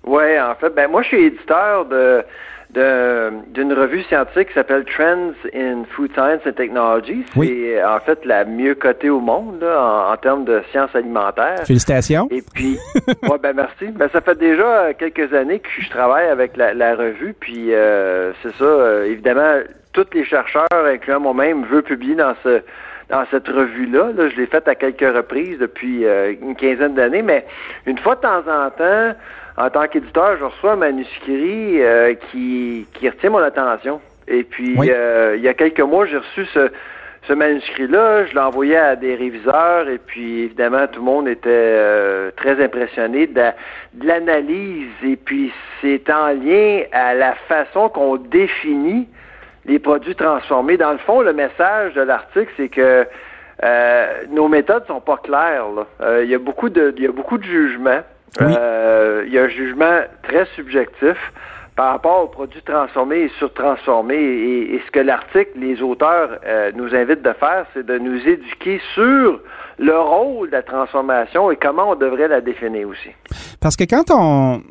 Oui, 0.06 0.39
en 0.39 0.54
fait, 0.54 0.69
ben 0.76 0.88
moi 0.91 1.02
je 1.02 1.08
suis 1.08 1.23
éditeur 1.23 1.86
de 1.86 2.23
d'une 2.70 3.74
revue 3.74 4.04
scientifique 4.04 4.50
qui 4.50 4.54
s'appelle 4.54 4.84
Trends 4.86 5.32
in 5.56 5.84
Food 5.92 6.12
Science 6.14 6.42
and 6.46 6.52
Technology. 6.52 7.24
C'est 7.34 7.84
en 7.84 8.00
fait 8.00 8.24
la 8.26 8.46
mieux 8.46 8.76
cotée 8.76 9.10
au 9.10 9.20
monde 9.20 9.64
en, 9.64 10.16
termes 10.18 10.46
de 10.46 10.62
sciences 10.72 10.94
alimentaires. 10.96 11.64
Félicitations. 11.66 12.28
Et 12.30 12.44
puis, 12.54 12.78
ouais, 13.24 13.38
ben 13.42 13.54
merci. 13.56 13.88
Ben, 13.88 14.10
ça 14.12 14.22
fait 14.22 14.38
déjà 14.38 14.94
quelques 14.94 15.34
années 15.34 15.60
que 15.60 15.70
je 15.80 15.90
travaille 15.90 16.28
avec 16.28 16.58
la, 16.58 16.96
revue, 16.96 17.36
puis 17.40 17.74
euh, 17.74 18.32
c'est 18.42 18.54
ça, 18.56 18.64
euh, 18.64 19.06
évidemment, 19.06 19.62
tous 19.94 20.08
les 20.14 20.26
chercheurs, 20.26 20.68
incluant 20.72 21.20
moi-même, 21.20 21.66
veulent 21.66 21.84
publier 21.84 22.16
dans 22.16 22.34
ce 22.44 22.62
dans 23.10 23.26
cette 23.32 23.48
revue-là. 23.48 24.12
Là, 24.16 24.30
je 24.30 24.36
l'ai 24.36 24.48
faite 24.48 24.68
à 24.68 24.76
quelques 24.76 25.16
reprises 25.16 25.60
depuis 25.60 26.06
euh, 26.06 26.34
une 26.42 26.56
quinzaine 26.56 26.94
d'années, 26.94 27.22
mais 27.22 27.46
une 27.86 27.98
fois 27.98 28.16
de 28.16 28.22
temps 28.22 28.44
en 28.48 28.70
temps, 28.70 29.16
en 29.58 29.70
tant 29.72 29.88
qu'éditeur, 29.88 30.38
je 30.38 30.46
reçois 30.46 30.74
un 30.74 30.78
manuscrit 30.78 31.82
euh, 31.82 32.13
qui, 32.30 32.86
qui 32.93 33.10
retient 33.10 33.32
mon 33.32 33.39
attention. 33.39 34.00
Et 34.28 34.43
puis, 34.43 34.78
euh, 34.89 35.36
il 35.36 35.41
y 35.41 35.48
a 35.48 35.54
quelques 35.56 35.82
mois, 35.82 36.06
j'ai 36.06 36.17
reçu 36.17 36.46
ce, 36.54 36.70
ce 37.28 37.34
manuscrit-là, 37.34 38.26
je 38.26 38.34
l'ai 38.34 38.39
envoyé 38.39 38.78
à 38.78 38.96
des 38.96 39.15
réviseurs 39.15 39.89
et 39.89 39.98
puis 39.98 40.41
évidemment 40.41 40.86
tout 40.88 41.00
le 41.00 41.06
monde 41.06 41.28
était 41.28 41.50
euh, 41.50 42.30
très 42.36 42.63
impressionné 42.63 43.26
de, 43.26 43.41
l'analyse 44.04 44.89
et 45.04 45.15
puis 45.15 45.52
c'est 45.82 46.10
en 46.10 46.28
lien 46.28 46.84
à 46.91 47.15
la 47.15 47.34
façon 47.48 47.89
qu'on 47.89 48.17
définit 48.17 49.08
les 49.65 49.80
produits 49.80 50.15
transformés. 50.15 50.78
Dans 50.78 50.91
le 50.91 51.00
fond, 51.00 51.22
le 51.22 51.34
message 51.34 51.93
de 51.96 52.02
l'article, 52.02 52.52
c'est 52.58 52.70
que 52.70 53.08
nos 54.30 54.48
méthodes 54.48 54.86
sont 54.88 55.02
pas 55.02 55.17
claires. 55.17 55.65
Il 56.22 56.30
y 56.30 56.36
a 56.36 56.39
beaucoup 56.39 56.70
de 56.70 56.93
il 56.96 57.04
y 57.04 57.08
a 57.08 57.12
beaucoup 57.12 57.38
de 57.38 57.43
jugements. 57.43 58.04
Euh, 58.42 59.24
il 59.26 59.34
y 59.34 59.40
a 59.40 59.44
un 59.44 59.50
jugement 59.50 60.02
très 60.24 60.46
subjectif 60.56 61.18
par 61.76 61.92
rapport 61.92 62.24
aux 62.24 62.28
produits 62.28 62.62
transformés 62.63 63.22
et 63.22 63.32
surtransformés. 63.38 64.16
Et, 64.16 64.76
et 64.76 64.82
ce 64.86 64.92
que 64.92 65.00
l'article, 65.00 65.52
les 65.56 65.82
auteurs 65.82 66.40
euh, 66.46 66.72
nous 66.76 66.94
invitent 66.94 67.22
de 67.22 67.34
faire, 67.34 67.66
c'est 67.74 67.86
de 67.86 67.98
nous 67.98 68.20
éduquer 68.28 68.82
sur 68.96 69.40
le 69.78 70.00
rôle 70.00 70.48
de 70.50 70.54
la 70.54 70.63
transformation 70.63 71.52
et 71.52 71.56
comment 71.56 71.92
on 71.92 71.96
devrait 71.96 72.28
la 72.28 72.42
définir 72.42 72.88
aussi. 72.90 73.10
Parce 73.62 73.76
que 73.76 73.84
quand 73.84 74.10
on 74.10 74.62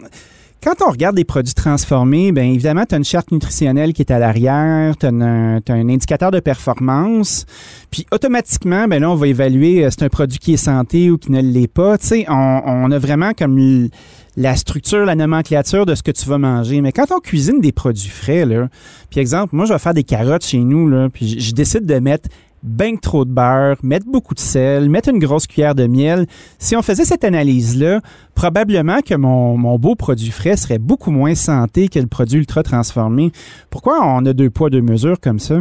quand 0.62 0.75
on 0.87 0.90
regarde 0.90 1.14
des 1.14 1.25
produits 1.25 1.55
transformés, 1.55 2.33
bien 2.33 2.45
évidemment, 2.45 2.85
tu 2.88 2.95
as 2.95 2.99
une 2.99 3.05
charte 3.05 3.31
nutritionnelle 3.31 3.92
qui 3.92 4.03
est 4.03 4.11
à 4.11 4.19
l'arrière, 4.19 4.97
tu 4.97 5.07
as, 5.07 5.11
un 5.11 5.88
indicateur 5.88 6.31
de 6.31 6.40
performance, 6.40 7.47
puis 7.90 8.07
automatiquement, 8.11 8.88
ben 8.88 9.01
là, 9.01 9.11
on 9.11 9.14
va 9.14 9.29
évaluer 9.29 9.85
euh, 9.85 9.90
c'est 9.90 10.05
un 10.05 10.09
produit 10.09 10.38
qui 10.38 10.55
est 10.55 10.59
santé 10.59 11.11
ou 11.11 11.19
qui 11.19 11.31
ne 11.31 11.40
l'est 11.40 11.73
pas. 11.73 11.99
Tu 11.99 12.07
sais, 12.07 12.27
on, 12.29 12.62
on, 12.64 12.90
a 12.90 12.99
vraiment 12.99 13.33
comme 13.33 13.88
la 14.37 14.57
structure, 14.57 15.05
la 15.05 15.14
nomenclature 15.14 15.87
de 15.87 15.95
ce 15.95 16.03
que 16.03 16.11
tu 16.11 16.27
vas 16.27 16.38
manger. 16.38 16.81
Mais 16.81 16.92
quand 16.92 17.11
on 17.12 17.21
cuisine 17.21 17.61
des 17.61 17.73
produits 17.73 18.09
frais, 18.09 18.45
là, 18.45 18.69
puis 19.11 19.21
exemple, 19.21 19.55
moi, 19.55 19.66
je 19.66 19.73
vais 19.73 19.79
faire 19.79 19.95
des 19.95 20.05
carottes 20.05 20.45
chez 20.45 20.59
nous, 20.59 20.88
là, 20.88 21.09
puis 21.09 21.40
je 21.40 21.55
décide 21.55 21.87
de 21.87 21.99
mettre 21.99 22.29
ben 22.66 22.98
trop 22.98 23.24
de 23.24 23.31
beurre, 23.31 23.76
mettre 23.83 24.07
beaucoup 24.07 24.35
de 24.35 24.40
sel, 24.40 24.90
mettre 24.90 25.09
une 25.09 25.18
grosse 25.18 25.46
cuillère 25.46 25.74
de 25.74 25.87
miel. 25.87 26.26
Si 26.59 26.76
on 26.76 26.83
faisait 26.83 27.05
cette 27.05 27.24
analyse-là, 27.24 28.00
probablement 28.35 29.00
que 29.00 29.14
mon, 29.14 29.79
beau 29.79 29.94
produit 29.94 30.31
frais 30.31 30.57
serait 30.57 30.79
beaucoup 30.79 31.11
moins 31.11 31.35
santé 31.35 31.88
que 31.88 31.98
le 31.98 32.07
produit 32.07 32.38
ultra 32.38 32.62
transformé. 32.62 33.31
Pourquoi 33.70 34.00
on 34.02 34.24
a 34.26 34.33
deux 34.33 34.50
poids, 34.50 34.70
deux 34.70 34.83
mesures 34.83 35.20
comme 35.20 35.38
ça? 35.38 35.57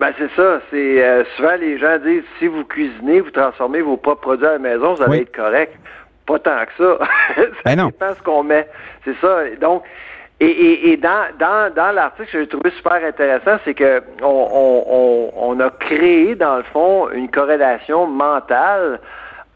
Ben 0.00 0.12
c'est 0.16 0.30
ça. 0.36 0.60
C'est 0.70 1.04
euh, 1.04 1.24
souvent 1.36 1.56
les 1.58 1.78
gens 1.78 1.98
disent 2.04 2.22
si 2.38 2.46
vous 2.46 2.64
cuisinez, 2.64 3.20
vous 3.20 3.30
transformez 3.30 3.80
vos 3.80 3.96
propres 3.96 4.20
produits 4.20 4.46
à 4.46 4.52
la 4.52 4.58
maison, 4.58 4.94
vous 4.94 5.02
allez 5.02 5.22
être 5.22 5.34
correct. 5.34 5.74
Pas 6.26 6.38
tant 6.38 6.64
que 6.66 6.84
ça. 6.84 6.98
ça 7.36 7.42
ben 7.64 7.76
non. 7.76 7.86
dépend 7.86 8.14
ce 8.16 8.22
qu'on 8.22 8.44
met. 8.44 8.68
C'est 9.04 9.16
ça. 9.20 9.38
Donc, 9.60 9.82
Et, 10.40 10.96
dans, 10.98 11.26
dans, 11.38 11.74
dans 11.74 11.90
l'article, 11.90 12.28
ce 12.28 12.32
que 12.32 12.40
j'ai 12.40 12.46
trouvé 12.46 12.70
super 12.70 13.04
intéressant, 13.04 13.58
c'est 13.64 13.74
que 13.74 14.02
on, 14.22 15.32
on, 15.36 15.58
a 15.58 15.70
créé, 15.70 16.36
dans 16.36 16.58
le 16.58 16.62
fond, 16.62 17.10
une 17.10 17.28
corrélation 17.28 18.06
mentale 18.06 19.00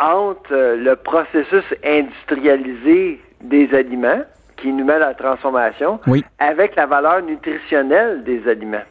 entre 0.00 0.52
euh, 0.52 0.76
le 0.76 0.96
processus 0.96 1.64
industrialisé 1.84 3.20
des 3.42 3.72
aliments, 3.72 4.22
qui 4.56 4.72
nous 4.72 4.84
met 4.84 4.94
à 4.94 4.98
la 4.98 5.14
transformation, 5.14 6.00
avec 6.40 6.74
la 6.74 6.86
valeur 6.86 7.22
nutritionnelle 7.22 8.24
des 8.24 8.48
aliments. 8.48 8.82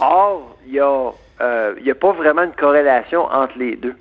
Or, 0.00 0.56
il 0.66 0.72
n'y 0.74 0.80
a, 0.80 1.10
euh, 1.40 1.74
a 1.74 1.94
pas 1.94 2.12
vraiment 2.12 2.42
une 2.42 2.52
corrélation 2.52 3.24
entre 3.24 3.58
les 3.58 3.74
deux. 3.74 3.94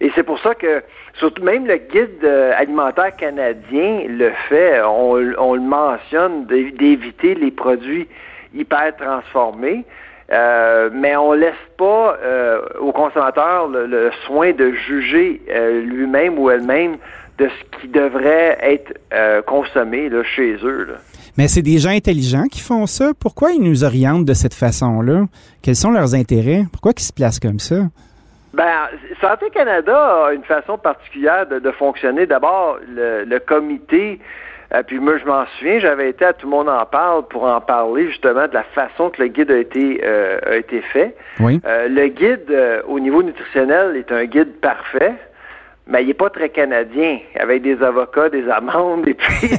Et 0.00 0.10
c'est 0.14 0.22
pour 0.22 0.38
ça 0.40 0.54
que, 0.54 0.82
surtout 1.18 1.42
même 1.42 1.66
le 1.66 1.76
guide 1.76 2.24
euh, 2.24 2.52
alimentaire 2.56 3.14
canadien 3.16 4.02
le 4.08 4.30
fait, 4.48 4.80
on, 4.82 5.14
le 5.14 5.60
mentionne, 5.60 6.46
d'éviter 6.46 7.34
les 7.34 7.50
produits 7.50 8.08
hyper 8.54 8.94
transformés. 8.96 9.84
Euh, 10.32 10.90
mais 10.92 11.16
on 11.16 11.32
laisse 11.32 11.54
pas 11.78 12.16
euh, 12.20 12.60
au 12.80 12.90
consommateur 12.90 13.68
le, 13.68 14.10
soin 14.26 14.52
de 14.52 14.72
juger 14.72 15.40
lui-même 15.84 16.36
ou 16.38 16.50
elle-même 16.50 16.96
de 17.38 17.48
ce 17.48 17.78
qui 17.78 17.88
devrait 17.88 18.58
être 18.60 18.92
consommé 19.44 20.10
chez 20.34 20.56
eux. 20.64 20.88
Mais 21.36 21.48
c'est 21.48 21.62
des 21.62 21.78
gens 21.78 21.90
intelligents 21.90 22.46
qui 22.50 22.60
font 22.60 22.86
ça. 22.86 23.12
Pourquoi 23.20 23.52
ils 23.52 23.62
nous 23.62 23.84
orientent 23.84 24.24
de 24.24 24.34
cette 24.34 24.54
façon-là? 24.54 25.26
Quels 25.62 25.76
sont 25.76 25.90
leurs 25.90 26.14
intérêts? 26.14 26.64
Pourquoi 26.72 26.92
ils 26.96 27.02
se 27.02 27.12
placent 27.12 27.38
comme 27.38 27.60
ça? 27.60 27.76
Ben, 28.56 28.88
Santé 29.20 29.50
Canada 29.50 30.28
a 30.28 30.32
une 30.32 30.44
façon 30.44 30.78
particulière 30.78 31.46
de, 31.46 31.70
fonctionner. 31.72 32.24
D'abord, 32.24 32.78
le, 32.88 33.38
comité, 33.38 34.18
euh, 34.72 34.82
puis 34.82 34.98
moi 34.98 35.18
je 35.18 35.26
m'en 35.26 35.44
souviens, 35.58 35.78
j'avais 35.78 36.08
été 36.08 36.24
à 36.24 36.32
Tout 36.32 36.46
le 36.46 36.56
monde 36.56 36.70
en 36.70 36.86
parle 36.86 37.26
pour 37.28 37.44
en 37.44 37.60
parler 37.60 38.08
justement 38.08 38.48
de 38.48 38.54
la 38.54 38.62
façon 38.62 39.10
que 39.10 39.20
le 39.20 39.28
guide 39.28 39.50
a 39.50 39.58
été, 39.58 40.00
euh, 40.02 40.38
a 40.46 40.56
été 40.56 40.80
fait. 40.80 41.14
Oui. 41.38 41.60
Euh, 41.66 41.88
le 41.88 42.06
guide 42.08 42.82
au 42.88 42.98
niveau 42.98 43.22
nutritionnel 43.22 43.94
est 43.94 44.10
un 44.10 44.24
guide 44.24 44.54
parfait 44.62 45.14
mais 45.86 46.02
il 46.02 46.08
n'est 46.08 46.14
pas 46.14 46.30
très 46.30 46.48
canadien, 46.48 47.20
avec 47.38 47.62
des 47.62 47.80
avocats, 47.82 48.28
des 48.28 48.48
amendes, 48.48 49.06
et 49.06 49.14
puis 49.14 49.50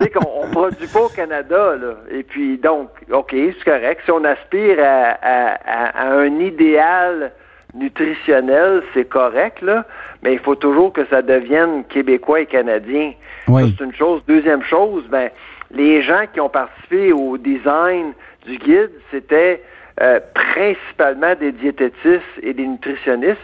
Tu 0.00 0.10
qu'on 0.10 0.46
ne 0.46 0.50
produit 0.50 0.86
pas 0.86 1.00
au 1.00 1.08
Canada, 1.08 1.76
là. 1.80 1.94
Et 2.10 2.22
puis, 2.22 2.56
donc, 2.56 2.88
OK, 3.10 3.32
c'est 3.32 3.64
correct. 3.64 4.00
Si 4.04 4.10
on 4.10 4.24
aspire 4.24 4.78
à, 4.80 6.06
un 6.06 6.38
idéal 6.40 7.32
nutritionnel, 7.74 8.82
c'est 8.94 9.08
correct, 9.08 9.60
là, 9.62 9.84
mais 10.22 10.32
il 10.32 10.38
faut 10.38 10.56
toujours 10.56 10.92
que 10.92 11.04
ça 11.06 11.22
devienne 11.22 11.84
québécois 11.84 12.40
et 12.40 12.46
canadien. 12.46 13.12
Oui. 13.46 13.74
C'est 13.76 13.84
une 13.84 13.94
chose. 13.94 14.22
Deuxième 14.26 14.62
chose, 14.64 15.04
ben, 15.08 15.30
les 15.70 16.02
gens 16.02 16.24
qui 16.32 16.40
ont 16.40 16.48
participé 16.48 17.12
au 17.12 17.36
design 17.36 18.12
du 18.46 18.56
guide, 18.56 18.90
c'était 19.10 19.62
euh, 20.00 20.18
principalement 20.34 21.34
des 21.38 21.52
diététistes 21.52 22.24
et 22.42 22.54
des 22.54 22.66
nutritionnistes 22.66 23.38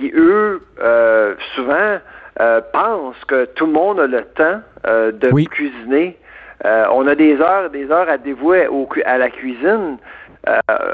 qui, 0.00 0.10
eux, 0.14 0.62
euh, 0.80 1.34
souvent 1.54 1.98
euh, 2.40 2.60
pensent 2.72 3.22
que 3.26 3.44
tout 3.44 3.66
le 3.66 3.72
monde 3.72 4.00
a 4.00 4.06
le 4.06 4.24
temps 4.24 4.60
euh, 4.86 5.12
de 5.12 5.30
cuisiner. 5.44 6.18
on 6.64 7.06
a 7.06 7.14
des 7.14 7.40
heures, 7.40 7.70
des 7.70 7.90
heures 7.90 8.08
à 8.08 8.18
dévouer 8.18 8.68
à 9.04 9.18
la 9.18 9.30
cuisine. 9.30 9.98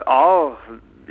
or, 0.07 0.59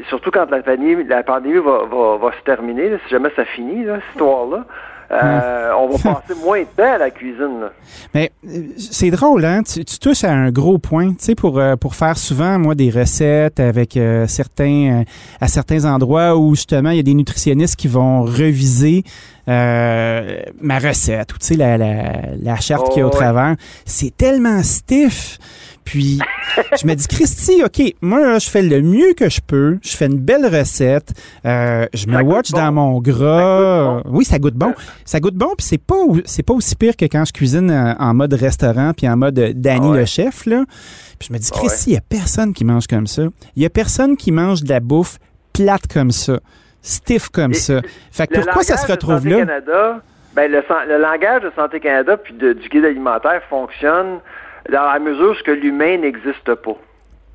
surtout 0.10 0.32
quand 0.32 0.50
la 0.52 0.62
pandémie, 0.62 1.04
la 1.06 1.24
pandémie 1.24 1.60
va, 1.60 1.86
va, 1.86 2.18
va 2.18 2.32
se 2.34 2.44
terminer, 2.44 2.98
si 3.06 3.10
jamais 3.10 3.32
ça 3.36 3.46
finit, 3.46 3.86
là, 3.86 3.96
cette 3.96 4.12
histoire-là, 4.12 4.66
euh, 5.12 5.72
on 5.78 5.90
va 5.90 5.98
passer 5.98 6.40
moins 6.44 6.62
de 6.62 6.68
temps 6.76 6.94
à 6.94 6.98
la 6.98 7.12
cuisine. 7.12 7.70
Mais 8.14 8.32
euh, 8.48 8.62
c'est 8.78 9.12
drôle, 9.12 9.46
hein? 9.46 9.62
Tu, 9.64 9.84
touches 9.84 10.24
à 10.24 10.32
un 10.32 10.52
gros 10.52 10.78
point. 10.78 11.10
Tu 11.10 11.18
sais, 11.20 11.36
pour, 11.36 11.60
euh, 11.60 11.76
pour 11.76 11.96
faire 11.96 12.18
souvent, 12.18 12.58
moi, 12.58 12.76
des 12.76 12.90
recettes 12.90 13.60
avec 13.60 14.00
certains 14.28 15.04
à 15.40 15.48
certains 15.48 15.86
endroits 15.86 16.36
où 16.38 16.56
justement 16.56 16.90
il 16.90 16.98
y 16.98 17.00
a 17.00 17.04
des 17.04 17.14
nutritionnistes 17.14 17.76
qui 17.76 17.88
vont 17.88 18.24
reviser 18.24 19.04
ma 19.48 20.80
recette 20.80 21.34
ou 21.34 21.38
tu 21.38 21.46
sais 21.46 21.56
la, 21.56 21.78
la, 21.78 22.14
la 22.42 22.56
charte 22.56 22.92
qui 22.92 23.00
est 23.00 23.04
au 23.04 23.08
oh, 23.08 23.12
travers. 23.12 23.56
C'est 23.86 24.16
tellement 24.16 24.64
stiff. 24.64 25.38
Puis, 25.86 26.20
je 26.82 26.88
me 26.88 26.96
dis, 26.96 27.08
Christy, 27.08 27.64
OK, 27.64 27.94
moi, 28.02 28.40
je 28.40 28.50
fais 28.50 28.64
le 28.64 28.82
mieux 28.82 29.14
que 29.14 29.30
je 29.30 29.40
peux. 29.40 29.78
Je 29.84 29.96
fais 29.96 30.08
une 30.08 30.18
belle 30.18 30.46
recette. 30.46 31.14
Euh, 31.46 31.86
je 31.94 32.08
me 32.08 32.22
watch 32.22 32.52
dans 32.52 32.72
mon 32.72 33.00
gras. 33.00 34.02
Oui, 34.06 34.26
ça 34.26 34.40
goûte 34.40 34.56
bon. 34.56 34.74
Ça 35.06 35.20
goûte 35.20 35.36
bon, 35.36 35.54
puis 35.58 35.66
c'est 35.66 35.78
pas, 35.78 35.96
c'est 36.26 36.44
pas 36.44 36.54
aussi 36.54 36.76
pire 36.76 36.98
que 36.98 37.06
quand 37.06 37.24
je 37.26 37.34
cuisine 37.34 37.70
euh, 37.70 37.94
en 38.00 38.14
mode 38.16 38.34
restaurant 38.34 38.92
puis 38.98 39.08
en 39.08 39.16
mode 39.16 39.36
Danny 39.36 39.94
le 39.94 40.06
chef, 40.06 40.46
là. 40.48 40.64
Puis 41.20 41.30
je 41.30 41.34
me 41.34 41.38
dis, 41.38 41.52
Christy, 41.52 41.92
il 41.92 41.94
y 41.94 41.98
a 41.98 42.02
personne 42.02 42.54
qui 42.54 42.66
mange 42.66 42.88
comme 42.88 43.08
ça. 43.08 43.24
Il 43.56 43.62
y 43.62 43.66
a 43.66 43.70
personne 43.70 44.18
qui 44.18 44.32
mange 44.32 44.64
de 44.64 44.70
la 44.70 44.80
bouffe 44.80 45.20
plate 45.54 45.88
comme 45.88 46.12
ça, 46.12 46.40
stiff 46.82 47.30
comme 47.30 47.54
ça. 47.54 47.82
Fait 48.12 48.28
que 48.28 48.42
pourquoi 48.42 48.64
ça 48.64 48.78
se 48.78 48.92
retrouve 48.92 49.28
là? 49.28 49.38
Canada, 49.38 50.02
ben 50.36 50.52
le, 50.52 50.62
le, 50.88 50.98
langage 50.98 51.44
de 51.44 51.52
Santé 51.56 51.80
Canada 51.80 52.18
puis 52.18 52.34
du 52.34 52.70
guide 52.70 52.86
alimentaire 52.86 53.42
fonctionne 53.50 54.20
dans 54.72 54.92
la 54.92 55.00
mesure 55.00 55.36
où 55.48 55.52
l'humain 55.52 55.98
n'existe 55.98 56.56
pas. 56.56 56.78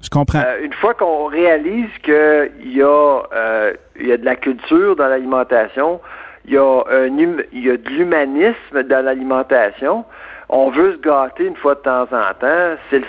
Je 0.03 0.09
comprends. 0.09 0.41
Euh, 0.41 0.65
une 0.65 0.73
fois 0.73 0.95
qu'on 0.95 1.27
réalise 1.27 1.91
qu'il 2.03 2.73
y, 2.73 2.83
a, 2.83 3.23
euh, 3.33 3.73
y 3.99 4.13
a 4.13 4.17
de 4.17 4.25
la 4.25 4.37
culture 4.37 4.97
dans 4.97 5.09
l'alimentation, 5.09 6.01
il 6.47 6.55
y 6.55 6.57
a, 6.57 6.83
un, 6.91 7.09
hum, 7.09 7.43
il 7.53 7.67
y 7.67 7.71
a 7.71 7.77
de 7.77 7.89
l'humanisme 7.91 8.83
dans 8.85 9.05
l'alimentation, 9.05 10.05
on 10.49 10.71
veut 10.71 10.95
se 10.95 10.99
gâter 10.99 11.45
une 11.45 11.55
fois 11.55 11.77
de 11.77 11.81
temps 11.81 12.03
en 12.05 12.35
temps. 12.41 12.77
C'est 12.89 12.99
le, 12.99 13.05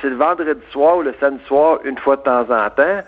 c'est 0.00 0.10
le 0.10 0.16
vendredi 0.16 0.60
soir 0.70 0.98
ou 0.98 1.02
le 1.02 1.12
samedi 1.18 1.42
soir 1.48 1.80
une 1.84 1.98
fois 1.98 2.16
de 2.16 2.22
temps 2.22 2.42
en 2.42 2.70
temps. 2.70 3.02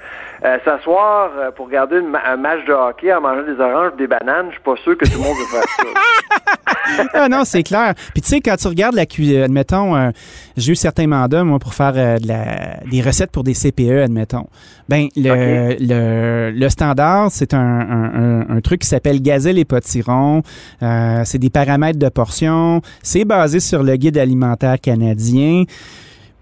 Euh, 0.44 0.58
s'asseoir 0.64 1.30
pour 1.54 1.66
regarder 1.66 1.98
un 2.24 2.36
match 2.36 2.64
de 2.64 2.72
hockey 2.72 3.14
en 3.14 3.20
mangeant 3.20 3.42
des 3.42 3.60
oranges, 3.60 3.92
des 3.96 4.06
bananes, 4.08 4.46
je 4.48 4.54
suis 4.54 4.62
pas 4.62 4.76
sûr 4.82 4.98
que 4.98 5.04
tout 5.04 5.18
le 5.18 5.24
monde 5.24 5.36
veut 5.38 5.58
faire 5.58 5.62
ça. 5.62 7.04
ah 7.14 7.28
non, 7.28 7.44
c'est 7.44 7.62
clair. 7.62 7.94
Puis 8.12 8.22
tu 8.22 8.28
sais, 8.28 8.40
quand 8.40 8.56
tu 8.56 8.68
regardes 8.68 8.94
la 8.94 9.06
cuisine, 9.06 9.42
admettons, 9.42 9.96
euh, 9.96 10.10
j'ai 10.56 10.72
eu 10.72 10.76
certains 10.76 11.06
mandats, 11.06 11.44
moi, 11.44 11.58
pour 11.58 11.74
faire 11.74 11.92
de 11.92 12.26
la, 12.26 12.80
des 12.90 13.02
recettes 13.02 13.30
pour 13.30 13.44
des 13.44 13.54
CPE, 13.54 14.02
admettons. 14.04 14.46
Ben, 14.88 15.08
le, 15.16 15.76
le, 15.78 16.50
le, 16.50 16.68
standard, 16.68 17.30
c'est 17.30 17.54
un, 17.54 17.58
un, 17.58 18.48
un, 18.48 18.60
truc 18.60 18.82
qui 18.82 18.88
s'appelle 18.88 19.20
gazelle 19.20 19.58
et 19.58 19.64
potiron. 19.64 20.42
c'est 20.80 21.38
des 21.38 21.50
paramètres 21.50 21.98
de 21.98 22.08
portion. 22.08 22.80
C'est 23.02 23.24
basé 23.24 23.60
sur 23.60 23.82
le 23.82 23.96
guide 23.96 24.18
alimentaire 24.18 24.80
canadien. 24.80 25.64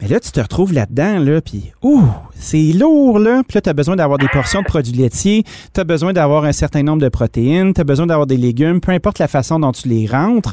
Mais 0.00 0.09
là, 0.09 0.18
tu 0.18 0.31
te 0.33 0.40
retrouves 0.40 0.72
là-dedans, 0.72 1.18
là, 1.18 1.40
puis 1.40 1.72
ouh, 1.83 2.03
c'est 2.35 2.72
lourd, 2.72 3.18
là. 3.18 3.42
Puis 3.46 3.57
là, 3.57 3.61
tu 3.61 3.70
as 3.70 3.72
besoin 3.72 3.96
d'avoir 3.96 4.18
des 4.18 4.29
portions 4.29 4.61
de 4.61 4.66
produits 4.66 4.92
laitiers, 4.92 5.44
tu 5.72 5.81
as 5.81 5.85
besoin 5.85 6.12
d'avoir 6.12 6.44
un 6.44 6.53
certain 6.53 6.83
nombre 6.83 7.00
de 7.00 7.09
protéines, 7.09 7.72
tu 7.72 7.81
as 7.81 7.85
besoin 7.85 8.07
d'avoir 8.07 8.27
des 8.27 8.37
légumes, 8.37 8.81
peu 8.81 8.92
importe 8.92 9.18
la 9.18 9.29
façon 9.29 9.61
dont 9.61 9.72
tu 9.72 9.88
les 9.88 10.07
rentres. 10.07 10.53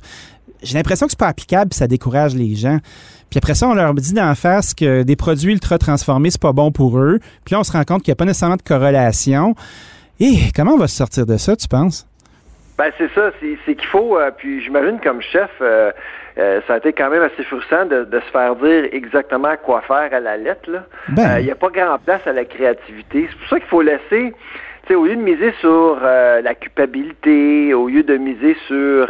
J'ai 0.62 0.76
l'impression 0.76 1.08
que 1.08 1.12
c'est 1.12 1.20
pas 1.20 1.28
applicable, 1.28 1.72
puis 1.72 1.78
ça 1.78 1.88
décourage 1.88 2.36
les 2.36 2.56
gens. 2.56 2.78
Puis 3.32 3.38
après 3.38 3.56
ça, 3.56 3.68
on 3.70 3.74
leur 3.74 3.94
dit 3.94 4.14
d'en 4.14 4.36
face 4.36 4.74
que 4.74 5.04
des 5.04 5.16
produits 5.16 5.54
ultra 5.54 5.78
transformés, 5.78 6.30
c'est 6.30 6.42
pas 6.42 6.52
bon 6.52 6.72
pour 6.72 7.00
eux. 7.00 7.20
Puis 7.46 7.54
là, 7.54 7.62
on 7.62 7.64
se 7.64 7.72
rend 7.72 7.84
compte 7.86 8.04
qu'il 8.04 8.12
n'y 8.12 8.16
a 8.16 8.18
pas 8.18 8.26
nécessairement 8.26 8.58
de 8.58 8.62
corrélation. 8.62 9.56
Et 10.20 10.52
comment 10.54 10.74
on 10.74 10.78
va 10.78 10.88
se 10.88 10.98
sortir 10.98 11.26
de 11.26 11.38
ça, 11.38 11.56
tu 11.56 11.68
penses? 11.70 12.06
Ben 12.78 12.92
c'est 12.98 13.12
ça, 13.14 13.32
c'est 13.40 13.76
qu'il 13.76 13.88
faut, 13.88 14.18
euh, 14.18 14.32
puis 14.36 14.62
j'imagine 14.64 15.00
comme 15.00 15.22
chef, 15.22 15.50
euh, 15.62 15.92
euh, 16.38 16.62
ça 16.68 16.74
a 16.74 16.78
été 16.78 16.94
quand 16.94 17.10
même 17.10 17.22
assez 17.22 17.44
frustrant 17.44 17.86
de, 17.86 18.08
se 18.12 18.32
faire 18.32 18.56
dire 18.56 18.90
exactement 18.92 19.54
quoi 19.64 19.82
faire 19.82 20.10
à 20.12 20.20
la 20.20 20.36
lettre. 20.38 20.70
Ben. 21.10 21.40
Il 21.40 21.46
n'y 21.46 21.52
a 21.52 21.56
pas 21.56 21.70
grand 21.70 22.00
place 22.00 22.26
à 22.26 22.34
la 22.34 22.44
créativité. 22.44 23.28
C'est 23.30 23.38
pour 23.38 23.50
ça 23.50 23.60
qu'il 23.60 23.70
faut 23.70 23.82
laisser, 23.82 24.34
au 24.90 25.06
lieu 25.06 25.16
de 25.16 25.22
miser 25.22 25.54
sur 25.62 26.00
la 26.02 26.56
culpabilité, 26.56 27.74
au 27.74 27.88
lieu 27.88 28.04
de 28.04 28.18
miser 28.18 28.56
sur 28.68 29.08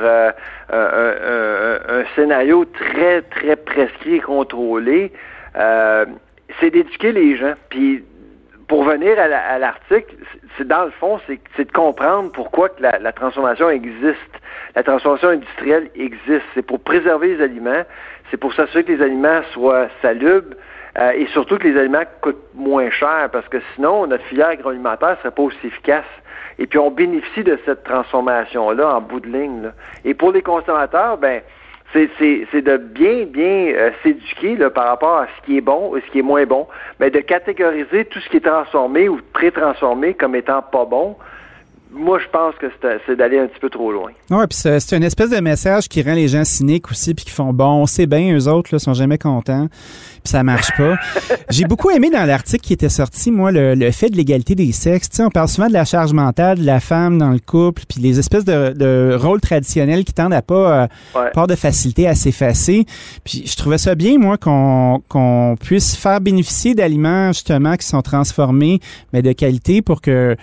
un, 0.70 2.04
scénario 2.16 2.66
très, 2.66 3.22
très 3.24 3.56
prescrit 3.56 4.16
et 4.16 4.20
contrôlé, 4.20 5.12
c'est 5.56 6.70
d'éduquer 6.70 7.12
les 7.12 7.36
gens. 7.36 7.54
Puis 7.70 8.04
pour 8.72 8.86
venir 8.86 9.20
à 9.20 9.60
l'article, 9.60 10.16
c'est 10.58 10.66
dans 10.66 10.86
le 10.86 10.92
fond, 10.92 11.20
c'est 11.28 11.66
de 11.66 11.72
comprendre 11.74 12.32
pourquoi 12.32 12.70
que 12.70 12.82
la, 12.82 13.12
transformation 13.12 13.70
existe. 13.70 14.40
La 14.76 14.84
transformation 14.84 15.28
industrielle 15.28 15.90
existe. 15.96 16.46
C'est 16.54 16.66
pour 16.66 16.80
préserver 16.80 17.36
les 17.36 17.44
aliments, 17.44 17.84
c'est 18.30 18.38
pour 18.38 18.54
s'assurer 18.54 18.86
que 18.86 18.94
les 18.94 19.02
aliments 19.02 19.42
soient 19.52 19.88
salubres 20.02 20.56
euh, 20.98 21.12
et 21.12 21.28
surtout 21.28 21.58
que 21.58 21.68
les 21.68 21.78
aliments 21.78 22.04
coûtent 22.22 22.54
moins 22.54 22.90
cher 22.90 23.30
parce 23.32 23.48
que 23.48 23.58
sinon, 23.76 24.08
notre 24.08 24.24
filière 24.26 24.50
agroalimentaire 24.50 25.12
ne 25.12 25.16
serait 25.18 25.32
pas 25.32 25.44
aussi 25.44 25.68
efficace. 25.68 26.06
Et 26.60 26.68
puis, 26.68 26.80
on 26.80 26.92
bénéficie 26.92 27.44
de 27.44 27.58
cette 27.66 27.84
transformation-là 27.84 28.96
en 28.96 29.02
bout 29.02 29.20
de 29.20 29.30
ligne. 29.30 29.72
Et 30.04 30.14
pour 30.14 30.32
les 30.32 30.42
consommateurs, 30.42 31.18
ben, 31.18 31.42
c'est 31.94 32.62
de 32.62 32.78
bien, 32.78 33.26
bien 33.26 33.74
euh, 33.76 33.92
s'éduquer 34.04 34.58
par 34.70 34.88
rapport 34.88 35.18
à 35.18 35.28
ce 35.28 35.46
qui 35.46 35.58
est 35.58 35.62
bon 35.62 35.96
et 35.96 36.02
ce 36.02 36.12
qui 36.12 36.20
est 36.20 36.24
moins 36.24 36.46
bon, 36.46 36.68
mais 37.00 37.10
de 37.10 37.20
catégoriser 37.20 38.06
tout 38.06 38.20
ce 38.20 38.30
qui 38.30 38.38
est 38.38 38.46
transformé 38.46 39.10
ou 39.10 39.20
pré-transformé 39.34 40.14
comme 40.14 40.36
étant 40.36 40.62
pas 40.62 40.86
bon, 40.86 41.18
moi, 41.94 42.20
je 42.20 42.28
pense 42.30 42.56
que 42.56 42.68
c'est 43.06 43.16
d'aller 43.16 43.40
un 43.40 43.48
petit 43.48 43.60
peu 43.60 43.70
trop 43.70 43.92
loin. 43.92 44.12
Oui, 44.30 44.46
puis 44.50 44.58
c'est 44.58 44.96
une 44.96 45.04
espèce 45.04 45.30
de 45.30 45.40
message 45.40 45.90
qui 45.90 46.02
rend 46.02 46.14
les 46.14 46.30
gens 46.30 46.46
cyniques 46.46 46.90
aussi, 46.90 47.14
puis 47.14 47.26
qui 47.26 47.32
font 47.32 47.52
bon, 47.52 47.86
c'est 47.86 48.06
bien, 48.06 48.34
eux 48.36 48.48
autres, 48.48 48.70
là, 48.74 48.80
sont 48.80 48.94
jamais 48.94 49.18
contents, 49.18 49.68
puis 50.24 50.32
ça 50.32 50.42
marche 50.44 50.72
pas. 50.78 50.96
J'ai 51.50 51.66
beaucoup 51.66 51.90
aimé 51.90 52.10
dans 52.10 52.26
l'article 52.26 52.64
qui 52.64 52.74
était 52.74 52.90
sorti, 52.90 53.30
moi, 53.30 53.52
le, 53.52 53.92
fait 53.92 54.10
de 54.10 54.16
l'égalité 54.16 54.56
des 54.56 54.72
sexes. 54.72 55.10
Tu 55.10 55.18
sais, 55.18 55.24
on 55.24 55.30
parle 55.30 55.50
souvent 55.50 55.68
de 55.68 55.74
la 55.74 55.84
charge 55.84 56.14
mentale 56.14 56.60
de 56.60 56.66
la 56.66 56.80
femme 56.80 57.18
dans 57.18 57.32
le 57.32 57.40
couple, 57.40 57.84
puis 57.88 58.02
les 58.02 58.20
espèces 58.20 58.46
de, 58.46 59.16
rôles 59.16 59.42
traditionnels 59.42 60.06
qui 60.06 60.14
tendent 60.14 60.34
à 60.34 60.42
pas, 60.42 60.88
euh, 61.16 61.48
de 61.48 61.56
facilité 61.56 62.08
à 62.08 62.16
s'effacer. 62.16 62.86
Puis 63.26 63.44
je 63.46 63.56
trouvais 63.58 63.78
ça 63.78 63.96
bien, 63.96 64.18
moi, 64.18 64.38
qu'on 64.38 65.58
puisse 65.60 65.98
faire 65.98 66.22
bénéficier 66.22 66.74
d'aliments, 66.74 67.34
justement, 67.34 67.76
qui 67.76 67.86
sont 67.86 68.02
transformés, 68.02 68.80
mais 69.12 69.22
de 69.22 69.34
qualité 69.34 69.82
pour 69.82 70.02
que 70.02 70.38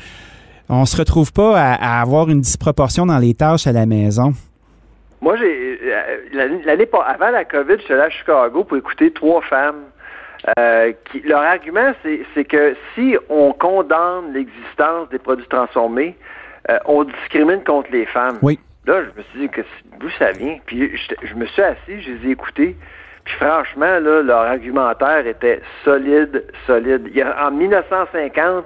on 0.69 0.85
se 0.85 0.97
retrouve 0.97 1.33
pas 1.33 1.59
à, 1.59 2.01
avoir 2.01 2.29
une 2.29 2.41
disproportion 2.41 3.07
dans 3.07 3.19
les 3.19 3.35
tâches 3.35 3.67
à 3.67 3.73
la 3.73 3.87
maison. 3.87 4.33
Moi, 5.21 5.37
j'ai 5.37 5.79
euh, 5.83 6.59
l'année 6.65 6.89
avant 6.93 7.31
la 7.31 7.45
COVID, 7.45 7.77
je 7.79 7.83
suis 7.83 7.95
allé 7.95 8.03
à 8.03 8.11
Chicago 8.11 8.65
pour 8.65 8.77
écouter 8.77 9.11
trois 9.11 9.43
femmes. 9.43 9.83
Euh, 10.57 10.93
qui, 11.11 11.21
leur 11.23 11.43
argument, 11.43 11.93
c'est 12.35 12.45
que 12.45 12.77
si 12.95 13.17
on 13.29 13.53
condamne 13.53 14.33
l'existence 14.33 15.09
des 15.11 15.19
produits 15.19 15.49
transformés, 15.49 16.17
euh, 16.71 16.79
on 16.85 17.05
discrimine 17.05 17.65
contre 17.65 17.91
les 17.91 18.07
femmes. 18.07 18.39
Oui. 18.43 18.59
Là, 18.87 19.03
je 19.03 19.19
me 19.19 19.25
suis 19.31 19.41
dit 19.41 19.49
que 19.49 19.63
d'où 19.99 20.09
ça 20.19 20.33
vient? 20.33 20.59
Puis 20.67 20.97
je, 21.23 21.35
me 21.35 21.45
suis 21.47 21.63
assis, 21.63 22.01
je 22.03 22.13
les 22.13 22.29
ai 22.29 22.31
écoutés. 22.31 22.77
Puis 23.25 23.35
franchement, 23.35 23.99
là, 23.99 24.23
leur 24.23 24.43
argumentaire 24.43 25.27
était 25.27 25.61
solide, 25.85 26.45
solide. 26.67 27.03
Il 27.07 27.17
y 27.17 27.23
a, 27.23 27.47
en 27.47 27.51
1950, 27.51 28.65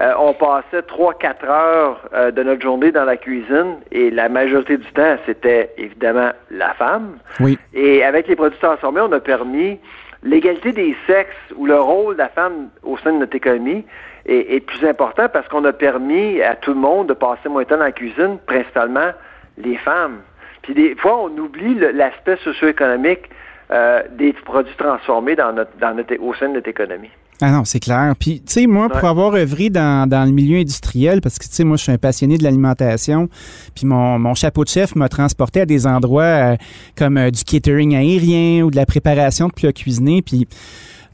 euh, 0.00 0.12
on 0.18 0.32
passait 0.32 0.80
3-4 0.80 1.46
heures 1.46 2.08
euh, 2.14 2.30
de 2.30 2.42
notre 2.42 2.62
journée 2.62 2.92
dans 2.92 3.04
la 3.04 3.16
cuisine 3.16 3.78
et 3.90 4.10
la 4.10 4.28
majorité 4.28 4.76
du 4.76 4.86
temps, 4.92 5.16
c'était 5.26 5.72
évidemment 5.76 6.30
la 6.50 6.72
femme. 6.74 7.18
Oui. 7.40 7.58
Et 7.74 8.04
avec 8.04 8.28
les 8.28 8.36
produits 8.36 8.58
transformés, 8.60 9.00
on 9.00 9.10
a 9.10 9.20
permis 9.20 9.78
l'égalité 10.22 10.72
des 10.72 10.96
sexes 11.06 11.34
ou 11.56 11.66
le 11.66 11.80
rôle 11.80 12.14
de 12.14 12.18
la 12.18 12.28
femme 12.28 12.68
au 12.84 12.96
sein 12.98 13.12
de 13.12 13.18
notre 13.18 13.34
économie 13.34 13.84
est, 14.26 14.60
plus 14.60 14.86
important 14.86 15.28
parce 15.32 15.48
qu'on 15.48 15.64
a 15.64 15.72
permis 15.72 16.42
à 16.42 16.54
tout 16.54 16.74
le 16.74 16.80
monde 16.80 17.08
de 17.08 17.14
passer 17.14 17.48
moins 17.48 17.62
de 17.62 17.68
temps 17.68 17.78
dans 17.78 17.84
la 17.84 17.92
cuisine, 17.92 18.38
principalement 18.46 19.12
les 19.56 19.76
femmes. 19.78 20.18
Puis 20.62 20.74
des 20.74 20.94
fois, 20.96 21.18
on 21.18 21.36
oublie 21.38 21.74
l'aspect 21.94 22.36
socio-économique 22.44 23.30
euh, 23.70 24.02
des 24.10 24.32
produits 24.32 24.76
transformés 24.76 25.34
dans 25.34 25.52
notre, 25.52 25.76
dans 25.78 25.94
notre, 25.94 26.14
au 26.20 26.34
sein 26.34 26.48
de 26.48 26.54
notre 26.54 26.68
économie. 26.68 27.10
Ah 27.40 27.52
non, 27.52 27.64
c'est 27.64 27.78
clair. 27.78 28.14
Puis, 28.18 28.40
tu 28.40 28.52
sais, 28.52 28.66
moi, 28.66 28.88
pour 28.88 29.04
avoir 29.04 29.34
œuvré 29.34 29.70
dans, 29.70 30.08
dans 30.08 30.24
le 30.24 30.32
milieu 30.32 30.58
industriel, 30.58 31.20
parce 31.20 31.38
que, 31.38 31.44
tu 31.44 31.52
sais, 31.52 31.64
moi, 31.64 31.76
je 31.76 31.84
suis 31.84 31.92
un 31.92 31.98
passionné 31.98 32.36
de 32.36 32.42
l'alimentation, 32.42 33.28
puis 33.76 33.86
mon, 33.86 34.18
mon 34.18 34.34
chapeau 34.34 34.64
de 34.64 34.68
chef 34.68 34.96
m'a 34.96 35.08
transporté 35.08 35.60
à 35.60 35.66
des 35.66 35.86
endroits 35.86 36.22
euh, 36.24 36.56
comme 36.96 37.16
euh, 37.16 37.30
du 37.30 37.44
catering 37.44 37.94
aérien 37.94 38.64
ou 38.64 38.70
de 38.72 38.76
la 38.76 38.86
préparation 38.86 39.46
de 39.46 39.52
plats 39.52 39.72
cuisinés, 39.72 40.20
puis 40.22 40.48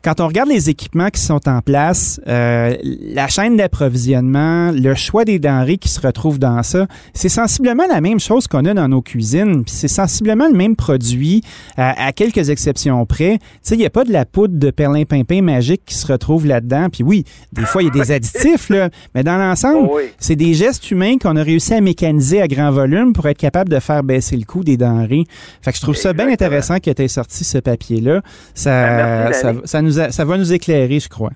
quand 0.05 0.21
on 0.21 0.27
regarde 0.27 0.51
les 0.51 0.69
équipements 0.69 1.09
qui 1.09 1.21
sont 1.21 1.49
en 1.49 1.63
place, 1.63 2.21
euh, 2.29 2.77
la 2.83 3.27
chaîne 3.29 3.57
d'approvisionnement, 3.57 4.71
le 4.71 4.95
choix 4.95 5.25
des 5.25 5.39
denrées 5.39 5.79
qui 5.79 5.89
se 5.89 5.99
retrouvent 5.99 6.39
dans 6.39 6.63
ça, 6.63 6.87
c'est 7.15 7.31
sensiblement 7.31 7.87
la 7.89 8.03
même 8.03 8.21
chose 8.21 8.47
qu'on 8.47 8.67
a 8.67 8.75
dans 8.75 8.87
nos 8.87 9.01
cuisines. 9.01 9.65
C'est 9.67 9.89
sensiblement 9.89 10.47
le 10.47 10.57
même 10.57 10.77
produit, 10.77 11.43
à, 11.79 12.13
quelques 12.13 12.51
exceptions 12.51 13.07
près. 13.07 13.39
Tu 13.39 13.49
sais, 13.63 13.75
il 13.77 13.79
n'y 13.79 13.87
a 13.87 13.91
pas 13.91 14.05
de 14.05 14.13
la 14.13 14.27
poudre 14.27 14.59
de 14.59 14.71
perlimpinpin 14.71 15.41
magique 15.41 15.83
qui 15.87 15.95
se 15.95 16.07
retrouve 16.07 16.47
là-dedans. 16.47 16.89
Puis 16.93 17.03
oui, 17.03 17.25
des 17.53 17.65
fois, 17.65 17.83
il 17.83 17.87
y 17.87 17.89
a 17.89 18.05
des 18.05 18.13
additifs, 18.13 18.69
là, 18.69 18.91
mais 19.15 19.23
dans 19.23 19.39
l'ensemble, 19.39 19.89
oh 19.91 20.01
c'est 20.19 20.37
des 20.37 20.53
gestes 20.53 20.91
humains 20.91 21.17
qu'on 21.17 21.37
a 21.37 21.43
réussi 21.43 21.73
à 21.73 21.81
mécaniser 21.81 22.43
à 22.43 22.49
grand 22.49 22.71
volume 22.71 23.15
pour 23.15 23.27
être 23.27 23.39
capable 23.39 23.71
de 23.71 23.81
faire 23.81 24.03
baisser 24.03 24.37
le 24.37 24.45
coût 24.45 24.65
des 24.65 24.77
denrées. 24.77 25.25
Fait 25.63 25.73
que 25.73 25.79
je 25.79 25.83
trouve 25.83 25.97
ça 25.97 26.13
bien 26.13 26.29
intéressant 26.29 26.79
que 26.79 26.91
tu 26.91 27.03
aies 27.03 27.09
sorti 27.09 27.43
ce 27.45 27.57
papier-là. 27.57 28.21
Ça, 28.55 28.71
ben, 28.71 29.33
ça, 29.33 29.53
ça 29.65 29.81
nous 29.81 29.94
ça 30.11 30.25
va 30.25 30.37
nous 30.37 30.53
éclairer, 30.53 31.01
je 31.01 31.09
crois. 31.09 31.33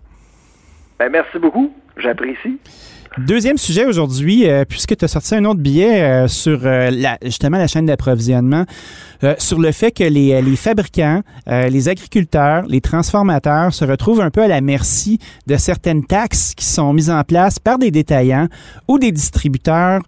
Ben, 0.99 1.11
merci 1.11 1.39
beaucoup. 1.39 1.73
J'apprécie. 1.97 2.59
Deuxième 3.27 3.59
sujet 3.59 3.85
aujourd'hui, 3.85 4.49
euh, 4.49 4.65
puisque 4.65 4.97
tu 4.97 5.05
as 5.05 5.09
sorti 5.09 5.35
un 5.35 5.45
autre 5.45 5.59
billet 5.59 6.03
euh, 6.03 6.29
sur 6.29 6.61
euh, 6.65 6.91
la, 6.91 7.19
justement 7.25 7.59
la 7.59 7.67
chaîne 7.67 7.87
d'approvisionnement, 7.87 8.65
sur 9.39 9.59
le 9.59 9.73
fait 9.73 9.91
que 9.91 10.05
les, 10.05 10.41
les 10.41 10.55
fabricants, 10.55 11.23
les 11.49 11.89
agriculteurs, 11.89 12.65
les 12.69 12.81
transformateurs 12.81 13.75
se 13.75 13.85
retrouvent 13.85 14.21
un 14.21 14.31
peu 14.31 14.43
à 14.43 14.47
la 14.47 14.61
merci 14.61 15.19
de 15.49 15.57
certaines 15.57 16.05
taxes 16.05 16.55
qui 16.55 16.65
sont 16.65 16.93
mises 16.93 17.11
en 17.11 17.25
place 17.25 17.59
par 17.59 17.79
des 17.79 17.91
détaillants 17.91 18.47
ou 18.87 19.01
des 19.01 19.11
distributeurs 19.11 20.03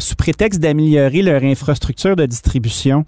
sous 0.00 0.16
prétexte 0.16 0.58
d'améliorer 0.58 1.22
leur 1.22 1.44
infrastructure 1.44 2.16
de 2.16 2.26
distribution. 2.26 3.04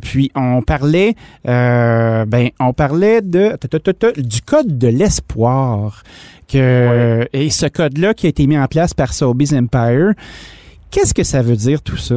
puis 0.00 0.30
on 0.36 0.62
parlait, 0.62 1.16
ben 1.44 2.50
on 2.60 2.72
parlait 2.72 3.22
de 3.22 3.58
du 4.16 4.42
code 4.42 4.78
de 4.78 4.86
l'espoir 4.86 6.04
et 6.54 7.50
ce 7.50 7.66
code-là 7.66 8.14
qui 8.14 8.26
a 8.26 8.28
été 8.30 8.46
mis 8.46 8.58
en 8.58 8.66
place 8.66 8.94
par 8.94 9.12
Sobeys 9.12 9.56
Empire, 9.56 10.12
qu'est-ce 10.90 11.14
que 11.14 11.24
ça 11.24 11.42
veut 11.42 11.56
dire 11.56 11.82
tout 11.82 11.96
ça? 11.96 12.16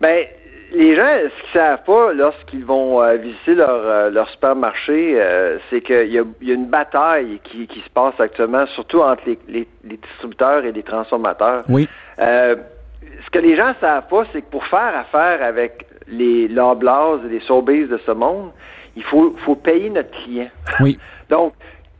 Ben, 0.00 0.26
les 0.74 0.96
gens, 0.96 1.06
ce 1.24 1.42
qu'ils 1.42 1.60
savent 1.60 1.84
pas 1.84 2.12
lorsqu'ils 2.12 2.64
vont 2.64 3.00
euh, 3.00 3.16
visiter 3.16 3.54
leur, 3.54 3.70
euh, 3.70 4.10
leur 4.10 4.28
supermarché, 4.30 5.14
euh, 5.16 5.58
c'est 5.70 5.80
qu'il 5.80 6.12
y, 6.12 6.18
a, 6.18 6.24
une 6.40 6.66
bataille 6.66 7.40
qui, 7.44 7.66
se 7.66 7.90
passe 7.90 8.14
actuellement, 8.18 8.66
surtout 8.74 9.00
entre 9.00 9.22
les, 9.48 9.68
distributeurs 9.84 10.64
et 10.64 10.72
les 10.72 10.82
transformateurs. 10.82 11.62
Oui. 11.68 11.88
ce 12.18 13.30
que 13.30 13.38
les 13.38 13.56
gens 13.56 13.74
savent 13.80 14.08
pas, 14.08 14.24
c'est 14.32 14.42
que 14.42 14.50
pour 14.50 14.66
faire 14.66 14.96
affaire 14.96 15.42
avec 15.42 15.86
les 16.08 16.48
Loblaws 16.48 17.20
et 17.26 17.28
les 17.28 17.40
Sobeys 17.40 17.86
de 17.86 17.98
ce 18.04 18.10
monde, 18.10 18.50
il 18.96 19.02
faut, 19.04 19.34
faut 19.44 19.56
payer 19.56 19.90
notre 19.90 20.10
client. 20.10 20.50
Oui. 20.80 20.98
Donc, 21.30 21.54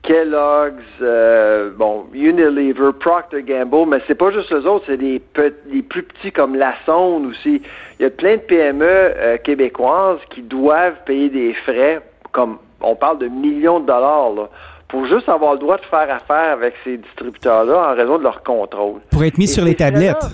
Kellogg's, 0.05 0.83
euh, 1.01 1.71
bon, 1.77 2.05
Unilever, 2.13 2.93
Procter 2.99 3.43
Gamble, 3.43 3.89
mais 3.89 4.01
c'est 4.07 4.15
pas 4.15 4.31
juste 4.31 4.51
les 4.51 4.67
autres, 4.67 4.85
c'est 4.87 4.99
des, 4.99 5.21
les 5.67 5.83
plus 5.83 6.03
petits 6.03 6.31
comme 6.31 6.55
La 6.55 6.75
Sonde 6.85 7.27
aussi. 7.27 7.63
Il 7.99 8.03
y 8.03 8.05
a 8.05 8.11
plein 8.11 8.37
de 8.37 8.43
PME 8.43 8.85
euh, 8.87 9.39
québécoises 9.39 10.21
qui 10.31 10.43
doivent 10.43 11.03
payer 11.07 11.31
des 11.31 11.55
frais, 11.55 12.03
comme 12.33 12.59
on 12.83 12.95
parle 12.95 13.19
de 13.19 13.29
millions 13.29 13.81
de 13.81 13.87
dollars, 13.87 14.31
là, 14.35 14.49
pour 14.89 15.07
juste 15.07 15.29
avoir 15.29 15.55
le 15.55 15.59
droit 15.59 15.79
de 15.79 15.85
faire 15.87 16.15
affaire 16.15 16.53
avec 16.53 16.75
ces 16.85 16.99
distributeurs-là 16.99 17.93
en 17.93 17.95
raison 17.97 18.19
de 18.19 18.25
leur 18.25 18.43
contrôle. 18.43 19.01
Pour 19.11 19.25
être 19.25 19.39
mis 19.39 19.49
sur 19.49 19.65
les 19.65 19.75
tablettes. 19.75 20.27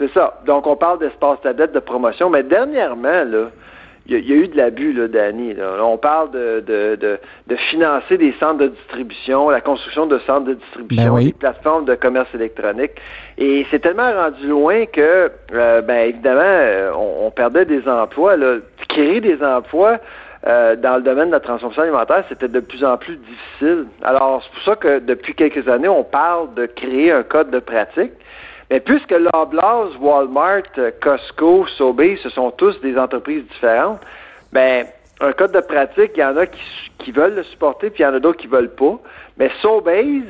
C'est 0.00 0.12
ça. 0.12 0.40
Donc, 0.46 0.66
on 0.66 0.76
parle 0.76 0.98
d'espace 0.98 1.40
tablette 1.42 1.72
de 1.72 1.78
promotion, 1.78 2.28
mais 2.28 2.42
dernièrement, 2.42 3.24
là, 3.24 3.50
il 4.10 4.28
y, 4.28 4.32
a 4.32 4.36
eu 4.36 4.48
de 4.48 4.56
l'abus, 4.56 4.92
là, 4.92 5.06
Danny. 5.06 5.54
On 5.80 5.96
parle 5.96 6.32
de, 6.32 6.64
de, 6.66 7.18
de, 7.46 7.56
financer 7.70 8.18
des 8.18 8.34
centres 8.40 8.58
de 8.58 8.66
distribution, 8.66 9.50
la 9.50 9.60
construction 9.60 10.06
de 10.06 10.18
centres 10.20 10.46
de 10.46 10.54
distribution, 10.54 11.14
ben 11.14 11.24
des 11.24 11.32
plateformes 11.32 11.84
de 11.84 11.94
commerce 11.94 12.28
électronique. 12.34 12.90
Et 13.38 13.64
c'est 13.70 13.78
tellement 13.78 14.12
rendu 14.12 14.48
loin 14.48 14.86
que, 14.86 15.30
euh, 15.52 15.80
ben 15.82 16.08
évidemment, 16.08 16.40
euh, 16.42 16.90
on, 16.96 17.30
perdait 17.30 17.64
des 17.64 17.86
emplois. 17.88 18.36
Là. 18.36 18.56
Créer 18.88 19.20
des 19.20 19.40
emplois 19.44 19.98
euh, 20.44 20.74
dans 20.74 20.96
le 20.96 21.02
domaine 21.02 21.28
de 21.28 21.32
la 21.32 21.40
transformation 21.40 21.82
alimentaire, 21.82 22.24
c'était 22.28 22.48
de 22.48 22.60
plus 22.60 22.84
en 22.84 22.96
plus 22.96 23.16
difficile. 23.16 23.86
Alors, 24.02 24.42
c'est 24.42 24.52
pour 24.52 24.62
ça 24.64 24.76
que 24.76 24.98
depuis 24.98 25.34
quelques 25.34 25.68
années, 25.68 25.88
on 25.88 26.02
parle 26.02 26.52
de 26.54 26.66
créer 26.66 27.12
un 27.12 27.22
code 27.22 27.50
de 27.50 27.60
pratique. 27.60 28.12
Mais 28.70 28.78
puisque 28.80 29.10
Loblaws, 29.10 29.96
Walmart, 30.00 30.62
Costco, 31.02 31.66
Sobeys, 31.76 32.18
ce 32.22 32.30
sont 32.30 32.52
tous 32.52 32.80
des 32.80 32.96
entreprises 32.96 33.44
différentes, 33.48 34.00
ben 34.52 34.86
un 35.20 35.32
code 35.32 35.52
de 35.52 35.60
pratique, 35.60 36.12
il 36.14 36.20
y 36.20 36.24
en 36.24 36.36
a 36.36 36.46
qui, 36.46 37.12
veulent 37.12 37.34
le 37.34 37.42
supporter, 37.42 37.90
puis 37.90 38.02
il 38.02 38.06
y 38.06 38.08
en 38.08 38.14
a 38.14 38.20
d'autres 38.20 38.38
qui 38.38 38.46
veulent 38.46 38.74
pas. 38.74 38.98
Mais 39.36 39.50
Sobeys, 39.60 40.24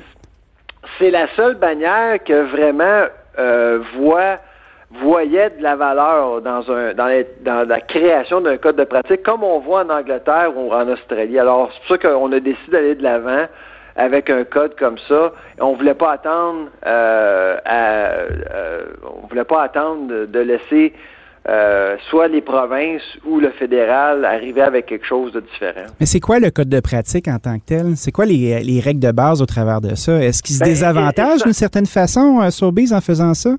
c'est 0.98 1.10
la 1.10 1.28
seule 1.36 1.54
bannière 1.56 2.22
que 2.24 2.50
vraiment 2.50 3.04
euh, 3.38 3.80
voit 3.96 4.38
voyait 4.92 5.50
de 5.50 5.62
la 5.62 5.76
valeur 5.76 6.42
dans, 6.42 6.62
dans 6.62 7.68
la 7.68 7.80
création 7.80 8.40
d'un 8.40 8.56
code 8.56 8.74
de 8.74 8.84
pratique, 8.84 9.22
comme 9.22 9.44
on 9.44 9.60
voit 9.60 9.84
en 9.84 9.90
Angleterre 9.90 10.52
ou 10.56 10.72
en 10.72 10.88
Australie. 10.88 11.38
Alors, 11.38 11.70
c'est 11.72 11.78
pour 11.86 11.88
ça 11.88 12.08
qu'on 12.08 12.32
a 12.32 12.40
décidé 12.40 12.72
d'aller 12.72 12.94
de 12.96 13.02
l'avant 13.04 13.46
avec 13.96 14.30
un 14.30 14.44
code 14.44 14.76
comme 14.78 14.96
ça. 15.08 15.32
On 15.60 15.74
voulait 15.74 15.94
pas 15.94 16.12
attendre, 16.12 16.68
euh, 16.86 17.56
euh, 17.66 18.84
on 19.22 19.26
voulait 19.26 19.44
pas 19.44 19.62
attendre 19.62 20.26
de, 20.26 20.38
laisser 20.40 20.92
euh, 21.48 21.96
soit 22.10 22.28
les 22.28 22.42
provinces 22.42 23.02
ou 23.24 23.40
le 23.40 23.50
fédéral 23.50 24.24
arriver 24.24 24.60
avec 24.60 24.86
quelque 24.86 25.06
chose 25.06 25.32
de 25.32 25.40
différent. 25.40 25.86
Mais 25.98 26.06
c'est 26.06 26.20
quoi 26.20 26.38
le 26.38 26.50
code 26.50 26.68
de 26.68 26.80
pratique 26.80 27.28
en 27.28 27.38
tant 27.38 27.58
que 27.58 27.64
tel? 27.64 27.96
C'est 27.96 28.12
quoi 28.12 28.26
les, 28.26 28.80
règles 28.84 29.00
de 29.00 29.10
base 29.10 29.40
au 29.40 29.46
travers 29.46 29.80
de 29.80 29.94
ça? 29.94 30.22
Est-ce 30.22 30.42
qu'ils 30.42 30.56
se 30.56 30.60
ben, 30.60 30.66
désavantage 30.66 31.42
d'une 31.42 31.52
certaine 31.52 31.86
façon, 31.86 32.40
euh, 32.42 32.50
Sobeys, 32.50 32.92
en 32.92 33.00
faisant 33.00 33.34
ça? 33.34 33.50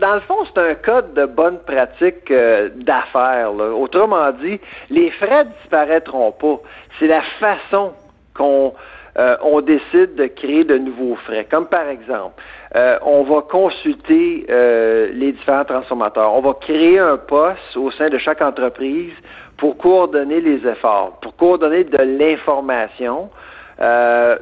dans 0.00 0.14
le 0.14 0.20
fond, 0.20 0.36
c'est 0.46 0.70
un 0.70 0.74
code 0.74 1.12
de 1.14 1.26
bonne 1.26 1.58
pratique 1.58 2.32
d'affaires. 2.76 3.52
Autrement 3.54 4.32
dit, 4.42 4.58
les 4.88 5.10
frais 5.10 5.46
disparaîtront 5.60 6.32
pas. 6.32 6.60
C'est 6.98 7.06
la 7.06 7.20
façon 7.38 7.92
qu'on 8.40 8.72
euh, 9.18 9.36
on 9.42 9.60
décide 9.60 10.14
de 10.14 10.26
créer 10.26 10.64
de 10.64 10.78
nouveaux 10.78 11.16
frais. 11.16 11.46
Comme 11.50 11.66
par 11.66 11.88
exemple, 11.88 12.40
euh, 12.76 12.96
on 13.02 13.24
va 13.24 13.42
consulter 13.42 14.46
euh, 14.48 15.10
les 15.12 15.32
différents 15.32 15.64
transformateurs. 15.64 16.32
On 16.32 16.40
va 16.40 16.54
créer 16.54 16.98
un 16.98 17.16
poste 17.16 17.76
au 17.76 17.90
sein 17.90 18.08
de 18.08 18.18
chaque 18.18 18.40
entreprise 18.40 19.12
pour 19.56 19.76
coordonner 19.76 20.40
les 20.40 20.66
efforts, 20.66 21.18
pour 21.20 21.36
coordonner 21.36 21.84
de 21.84 21.98
l'information. 21.98 23.30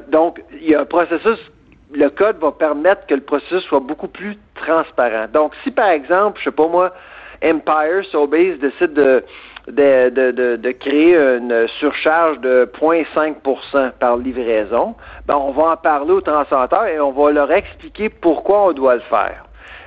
donc, 0.09 0.41
il 0.61 0.69
y 0.69 0.75
a 0.75 0.81
un 0.81 0.85
processus 0.85 1.39
le 1.91 2.09
code 2.09 2.37
va 2.39 2.51
permettre 2.51 3.07
que 3.07 3.15
le 3.15 3.21
processus 3.21 3.63
soit 3.63 3.79
beaucoup 3.79 4.07
plus 4.07 4.37
transparent. 4.53 5.25
Donc, 5.33 5.53
si 5.63 5.71
par 5.71 5.89
exemple, 5.89 6.37
je 6.39 6.43
sais 6.43 6.51
pas 6.51 6.67
moi, 6.67 6.93
Empire, 7.43 8.03
Sobase 8.11 8.59
décide 8.59 8.93
de, 8.93 9.23
de, 9.69 10.09
de, 10.09 10.55
de, 10.55 10.71
créer 10.71 11.15
une 11.15 11.67
surcharge 11.79 12.39
de 12.39 12.69
0,5% 12.79 13.91
par 13.99 14.17
livraison, 14.17 14.95
ben 15.27 15.35
on 15.35 15.51
va 15.51 15.71
en 15.71 15.77
parler 15.77 16.11
aux 16.11 16.21
transacteurs 16.21 16.87
et 16.87 16.99
on 16.99 17.11
va 17.11 17.31
leur 17.31 17.51
expliquer 17.51 18.09
pourquoi 18.09 18.67
on 18.67 18.73
doit 18.73 18.95
le 18.95 19.01
faire. 19.01 19.45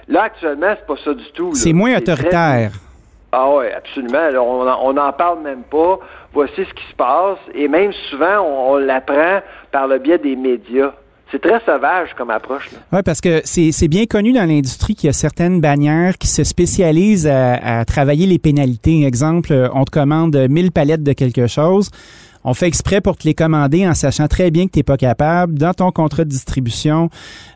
Là, 0.08 0.24
actuellement, 0.24 0.74
c'est 0.78 0.86
pas 0.86 1.00
ça 1.02 1.14
du 1.14 1.30
tout. 1.32 1.54
C'est 1.54 1.72
moins 1.72 1.96
autoritaire. 1.96 2.72
Ah 3.30 3.48
oui, 3.50 3.66
absolument. 3.74 4.28
on 4.82 4.92
n'en 4.92 5.12
parle 5.12 5.40
même 5.40 5.62
pas. 5.62 5.98
Voici 6.34 6.64
ce 6.64 6.74
qui 6.74 6.84
se 6.90 6.94
passe. 6.96 7.38
Et 7.54 7.66
même 7.66 7.92
souvent, 8.10 8.40
on 8.40 8.76
l'apprend 8.76 9.40
par 9.70 9.86
le 9.88 9.98
biais 9.98 10.18
des 10.18 10.36
médias. 10.36 10.92
C'est 11.32 11.40
très 11.40 11.60
sauvage 11.64 12.10
comme 12.14 12.28
approche. 12.28 12.68
Oui, 12.92 13.00
parce 13.02 13.22
que 13.22 13.40
c'est 13.44 13.88
bien 13.88 14.04
connu 14.04 14.34
dans 14.34 14.44
l'industrie 14.44 14.94
qu'il 14.94 15.06
y 15.06 15.10
a 15.10 15.14
certaines 15.14 15.62
bannières 15.62 16.18
qui 16.18 16.28
se 16.28 16.44
spécialisent 16.44 17.26
à, 17.26 17.84
travailler 17.86 18.26
les 18.26 18.38
pénalités. 18.38 19.06
Exemple, 19.06 19.70
on 19.72 19.84
te 19.84 19.90
commande 19.90 20.36
1000 20.36 20.72
palettes 20.72 21.02
de 21.02 21.14
quelque 21.14 21.46
chose. 21.46 21.90
On 22.44 22.52
fait 22.52 22.66
exprès 22.66 23.00
pour 23.00 23.16
te 23.16 23.26
les 23.26 23.32
commander 23.32 23.88
en 23.88 23.94
sachant 23.94 24.28
très 24.28 24.50
bien 24.50 24.66
que 24.66 24.72
tu 24.72 24.80
n'es 24.80 24.82
pas 24.82 24.98
capable. 24.98 25.54
Dans 25.54 25.72
ton 25.72 25.90
contrat 25.90 26.24
de 26.24 26.28
distribution, 26.28 27.08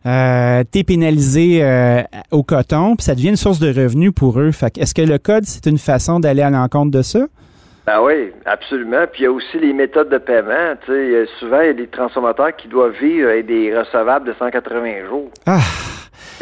euh, 0.07 0.65
tu 0.73 0.79
es 0.79 0.85
pénalisé 0.85 1.59
euh, 1.63 2.03
au 2.31 2.43
coton, 2.43 2.97
puis 2.97 3.05
ça 3.05 3.15
devient 3.15 3.31
une 3.31 3.37
source 3.37 3.59
de 3.59 3.69
revenus 3.69 4.13
pour 4.15 4.41
eux. 4.41 4.53
Est-ce 4.79 4.95
que 4.95 5.03
le 5.03 5.19
code, 5.19 5.45
c'est 5.45 5.67
une 5.67 5.79
façon 5.79 6.19
d'aller 6.19 6.43
à 6.43 6.51
l'encontre 6.51 6.93
de 6.93 7.03
ça? 7.03 7.27
Ben 7.87 8.01
oui, 8.03 8.33
absolument. 8.45 9.07
Puis 9.13 9.23
il 9.23 9.25
y 9.25 9.27
a 9.27 9.33
aussi 9.33 9.59
les 9.59 9.73
méthodes 9.73 10.09
de 10.09 10.19
paiement. 10.19 10.75
Tu 10.85 10.93
sais, 10.93 11.27
souvent, 11.39 11.61
il 11.61 11.67
y 11.67 11.71
a 11.71 11.73
des 11.73 11.87
transformateurs 11.87 12.55
qui 12.57 12.67
doivent 12.67 12.97
vivre 13.01 13.29
avec 13.29 13.47
des 13.47 13.77
recevables 13.77 14.27
de 14.27 14.35
180 14.37 15.07
jours. 15.09 15.31
Ah! 15.47 15.61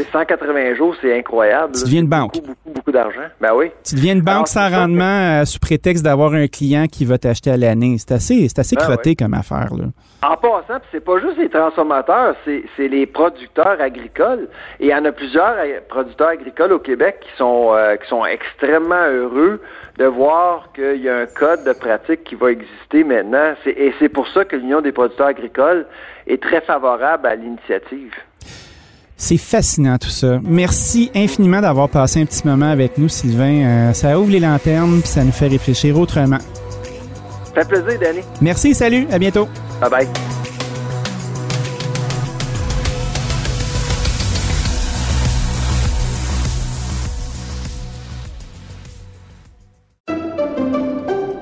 180 0.02 0.74
jours, 0.74 0.94
c'est 1.00 1.16
incroyable. 1.16 1.74
Tu 1.74 1.84
deviens 1.84 2.00
une 2.00 2.08
banque. 2.08 2.34
Beaucoup, 2.34 2.46
beaucoup, 2.48 2.70
beaucoup 2.74 2.92
d'argent. 2.92 3.28
Ben 3.40 3.52
oui. 3.54 3.70
Tu 3.84 3.94
deviens 3.94 4.14
une 4.14 4.22
banque 4.22 4.48
sans 4.48 4.68
rendement 4.68 5.04
euh, 5.40 5.44
sous 5.44 5.60
prétexte 5.60 6.04
d'avoir 6.04 6.32
un 6.34 6.48
client 6.48 6.86
qui 6.86 7.04
va 7.04 7.18
t'acheter 7.18 7.50
à 7.50 7.56
l'année. 7.56 7.96
C'est 7.98 8.12
assez, 8.12 8.48
c'est 8.48 8.58
assez 8.58 8.76
ben 8.76 8.82
crotté 8.82 9.14
comme 9.14 9.34
affaire. 9.34 9.68
Là. 9.76 9.84
En 10.22 10.36
passant, 10.36 10.80
c'est 10.90 11.04
pas 11.04 11.20
juste 11.20 11.36
les 11.36 11.50
transformateurs, 11.50 12.34
c'est 12.44 12.88
les 12.88 13.06
producteurs 13.06 13.80
agricoles. 13.80 14.48
Et 14.80 14.86
il 14.86 14.90
y 14.90 14.94
en 14.94 15.04
a 15.04 15.12
plusieurs 15.12 15.54
euh, 15.58 15.80
producteurs 15.88 16.28
agricoles 16.28 16.72
au 16.72 16.78
Québec 16.78 17.20
qui 17.20 17.36
sont, 17.36 17.72
euh, 17.74 17.96
qui 17.96 18.08
sont 18.08 18.24
extrêmement 18.24 19.06
heureux 19.06 19.60
de 19.98 20.06
voir 20.06 20.70
qu'il 20.74 21.02
y 21.02 21.08
a 21.08 21.18
un 21.18 21.26
code 21.26 21.64
de 21.64 21.72
pratique 21.72 22.24
qui 22.24 22.34
va 22.34 22.50
exister 22.50 23.04
maintenant. 23.04 23.54
Et 23.66 23.92
c'est 23.98 24.08
pour 24.08 24.26
ça 24.28 24.44
que 24.44 24.56
l'Union 24.56 24.80
des 24.80 24.92
producteurs 24.92 25.28
agricoles 25.28 25.86
est 26.26 26.42
très 26.42 26.60
favorable 26.62 27.26
à 27.26 27.34
l'initiative. 27.36 28.12
C'est 29.26 29.38
fascinant 29.38 29.96
tout 29.96 30.10
ça. 30.10 30.38
Merci 30.44 31.10
infiniment 31.14 31.62
d'avoir 31.62 31.88
passé 31.88 32.20
un 32.20 32.26
petit 32.26 32.46
moment 32.46 32.70
avec 32.70 32.98
nous, 32.98 33.08
Sylvain. 33.08 33.64
Euh, 33.64 33.92
ça 33.94 34.20
ouvre 34.20 34.30
les 34.30 34.38
lanternes 34.38 35.00
puis 35.00 35.08
ça 35.08 35.24
nous 35.24 35.32
fait 35.32 35.48
réfléchir 35.48 35.98
autrement. 35.98 36.36
Ça 37.46 37.62
fait 37.62 37.68
plaisir, 37.68 37.98
Danny. 37.98 38.20
Merci, 38.42 38.74
salut, 38.74 39.06
à 39.10 39.18
bientôt. 39.18 39.48
Bye 39.80 39.90
bye. 39.90 40.08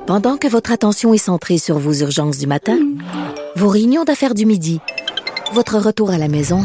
Pendant 0.07 0.37
que 0.37 0.47
votre 0.47 0.71
attention 0.71 1.13
est 1.13 1.19
centrée 1.19 1.59
sur 1.59 1.81
vos 1.81 1.95
urgences 1.95 2.39
du 2.39 2.47
matin, 2.47 2.79
vos 3.57 3.69
réunions 3.69 4.05
d'affaires 4.05 4.35
du 4.35 4.47
midi, 4.47 4.79
votre 5.53 5.79
retour 5.79 6.13
à 6.13 6.19
la 6.19 6.29
maison 6.29 6.65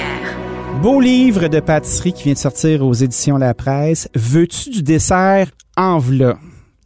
Beau 0.79 0.99
livre 0.99 1.47
de 1.47 1.59
pâtisserie 1.59 2.13
qui 2.13 2.23
vient 2.23 2.33
de 2.33 2.37
sortir 2.37 2.85
aux 2.85 2.93
éditions 2.93 3.37
La 3.37 3.53
Presse. 3.53 4.09
Veux-tu 4.15 4.69
du 4.69 4.83
dessert? 4.83 5.47
En 5.77 5.99
v'là? 5.99 6.37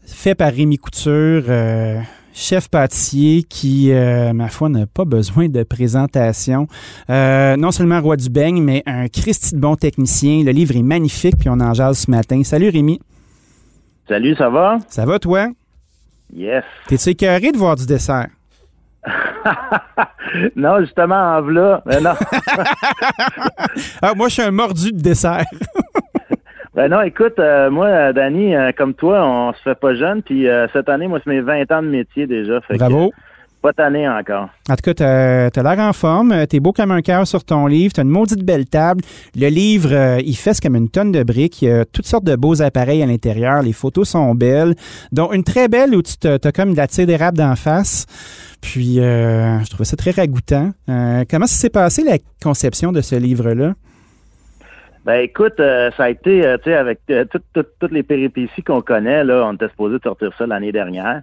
Fait 0.06 0.36
par 0.36 0.52
Rémi 0.52 0.78
Couture, 0.78 1.44
euh, 1.48 2.00
chef 2.34 2.70
pâtissier 2.70 3.44
qui, 3.44 3.92
euh, 3.92 4.34
ma 4.34 4.50
foi, 4.50 4.70
n'a 4.70 4.86
pas 4.86 5.06
besoin 5.06 5.48
de 5.48 5.64
présentation. 5.64 6.68
Euh, 7.10 7.56
non 7.56 7.72
seulement 7.72 8.02
roi 8.02 8.18
du 8.18 8.30
beigne, 8.30 8.62
mais 8.62 8.84
un 8.86 9.08
Christy 9.08 9.56
de 9.56 9.60
bon 9.60 9.76
technicien. 9.76 10.44
Le 10.44 10.52
livre 10.52 10.76
est 10.76 10.84
magnifique, 10.84 11.38
puis 11.40 11.50
on 11.50 11.60
en 11.60 11.74
jase 11.74 12.00
ce 12.00 12.12
matin. 12.12 12.44
Salut 12.44 12.70
Rémi. 12.70 13.00
Salut, 14.08 14.36
ça 14.36 14.50
va? 14.50 14.80
Ça 14.90 15.06
va 15.06 15.20
toi? 15.20 15.48
Yes. 16.36 16.64
T'es-tu 16.88 17.10
écœuré 17.10 17.52
de 17.52 17.58
voir 17.58 17.76
du 17.76 17.86
dessert? 17.86 18.28
non, 20.56 20.80
justement, 20.82 21.38
en 21.38 21.41
v'là. 21.41 21.82
Mais 21.86 22.01
non. 22.01 22.14
ah, 24.01 24.14
moi, 24.16 24.28
je 24.30 24.34
suis 24.34 24.41
un 24.43 24.51
mordu 24.51 24.91
de 24.91 25.01
dessert. 25.01 25.45
ben 26.76 26.89
non, 26.89 27.01
écoute, 27.01 27.39
euh, 27.39 27.70
moi, 27.70 28.14
Danny, 28.14 28.56
euh, 28.56 28.72
comme 28.76 28.93
toi, 28.93 29.26
on 29.26 29.53
se 29.53 29.62
fait 29.62 29.76
pas 29.76 29.95
jeune. 29.95 30.22
Puis 30.22 30.47
euh, 30.47 30.68
cette 30.74 30.89
année, 30.89 31.08
moi, 31.08 31.20
c'est 31.24 31.30
mes 31.30 31.41
20 31.41 31.72
ans 31.72 31.84
de 31.84 31.88
métier 31.88 32.28
déjà. 32.28 32.60
Bravo. 32.70 33.12
Pas 33.66 33.84
année 33.84 34.07
encore. 34.07 34.49
En 34.70 34.76
tout 34.76 34.84
cas, 34.84 34.93
t'as 34.93 35.47
as, 35.47 35.63
l'air 35.63 35.80
en 35.84 35.91
forme. 35.91 36.45
T'es 36.45 36.59
beau 36.59 36.72
comme 36.72 36.91
un 36.91 37.01
cœur 37.01 37.26
sur 37.26 37.43
ton 37.43 37.66
livre. 37.66 37.93
T'as 37.93 38.03
une 38.03 38.09
maudite 38.09 38.45
belle 38.45 38.68
table. 38.68 39.01
Le 39.36 39.47
livre, 39.47 39.89
euh, 39.91 40.22
il 40.24 40.36
fesse 40.36 40.59
comme 40.59 40.76
une 40.76 40.88
tonne 40.88 41.11
de 41.11 41.24
briques. 41.24 41.63
Il 41.63 41.70
y 41.70 41.72
a 41.72 41.84
toutes 41.84 42.05
sortes 42.05 42.26
de 42.26 42.36
beaux 42.36 42.61
appareils 42.61 43.01
à 43.01 43.07
l'intérieur. 43.07 43.63
Les 43.63 43.74
photos 43.74 44.09
sont 44.09 44.36
belles. 44.36 44.76
dont 45.11 45.32
une 45.32 45.43
très 45.43 45.68
belle 45.68 45.95
où 45.95 46.03
tu 46.03 46.28
as 46.28 46.51
comme 46.51 46.74
de 46.74 46.78
la 46.78 46.86
tire 46.86 47.07
d'érable 47.07 47.39
d'en 47.39 47.55
face. 47.55 48.05
Puis, 48.61 48.99
euh, 48.99 49.59
je 49.61 49.70
trouvais 49.72 49.86
ça 49.86 49.97
très 49.97 50.11
ragoûtant. 50.11 50.70
Euh, 50.88 51.24
comment 51.28 51.47
ça 51.47 51.55
s'est 51.55 51.72
passé, 51.72 52.03
la 52.03 52.20
conception 52.43 52.91
de 52.91 53.01
ce 53.01 53.16
livre-là? 53.16 53.74
Ben 55.05 55.22
écoute, 55.22 55.57
ça 55.57 56.03
a 56.03 56.09
été, 56.09 56.41
tu 56.63 56.70
sais, 56.70 56.76
avec 56.76 56.99
toutes 57.53 57.91
les 57.91 58.03
péripéties 58.03 58.63
qu'on 58.63 58.82
connaît, 58.82 59.24
là, 59.24 59.47
on 59.47 59.53
était 59.53 59.70
supposé 59.70 59.97
sortir 60.03 60.32
ça 60.38 60.45
l'année 60.45 60.72
dernière. 60.72 61.22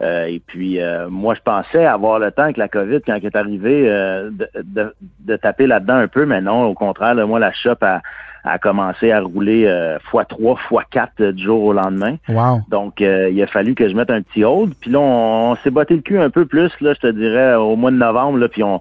Euh, 0.00 0.24
et 0.24 0.40
puis, 0.40 0.80
euh, 0.80 1.08
moi, 1.08 1.34
je 1.34 1.40
pensais 1.40 1.84
avoir 1.84 2.18
le 2.18 2.30
temps 2.30 2.44
avec 2.44 2.56
la 2.56 2.68
COVID, 2.68 3.00
quand 3.04 3.14
elle 3.14 3.24
est 3.24 3.36
arrivée, 3.36 3.84
euh, 3.88 4.30
de, 4.30 4.94
de, 5.20 5.36
taper 5.36 5.66
là-dedans 5.66 5.96
un 5.96 6.08
peu, 6.08 6.24
mais 6.24 6.40
non, 6.40 6.64
au 6.64 6.74
contraire, 6.74 7.14
moi, 7.26 7.38
la 7.38 7.52
shop 7.52 7.76
a, 7.82 8.00
a 8.44 8.58
commencé 8.58 9.12
à 9.12 9.20
rouler 9.20 9.64
x3, 10.12 10.56
x4 10.70 11.32
du 11.32 11.44
jour 11.44 11.62
au 11.62 11.72
lendemain. 11.72 12.16
Wow. 12.28 12.62
Donc, 12.68 13.00
il 13.00 13.42
a 13.42 13.46
fallu 13.46 13.74
que 13.74 13.88
je 13.88 13.94
mette 13.94 14.10
un 14.10 14.22
petit 14.22 14.44
hold. 14.44 14.74
Puis 14.80 14.90
là, 14.90 14.98
on, 14.98 15.56
s'est 15.56 15.70
botté 15.70 15.94
le 15.94 16.02
cul 16.02 16.18
un 16.18 16.30
peu 16.30 16.46
plus, 16.46 16.72
là, 16.80 16.94
je 16.94 17.00
te 17.00 17.12
dirais, 17.12 17.54
au 17.54 17.76
mois 17.76 17.90
de 17.90 17.96
novembre, 17.96 18.38
là, 18.38 18.48
puis 18.48 18.62
on 18.62 18.80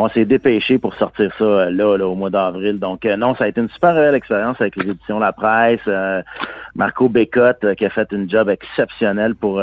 on 0.00 0.08
s'est 0.10 0.24
dépêché 0.24 0.78
pour 0.78 0.94
sortir 0.94 1.32
ça 1.38 1.70
là, 1.70 1.96
là 1.96 2.06
au 2.06 2.14
mois 2.14 2.30
d'avril. 2.30 2.78
Donc 2.78 3.04
non, 3.04 3.34
ça 3.34 3.44
a 3.44 3.48
été 3.48 3.60
une 3.60 3.68
super 3.68 3.94
belle 3.94 4.14
expérience 4.14 4.60
avec 4.60 4.76
les 4.76 4.90
éditions 4.90 5.18
La 5.18 5.32
Presse. 5.32 5.80
Marco 6.78 7.08
Bécotte 7.10 7.74
qui 7.76 7.84
a 7.84 7.90
fait 7.90 8.08
une 8.12 8.30
job 8.30 8.48
exceptionnel 8.48 9.34
pour 9.34 9.60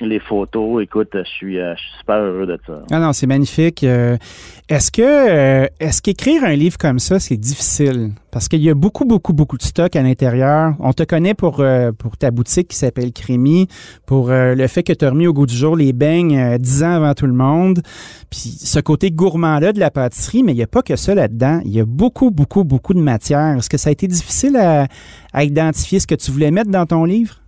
les 0.00 0.20
photos, 0.20 0.82
écoute, 0.82 1.08
je 1.14 1.22
suis, 1.22 1.58
euh, 1.58 1.74
je 1.74 1.80
suis 1.80 1.98
super 2.00 2.16
heureux 2.16 2.46
de 2.46 2.58
ça. 2.66 2.82
Ah 2.90 2.98
non, 2.98 3.12
c'est 3.14 3.26
magnifique. 3.26 3.82
Euh, 3.82 4.16
est-ce 4.68 4.90
que 4.90 5.02
euh, 5.02 5.66
est-ce 5.80 6.02
qu'écrire 6.02 6.44
un 6.44 6.54
livre 6.54 6.76
comme 6.76 6.98
ça, 6.98 7.18
c'est 7.18 7.38
difficile? 7.38 8.10
Parce 8.30 8.48
qu'il 8.48 8.62
y 8.62 8.68
a 8.68 8.74
beaucoup, 8.74 9.06
beaucoup, 9.06 9.32
beaucoup 9.32 9.56
de 9.56 9.62
stock 9.62 9.96
à 9.96 10.02
l'intérieur. 10.02 10.74
On 10.80 10.92
te 10.92 11.02
connaît 11.04 11.32
pour, 11.32 11.64
pour 11.98 12.16
ta 12.18 12.30
boutique 12.30 12.68
qui 12.68 12.76
s'appelle 12.76 13.12
Crémy, 13.12 13.66
pour 14.04 14.28
le 14.28 14.66
fait 14.66 14.82
que 14.82 14.92
tu 14.92 15.06
as 15.06 15.10
remis 15.10 15.26
au 15.26 15.32
goût 15.32 15.46
du 15.46 15.56
jour 15.56 15.74
les 15.74 15.94
beignes 15.94 16.58
dix 16.58 16.84
ans 16.84 16.96
avant 16.96 17.14
tout 17.14 17.24
le 17.24 17.32
monde. 17.32 17.80
Puis 18.28 18.40
ce 18.40 18.78
côté 18.78 19.10
gourmand-là 19.10 19.72
de 19.72 19.80
la 19.80 19.90
pâtisserie, 19.90 20.42
mais 20.42 20.52
il 20.52 20.56
n'y 20.56 20.62
a 20.62 20.66
pas 20.66 20.82
que 20.82 20.96
ça 20.96 21.14
là-dedans. 21.14 21.62
Il 21.64 21.72
y 21.72 21.80
a 21.80 21.86
beaucoup, 21.86 22.30
beaucoup, 22.30 22.64
beaucoup 22.64 22.92
de 22.92 23.00
matière. 23.00 23.56
Est-ce 23.56 23.70
que 23.70 23.78
ça 23.78 23.88
a 23.88 23.92
été 23.92 24.06
difficile 24.06 24.58
à, 24.58 24.86
à 25.32 25.44
identifier 25.44 25.98
ce 25.98 26.06
que 26.06 26.14
tu 26.14 26.30
voulais 26.36 26.50
mettre 26.50 26.70
dans 26.70 26.86
ton 26.86 27.04
livre? 27.04 27.40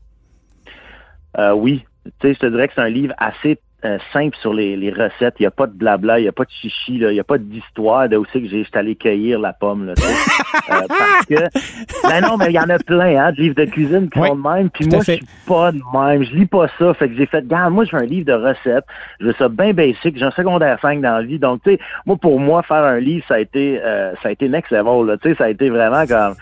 oui, 1.54 1.84
tu 2.04 2.10
sais, 2.20 2.34
je 2.34 2.38
te 2.40 2.46
dirais 2.46 2.66
que 2.66 2.74
c'est 2.74 2.80
un 2.80 2.88
livre 2.88 3.14
assez 3.16 3.60
euh, 3.84 3.98
simple 4.12 4.36
sur 4.40 4.52
les, 4.52 4.76
les 4.76 4.90
recettes. 4.90 5.36
Il 5.38 5.42
n'y 5.42 5.46
a 5.46 5.52
pas 5.52 5.68
de 5.68 5.72
blabla, 5.72 6.18
il 6.18 6.22
n'y 6.22 6.28
a 6.28 6.32
pas 6.32 6.44
de 6.44 6.50
chichi, 6.50 6.98
là, 6.98 7.12
il 7.12 7.14
n'y 7.14 7.20
a 7.20 7.24
pas 7.24 7.38
d'histoire 7.38 8.08
de 8.08 8.16
aussi 8.16 8.42
que 8.42 8.48
j'ai 8.48 8.66
allé 8.72 8.96
cueillir 8.96 9.38
la 9.38 9.52
pomme. 9.52 9.86
Là. 9.86 9.92
Euh, 9.92 10.80
parce 10.88 11.26
que, 11.26 12.08
ben 12.08 12.20
non, 12.22 12.36
mais 12.36 12.46
il 12.46 12.54
y 12.54 12.58
en 12.58 12.68
a 12.68 12.78
plein, 12.78 13.22
hein, 13.22 13.30
de 13.30 13.40
livres 13.40 13.54
de 13.54 13.66
cuisine 13.66 14.10
qui 14.10 14.18
Oui, 14.18 14.28
sont 14.28 14.34
de 14.34 14.42
même. 14.42 14.70
Puis 14.70 14.88
moi, 14.88 14.98
je 15.06 15.12
suis 15.12 15.26
pas 15.46 15.70
de 15.70 15.80
même. 15.94 16.24
Je 16.24 16.34
lis 16.34 16.46
pas 16.46 16.66
ça. 16.76 16.92
Fait 16.94 17.08
que 17.08 17.14
j'ai 17.14 17.26
fait, 17.26 17.38
regarde, 17.38 17.72
moi, 17.72 17.84
je 17.84 17.94
veux 17.94 18.02
un 18.02 18.06
livre 18.06 18.26
de 18.26 18.32
recettes. 18.32 18.84
Je 19.20 19.26
veux 19.26 19.34
ça 19.38 19.48
bien 19.48 19.72
basic. 19.72 20.18
J'ai 20.18 20.24
un 20.24 20.32
secondaire 20.32 20.76
5 20.82 21.00
dans 21.00 21.18
la 21.18 21.22
vie. 21.22 21.38
Donc, 21.38 21.62
tu 21.62 21.70
sais, 21.70 21.78
moi, 22.04 22.16
pour 22.16 22.40
moi, 22.40 22.64
faire 22.64 22.82
un 22.82 22.98
livre, 22.98 23.24
ça 23.28 23.34
a 23.34 23.38
été, 23.38 23.80
euh, 23.80 24.12
ça 24.24 24.30
a 24.30 24.32
été 24.32 24.48
next 24.48 24.72
level, 24.72 25.06
là. 25.06 25.16
Tu 25.18 25.28
sais, 25.28 25.36
ça 25.36 25.44
a 25.44 25.50
été 25.50 25.70
vraiment 25.70 26.04
comme, 26.04 26.34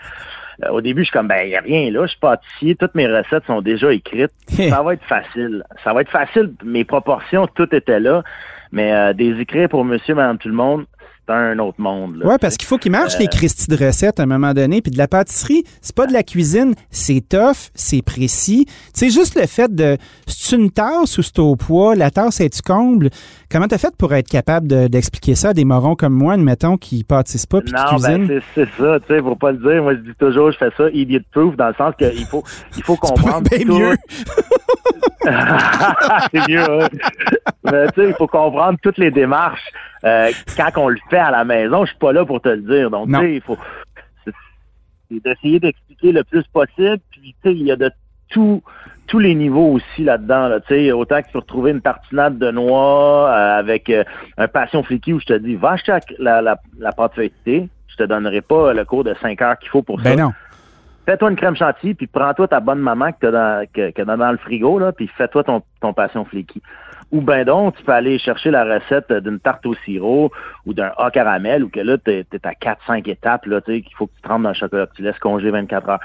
euh, 0.63 0.69
au 0.69 0.81
début, 0.81 1.01
je 1.01 1.05
suis 1.05 1.13
comme, 1.13 1.27
ben, 1.27 1.47
il 1.47 1.55
a 1.55 1.61
rien 1.61 1.91
là, 1.91 2.03
je 2.03 2.11
suis 2.11 2.19
pâtissier, 2.19 2.75
toutes 2.75 2.95
mes 2.95 3.07
recettes 3.07 3.45
sont 3.45 3.61
déjà 3.61 3.93
écrites. 3.93 4.31
ça 4.49 4.81
va 4.81 4.93
être 4.93 5.05
facile. 5.05 5.63
Ça 5.83 5.93
va 5.93 6.01
être 6.01 6.11
facile. 6.11 6.53
Mes 6.63 6.83
proportions, 6.83 7.47
tout 7.47 7.73
était 7.75 7.99
là. 7.99 8.23
Mais 8.71 8.93
euh, 8.93 9.13
des 9.13 9.39
écrits 9.39 9.67
pour 9.67 9.85
monsieur, 9.85 10.15
madame, 10.15 10.37
tout 10.37 10.49
le 10.49 10.53
monde, 10.53 10.85
c'est 11.27 11.33
un 11.33 11.59
autre 11.59 11.79
monde. 11.81 12.21
Ouais, 12.23 12.37
parce 12.39 12.55
qu'il 12.57 12.67
faut 12.67 12.77
qu'il 12.77 12.91
marche 12.91 13.15
Euh, 13.15 13.19
les 13.19 13.27
Christie 13.27 13.67
de 13.69 13.75
recettes 13.75 14.19
à 14.19 14.23
un 14.23 14.27
moment 14.27 14.53
donné. 14.53 14.81
Puis 14.81 14.91
de 14.91 14.97
la 14.97 15.07
pâtisserie, 15.07 15.63
c'est 15.81 15.95
pas 15.95 16.07
de 16.07 16.13
la 16.13 16.23
cuisine, 16.23 16.73
c'est 16.89 17.21
tough, 17.27 17.69
c'est 17.75 18.01
précis. 18.01 18.65
Tu 18.67 18.73
sais, 18.93 19.09
juste 19.09 19.35
le 19.39 19.45
fait 19.47 19.73
de. 19.73 19.97
C'est 20.25 20.55
une 20.55 20.71
tasse 20.71 21.17
ou 21.17 21.23
c'est 21.23 21.39
au 21.39 21.55
poids, 21.55 21.95
la 21.95 22.11
tasse 22.11 22.39
est-tu 22.39 22.61
comble? 22.61 23.09
Comment 23.51 23.67
t'as 23.67 23.77
fait 23.77 23.95
pour 23.97 24.13
être 24.13 24.29
capable 24.29 24.67
de- 24.67 24.87
d'expliquer 24.87 25.35
ça 25.35 25.49
à 25.49 25.53
des 25.53 25.65
morons 25.65 25.95
comme 25.95 26.13
moi, 26.13 26.33
admettons, 26.33 26.77
qui 26.77 27.03
pâtissent 27.03 27.45
pas 27.45 27.61
puis 27.61 27.71
qui 27.71 27.75
Non, 27.75 27.97
ben 27.99 28.25
cuisinent? 28.25 28.41
c'est 28.55 28.65
c'est 28.67 28.81
ça, 28.83 28.99
tu 28.99 29.13
sais, 29.13 29.21
faut 29.21 29.35
pas 29.35 29.51
le 29.51 29.57
dire. 29.57 29.83
Moi, 29.83 29.95
je 29.95 29.99
dis 29.99 30.15
toujours, 30.19 30.51
je 30.51 30.57
fais 30.57 30.69
ça 30.77 30.89
idiot 30.93 31.19
proof, 31.31 31.55
dans 31.57 31.67
le 31.67 31.73
sens 31.75 31.93
qu'il 31.97 32.25
faut, 32.25 32.43
il 32.77 32.83
faut 32.83 32.95
comprendre 33.01 33.49
bien 33.49 33.59
tout. 33.65 33.77
mieux. 33.79 33.95
c'est 36.31 36.47
mieux, 36.47 36.61
hein. 36.83 36.87
Mais 37.63 37.87
tu 37.93 38.01
sais, 38.01 38.09
il 38.09 38.15
faut 38.17 38.27
comprendre 38.27 38.77
toutes 38.81 38.97
les 38.97 39.11
démarches. 39.11 39.61
Euh, 40.03 40.31
quand 40.55 40.69
on 40.77 40.89
le 40.89 40.99
fait 41.09 41.17
à 41.17 41.31
la 41.31 41.43
maison, 41.43 41.85
je 41.85 41.89
suis 41.91 41.99
pas 41.99 42.13
là 42.13 42.25
pour 42.25 42.41
te 42.41 42.49
le 42.49 42.61
dire. 42.61 42.89
Donc, 42.89 43.07
tu 43.07 43.15
sais, 43.15 43.35
il 43.35 43.41
faut 43.41 43.57
d'essayer 45.09 45.59
d'expliquer 45.59 46.11
le 46.11 46.23
plus 46.23 46.43
possible. 46.47 46.99
Puis, 47.11 47.35
tu 47.43 47.49
sais, 47.49 47.55
il 47.55 47.63
y 47.63 47.71
a 47.71 47.75
de 47.75 47.91
tout 48.29 48.61
tous 49.07 49.19
les 49.19 49.35
niveaux 49.35 49.71
aussi 49.71 50.03
là-dedans. 50.03 50.49
Là, 50.49 50.59
tu 50.59 50.67
sais, 50.67 50.91
autant 50.91 51.21
que 51.21 51.31
tu 51.31 51.37
retrouver 51.37 51.71
une 51.71 51.81
tartinade 51.81 52.37
de 52.37 52.51
noix 52.51 53.29
euh, 53.29 53.59
avec 53.59 53.89
euh, 53.89 54.03
un 54.37 54.47
passion 54.47 54.83
flicky 54.83 55.13
où 55.13 55.19
je 55.19 55.25
te 55.25 55.33
dis, 55.33 55.55
va 55.55 55.71
acheter 55.71 55.97
la, 56.19 56.41
la, 56.41 56.59
la 56.77 56.91
pâte 56.91 57.15
feuilletée. 57.15 57.69
Je 57.87 57.95
te 57.95 58.03
donnerai 58.03 58.41
pas 58.41 58.73
le 58.73 58.85
cours 58.85 59.03
de 59.03 59.15
5 59.21 59.41
heures 59.41 59.57
qu'il 59.57 59.69
faut 59.69 59.81
pour 59.81 60.01
ça 60.01 60.09
Ben 60.13 60.19
non. 60.19 60.33
fais-toi 61.05 61.31
une 61.31 61.37
crème 61.37 61.55
chantilly, 61.55 61.93
puis 61.93 62.07
prends-toi 62.07 62.47
ta 62.49 62.59
bonne 62.59 62.79
maman 62.79 63.11
que 63.13 63.17
t'as 63.21 63.31
dans, 63.31 63.65
que, 63.73 64.03
dans 64.03 64.31
le 64.31 64.37
frigo, 64.37 64.77
là, 64.77 64.91
puis 64.91 65.09
fais-toi 65.17 65.43
ton, 65.45 65.63
ton 65.81 65.93
passion 65.93 66.25
flaky. 66.25 66.61
Ou 67.11 67.21
ben 67.21 67.45
donc, 67.45 67.77
tu 67.77 67.83
peux 67.83 67.93
aller 67.93 68.19
chercher 68.19 68.51
la 68.51 68.65
recette 68.65 69.11
d'une 69.13 69.39
tarte 69.39 69.65
au 69.65 69.73
sirop 69.85 70.31
ou 70.65 70.73
d'un 70.73 70.91
A 70.97 71.09
caramel, 71.09 71.63
ou 71.63 71.69
que 71.69 71.79
là, 71.79 71.97
t'es, 71.97 72.25
t'es 72.29 72.45
à 72.45 72.51
4-5 72.51 73.09
étapes, 73.09 73.45
là, 73.45 73.61
tu 73.61 73.73
sais, 73.73 73.81
qu'il 73.81 73.95
faut 73.95 74.07
que 74.07 74.15
tu 74.15 74.21
trempes 74.21 74.43
dans 74.43 74.49
le 74.49 74.55
chocolat, 74.55 74.87
que 74.87 74.95
tu 74.95 75.03
laisses 75.03 75.19
congeler 75.19 75.51
24 75.51 75.89
heures. 75.89 75.99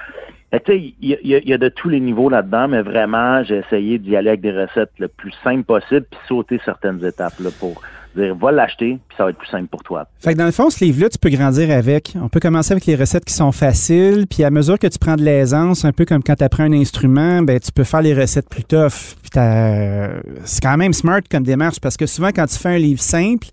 Tu 0.52 0.58
sais, 0.66 0.78
il 0.78 0.94
y, 1.00 1.16
y 1.24 1.48
y 1.48 1.52
a 1.52 1.58
de 1.58 1.68
tous 1.68 1.88
les 1.88 1.98
niveaux 1.98 2.28
là-dedans, 2.28 2.68
mais 2.68 2.82
vraiment, 2.82 3.42
j'ai 3.42 3.58
essayé 3.58 3.98
d'y 3.98 4.16
aller 4.16 4.28
avec 4.28 4.42
des 4.42 4.52
recettes 4.52 4.92
le 4.98 5.08
plus 5.08 5.32
simple 5.42 5.64
possible, 5.64 6.06
puis 6.08 6.20
sauter 6.28 6.60
certaines 6.64 7.04
étapes, 7.04 7.38
là, 7.40 7.50
pour 7.58 7.82
dire, 8.20 8.34
va 8.36 8.52
l'acheter, 8.52 8.98
puis 9.08 9.16
ça 9.16 9.24
va 9.24 9.30
être 9.30 9.38
plus 9.38 9.48
simple 9.48 9.66
pour 9.68 9.82
toi. 9.82 10.06
Fait 10.18 10.32
que 10.34 10.38
dans 10.38 10.44
le 10.46 10.52
fond, 10.52 10.70
ce 10.70 10.84
livre-là, 10.84 11.08
tu 11.08 11.18
peux 11.18 11.30
grandir 11.30 11.70
avec. 11.70 12.14
On 12.22 12.28
peut 12.28 12.40
commencer 12.40 12.72
avec 12.72 12.86
les 12.86 12.96
recettes 12.96 13.24
qui 13.24 13.34
sont 13.34 13.52
faciles, 13.52 14.26
puis 14.28 14.44
à 14.44 14.50
mesure 14.50 14.78
que 14.78 14.86
tu 14.86 14.98
prends 14.98 15.16
de 15.16 15.22
l'aisance, 15.22 15.84
un 15.84 15.92
peu 15.92 16.04
comme 16.04 16.22
quand 16.22 16.34
tu 16.36 16.44
apprends 16.44 16.64
un 16.64 16.72
instrument, 16.72 17.42
ben 17.42 17.58
tu 17.58 17.72
peux 17.72 17.84
faire 17.84 18.02
les 18.02 18.14
recettes 18.14 18.48
plus 18.48 18.64
tough. 18.64 19.16
Puis 19.22 19.30
t'as- 19.32 20.10
c'est 20.44 20.62
quand 20.62 20.76
même 20.76 20.92
smart 20.92 21.20
comme 21.30 21.42
démarche 21.44 21.80
parce 21.80 21.96
que 21.96 22.06
souvent 22.06 22.30
quand 22.34 22.46
tu 22.46 22.58
fais 22.58 22.70
un 22.70 22.78
livre 22.78 23.00
simple, 23.00 23.48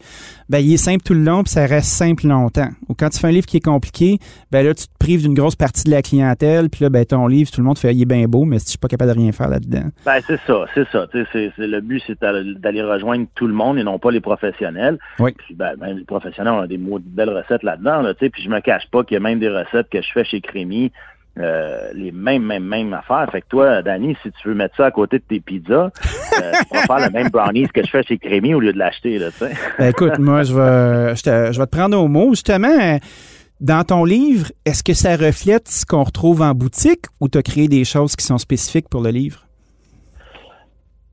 ben 0.49 0.57
il 0.59 0.73
est 0.73 0.77
simple 0.77 1.03
tout 1.03 1.13
le 1.13 1.21
long 1.23 1.43
puis 1.43 1.51
ça 1.51 1.65
reste 1.65 1.89
simple 1.89 2.27
longtemps. 2.27 2.69
Ou 2.89 2.93
quand 2.95 3.09
tu 3.09 3.19
fais 3.19 3.27
un 3.27 3.31
livre 3.31 3.45
qui 3.45 3.57
est 3.57 3.63
compliqué, 3.65 4.17
ben 4.51 4.65
là 4.65 4.73
tu 4.73 4.85
te 4.87 4.91
prives 4.99 5.21
d'une 5.21 5.33
grosse 5.35 5.55
partie 5.55 5.83
de 5.85 5.91
la 5.91 6.01
clientèle, 6.01 6.69
puis 6.69 6.83
là 6.83 6.89
ben 6.89 7.05
ton 7.05 7.27
livre 7.27 7.51
tout 7.51 7.61
le 7.61 7.67
monde 7.67 7.77
fait 7.77 7.93
il 7.93 8.01
est 8.01 8.05
bien 8.05 8.27
beau, 8.27 8.45
mais 8.45 8.59
si 8.59 8.65
je 8.65 8.69
suis 8.71 8.77
pas 8.79 8.87
capable 8.87 9.13
de 9.13 9.19
rien 9.19 9.31
faire 9.31 9.49
là-dedans. 9.49 9.89
Ben, 10.05 10.19
c'est 10.25 10.39
ça, 10.47 10.65
c'est 10.73 10.87
ça. 10.91 11.07
Tu 11.11 11.19
sais, 11.23 11.27
c'est- 11.31 11.51
c'est- 11.55 11.67
le 11.67 11.81
but, 11.81 12.01
c'est 12.07 12.19
d'aller 12.21 12.81
rejoindre 12.81 13.25
tout 13.35 13.47
le 13.47 13.53
monde 13.53 13.77
et 13.77 13.83
non 13.83 13.99
pas 13.99 14.11
les 14.11 14.21
professionnels. 14.21 14.97
Oui. 15.19 15.31
Puis, 15.37 15.53
ben, 15.55 15.73
ben, 15.77 15.95
les 15.97 16.03
professionnels 16.05 16.53
ont 16.53 16.65
des 16.65 16.77
mots 16.77 16.99
de 16.99 17.05
belles 17.07 17.29
recettes 17.29 17.63
là-dedans, 17.63 18.01
là, 18.01 18.13
tu 18.13 18.25
sais, 18.25 18.29
puis 18.29 18.41
je 18.43 18.49
me 18.49 18.59
cache 18.59 18.87
pas 18.91 19.03
qu'il 19.03 19.15
y 19.15 19.17
a 19.17 19.19
même 19.21 19.39
des 19.39 19.49
recettes 19.49 19.89
que 19.91 20.01
je 20.01 20.11
fais 20.11 20.23
chez 20.23 20.41
Crémy, 20.41 20.91
euh, 21.39 21.91
les 21.93 22.11
mêmes, 22.11 22.43
mêmes, 22.43 22.65
mêmes 22.65 22.93
affaires. 22.93 23.27
Fait 23.31 23.41
que 23.41 23.47
toi, 23.47 23.81
Danny, 23.81 24.15
si 24.21 24.31
tu 24.31 24.49
veux 24.49 24.55
mettre 24.55 24.75
ça 24.75 24.87
à 24.87 24.91
côté 24.91 25.19
de 25.19 25.23
tes 25.23 25.39
pizzas, 25.39 25.89
euh, 25.91 26.51
tu 26.59 26.65
pourras 26.65 26.99
faire 26.99 27.07
le 27.07 27.13
même 27.13 27.29
brownies 27.29 27.67
que 27.69 27.83
je 27.83 27.89
fais 27.89 28.03
chez 28.03 28.17
Crémy 28.17 28.53
au 28.53 28.59
lieu 28.59 28.73
de 28.73 28.77
l'acheter. 28.77 29.19
Ben, 29.77 29.89
écoute, 29.89 30.19
moi, 30.19 30.43
je 30.43 30.53
vais, 30.53 31.15
je, 31.15 31.23
te, 31.23 31.51
je 31.53 31.59
vais 31.59 31.65
te 31.65 31.75
prendre 31.75 31.97
au 31.97 32.07
mot. 32.07 32.31
Justement, 32.31 32.99
dans 33.59 33.83
ton 33.83 34.03
livre, 34.03 34.51
est-ce 34.65 34.83
que 34.83 34.93
ça 34.93 35.15
reflète 35.15 35.67
ce 35.67 35.85
qu'on 35.85 36.03
retrouve 36.03 36.41
en 36.41 36.53
boutique 36.53 37.05
ou 37.19 37.29
tu 37.29 37.37
as 37.37 37.43
créé 37.43 37.67
des 37.67 37.85
choses 37.85 38.15
qui 38.15 38.25
sont 38.25 38.37
spécifiques 38.37 38.89
pour 38.89 39.01
le 39.01 39.09
livre? 39.09 39.45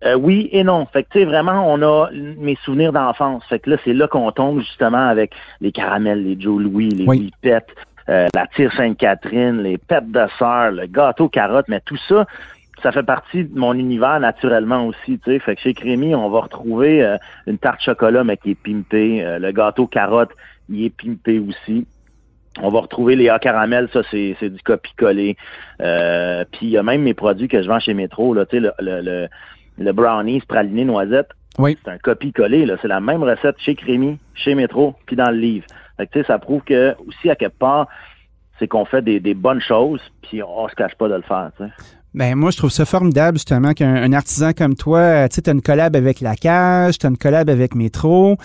Euh, 0.05 0.15
oui 0.15 0.49
et 0.53 0.63
non. 0.63 0.87
Fait 0.93 1.03
que 1.03 1.09
tu 1.11 1.19
sais, 1.21 1.25
vraiment, 1.25 1.73
on 1.73 1.83
a 1.83 2.11
mes 2.13 2.57
souvenirs 2.65 2.93
d'enfance. 2.93 3.43
Fait 3.49 3.59
que 3.59 3.71
là, 3.71 3.77
c'est 3.85 3.95
là 3.95 4.07
qu'on 4.07 4.31
tombe 4.31 4.61
justement 4.61 5.09
avec 5.09 5.33
les 5.61 5.73
caramels, 5.73 6.23
les 6.23 6.39
Joe 6.39 6.63
Louis, 6.63 6.91
les 6.91 7.07
Oui. 7.07 7.19
Whippets, 7.43 7.67
euh, 8.09 8.29
la 8.35 8.47
tire 8.49 8.73
Sainte-Catherine, 8.73 9.63
les 9.63 9.79
pêtes 9.79 10.11
de 10.11 10.27
sœur, 10.39 10.71
le 10.71 10.87
gâteau 10.87 11.29
carotte, 11.29 11.67
mais 11.69 11.81
tout 11.81 11.99
ça, 12.09 12.27
ça 12.83 12.93
fait 12.93 13.03
partie 13.03 13.45
de 13.45 13.59
mon 13.59 13.73
univers 13.75 14.21
naturellement 14.21 14.87
aussi, 14.87 15.19
tu 15.19 15.33
sais. 15.33 15.39
Fait 15.39 15.57
que 15.57 15.63
chez 15.63 15.75
Crémy, 15.75 16.15
on 16.15 16.29
va 16.29 16.41
retrouver 16.41 17.03
euh, 17.03 17.17
une 17.47 17.59
tarte 17.59 17.81
chocolat, 17.81 18.23
mais 18.23 18.37
qui 18.37 18.51
est 18.51 18.55
pimpée. 18.55 19.25
Euh, 19.25 19.39
le 19.39 19.51
gâteau 19.51 19.87
carotte, 19.87 20.31
il 20.69 20.85
est 20.85 20.91
pimpé 20.91 21.39
aussi. 21.39 21.87
On 22.63 22.69
va 22.71 22.81
retrouver 22.81 23.17
les 23.17 23.29
A 23.29 23.39
caramel, 23.39 23.89
ça 23.93 24.03
c'est 24.11 24.37
c'est 24.41 24.51
du 24.51 24.63
copie-collé. 24.63 25.37
Euh, 25.81 26.45
Puis 26.53 26.67
il 26.67 26.71
y 26.71 26.79
a 26.79 26.83
même 26.83 27.03
mes 27.03 27.15
produits 27.15 27.49
que 27.49 27.63
je 27.63 27.69
vends 27.69 27.81
chez 27.81 27.93
Métro, 27.95 28.35
là, 28.35 28.47
tu 28.47 28.57
sais, 28.57 28.61
le, 28.61 28.73
le, 28.79 29.01
le, 29.03 29.29
le 29.79 29.93
brownies 29.93 30.41
praliné 30.41 30.85
noisette. 30.85 31.29
Oui. 31.59 31.77
C'est 31.83 31.91
un 31.91 31.99
copie-collé, 31.99 32.67
là. 32.67 32.77
C'est 32.83 32.89
la 32.89 33.01
même 33.01 33.23
recette 33.23 33.57
chez 33.59 33.75
Crémy, 33.75 34.19
chez 34.35 34.55
Métro, 34.55 34.95
puis 35.07 35.17
dans 35.17 35.31
le 35.31 35.39
livre. 35.39 35.67
Fait 35.97 36.07
que, 36.07 36.13
tu 36.13 36.21
sais, 36.21 36.27
ça 36.27 36.39
prouve 36.39 36.63
que, 36.63 36.95
aussi, 37.07 37.31
à 37.31 37.37
quelque 37.37 37.59
part, 37.59 37.89
c'est 38.59 38.69
qu'on 38.69 38.85
fait 38.85 39.03
des, 39.03 39.21
des 39.21 39.35
bonnes 39.35 39.61
choses, 39.61 40.01
puis 40.23 40.43
on 40.43 40.69
se 40.69 40.75
cache 40.75 40.95
pas 40.95 41.09
de 41.09 41.15
le 41.15 41.23
faire. 41.23 41.51
Ben, 42.15 42.35
moi, 42.35 42.51
je 42.51 42.57
trouve 42.57 42.71
ça 42.71 42.85
formidable, 42.87 43.37
justement, 43.37 43.73
qu'un 43.73 43.95
un 43.95 44.13
artisan 44.13 44.53
comme 44.53 44.75
toi, 44.75 45.29
tu 45.29 45.37
sais, 45.37 45.43
tu 45.43 45.51
as 45.51 45.53
une 45.53 45.61
collab 45.63 45.95
avec 45.95 46.21
La 46.21 46.35
Cage, 46.35 46.99
tu 46.99 47.07
as 47.07 47.11
une 47.11 47.19
collab 47.19 47.51
avec 47.51 47.75
Métro. 47.75 48.37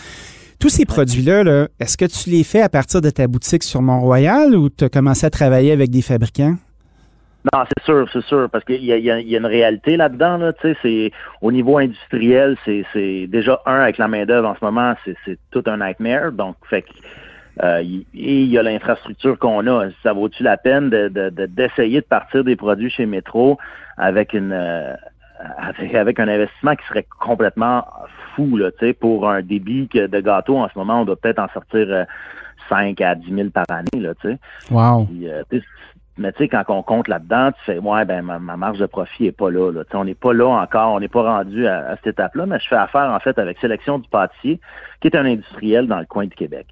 Tous 0.60 0.70
ces 0.70 0.86
produits-là, 0.86 1.44
là, 1.44 1.68
est-ce 1.80 1.98
que 1.98 2.06
tu 2.06 2.30
les 2.30 2.44
fais 2.44 2.62
à 2.62 2.70
partir 2.70 3.02
de 3.02 3.10
ta 3.10 3.28
boutique 3.28 3.64
sur 3.64 3.82
Mont-Royal 3.82 4.56
ou 4.56 4.70
tu 4.70 4.84
as 4.84 4.90
commencé 4.90 5.26
à 5.26 5.30
travailler 5.30 5.72
avec 5.72 5.90
des 5.90 6.02
fabricants? 6.02 6.56
Non, 7.52 7.64
c'est 7.66 7.84
sûr, 7.86 8.08
c'est 8.14 8.24
sûr, 8.26 8.48
parce 8.52 8.64
qu'il 8.66 8.84
y 8.86 8.94
a, 8.94 8.98
y 8.98 9.10
a- 9.10 9.20
il 9.20 9.28
y 9.28 9.36
a 9.36 9.40
une 9.40 9.48
réalité 9.48 9.98
là-dedans, 9.98 10.38
là, 10.38 10.54
tu 10.54 10.62
sais, 10.62 10.78
c'est 10.84 11.12
au 11.42 11.52
niveau 11.52 11.80
industriel, 11.80 12.56
c'est, 12.66 12.86
déjà 13.28 13.60
un 13.66 13.80
avec 13.80 13.98
la 13.98 14.08
main 14.08 14.26
d'œuvre 14.28 14.50
en 14.50 14.56
ce 14.56 14.64
moment, 14.64 14.94
c'est, 15.04 15.16
c'est 15.26 15.40
tout 15.50 15.64
un 15.66 15.78
nightmare, 15.78 16.34
donc 16.34 16.56
fait 16.70 16.84
que, 16.84 16.90
euh, 17.64 17.82
il- 17.82 18.06
et 18.14 18.42
il 18.44 18.50
y 18.50 18.58
a 18.58 18.64
l'infrastructure 18.64 19.38
qu'on 19.38 19.66
a. 19.68 19.88
Ça 20.04 20.14
vaut-tu 20.14 20.44
la 20.44 20.58
peine 20.58 20.90
de, 20.90 21.08
de- 21.10 21.30
de- 21.30 21.46
d'essayer 21.46 22.02
de 22.02 22.06
partir 22.06 22.44
des 22.44 22.56
produits 22.56 22.90
chez 22.90 23.06
Métro 23.06 23.58
avec 23.98 24.34
une 24.34 24.52
euh, 24.54 24.94
avec, 25.58 25.96
avec 25.96 26.20
un 26.20 26.28
investissement 26.28 26.76
qui 26.76 26.86
serait 26.88 27.06
complètement 27.20 27.86
fou, 28.36 28.58
là, 28.58 28.72
tu 28.72 28.86
sais, 28.86 28.94
pour 28.94 29.28
un 29.30 29.42
débit 29.42 29.88
que 29.88 30.06
de 30.08 30.20
gâteau 30.20 30.58
en 30.60 30.70
ce 30.70 30.78
moment, 30.78 31.02
on 31.02 31.06
doit 31.06 31.16
peut-être 31.16 31.40
en 31.40 31.50
sortir 31.50 31.88
euh, 31.90 32.06
5 32.70 33.02
à 33.02 33.16
10 33.16 33.34
000 33.34 33.50
par 33.50 33.66
année, 33.70 33.88
là, 34.02 34.14
tu 34.22 34.30
sais. 34.30 34.38
Wow. 34.70 35.06
Puis, 35.06 35.28
euh, 35.28 35.42
mais 36.18 36.32
tu 36.34 36.40
sais, 36.44 36.48
quand 36.48 36.64
on 36.68 36.84
compte 36.84 37.08
là-dedans, 37.08 37.52
tu 37.54 37.60
fais 37.66 37.80
ouais, 37.80 38.06
ben 38.06 38.22
ma, 38.22 38.38
ma 38.38 38.56
marge 38.56 38.78
de 38.78 38.86
profit 38.86 39.26
est 39.28 39.32
pas 39.32 39.50
là. 39.50 39.72
là. 39.72 39.84
Tu 39.84 39.92
sais, 39.92 39.98
On 39.98 40.06
n'est 40.06 40.14
pas 40.14 40.34
là 40.34 40.48
encore, 40.48 40.94
on 40.94 41.00
n'est 41.00 41.08
pas 41.08 41.24
rendu 41.24 41.66
à, 41.66 41.88
à 41.90 41.96
cette 41.98 42.08
étape-là, 42.08 42.46
mais 42.46 42.60
je 42.60 42.68
fais 42.68 42.76
affaire 42.76 43.10
en 43.12 43.20
fait 43.20 43.40
avec 43.40 43.58
Sélection 43.60 43.98
du 43.98 44.08
pâtissier, 44.10 44.60
qui 45.00 45.08
est 45.08 45.16
un 45.16 45.26
industriel 45.26 45.88
dans 45.88 46.00
le 46.00 46.06
coin 46.06 46.26
de 46.26 46.34
Québec. 46.34 46.68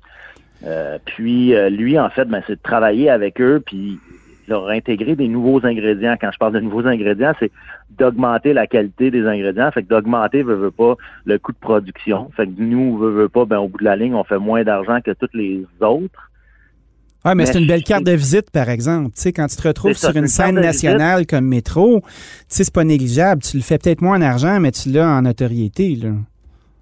Euh, 0.65 0.97
puis 1.05 1.55
euh, 1.55 1.69
lui, 1.69 1.97
en 1.97 2.09
fait, 2.09 2.25
ben, 2.25 2.41
c'est 2.47 2.55
de 2.55 2.61
travailler 2.61 3.09
avec 3.09 3.39
eux, 3.39 3.61
puis 3.65 3.99
leur 4.47 4.67
intégrer 4.69 5.15
des 5.15 5.27
nouveaux 5.27 5.65
ingrédients. 5.65 6.15
Quand 6.19 6.31
je 6.33 6.37
parle 6.37 6.53
de 6.53 6.59
nouveaux 6.59 6.85
ingrédients, 6.87 7.33
c'est 7.39 7.51
d'augmenter 7.91 8.53
la 8.53 8.67
qualité 8.67 9.11
des 9.11 9.25
ingrédients. 9.25 9.71
Fait 9.71 9.83
que 9.83 9.87
d'augmenter, 9.87 10.43
veut, 10.43 10.55
veut 10.55 10.71
pas, 10.71 10.95
le 11.25 11.37
coût 11.37 11.51
de 11.51 11.57
production. 11.57 12.31
Fait 12.35 12.47
que 12.47 12.51
nous, 12.57 12.97
veut, 12.97 13.11
veut 13.11 13.29
pas, 13.29 13.45
ben, 13.45 13.59
au 13.59 13.67
bout 13.67 13.77
de 13.77 13.83
la 13.83 13.95
ligne, 13.95 14.15
on 14.15 14.23
fait 14.23 14.39
moins 14.39 14.63
d'argent 14.63 14.99
que 15.01 15.11
tous 15.11 15.29
les 15.33 15.65
autres. 15.81 16.29
Ah, 17.23 17.35
mais, 17.35 17.43
Mais 17.43 17.51
c'est 17.51 17.59
une 17.59 17.67
belle 17.67 17.83
carte 17.83 18.05
de 18.05 18.13
visite, 18.13 18.49
par 18.49 18.69
exemple. 18.69 19.11
Tu 19.13 19.21
sais, 19.21 19.33
quand 19.33 19.47
tu 19.47 19.57
te 19.57 19.67
retrouves 19.67 19.93
ça, 19.93 20.09
sur 20.09 20.17
une 20.17 20.27
scène 20.27 20.55
visite. 20.55 20.65
nationale 20.65 21.25
comme 21.27 21.45
Métro, 21.45 22.01
tu 22.01 22.07
sais, 22.47 22.63
c'est 22.63 22.73
pas 22.73 22.85
négligeable. 22.85 23.41
Tu 23.41 23.57
le 23.57 23.63
fais 23.63 23.77
peut-être 23.77 24.01
moins 24.01 24.17
en 24.17 24.21
argent, 24.21 24.59
mais 24.59 24.71
tu 24.71 24.89
l'as 24.89 25.07
en 25.07 25.21
notoriété, 25.21 25.95
là. 25.95 26.11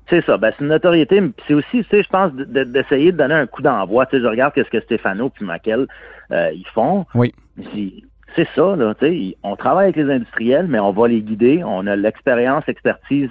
C'est 0.10 0.24
ça, 0.26 0.38
ben 0.38 0.52
c'est 0.58 0.64
une 0.64 0.70
notoriété, 0.70 1.20
mais 1.20 1.32
c'est 1.48 1.54
aussi, 1.54 1.84
tu 1.84 1.86
sais, 1.90 2.02
je 2.04 2.08
pense, 2.10 2.34
de- 2.34 2.46
de- 2.46 2.64
d'essayer 2.64 3.12
de 3.12 3.18
donner 3.18 3.34
un 3.34 3.46
coup 3.46 3.62
d'envoi. 3.62 4.06
Tu 4.06 4.16
sais, 4.18 4.22
je 4.24 4.28
regarde 4.28 4.54
qu'est-ce 4.54 4.70
que 4.70 4.80
Stéphano 4.80 5.30
puis 5.30 5.44
Maquel, 5.46 5.88
euh, 6.32 6.50
ils 6.54 6.68
font. 6.74 7.06
Oui. 7.14 7.34
C'est- 7.74 8.48
ça, 8.56 8.76
là, 8.76 8.94
tu 8.94 9.06
sais, 9.08 9.38
on 9.44 9.56
travaille 9.56 9.86
avec 9.86 9.96
les 9.96 10.10
industriels, 10.14 10.68
mais 10.68 10.80
on 10.80 10.92
va 10.92 11.08
les 11.08 11.22
guider. 11.22 11.64
On 11.66 11.88
a 11.88 11.96
l'expérience, 11.96 12.64
l'expertise 12.68 13.30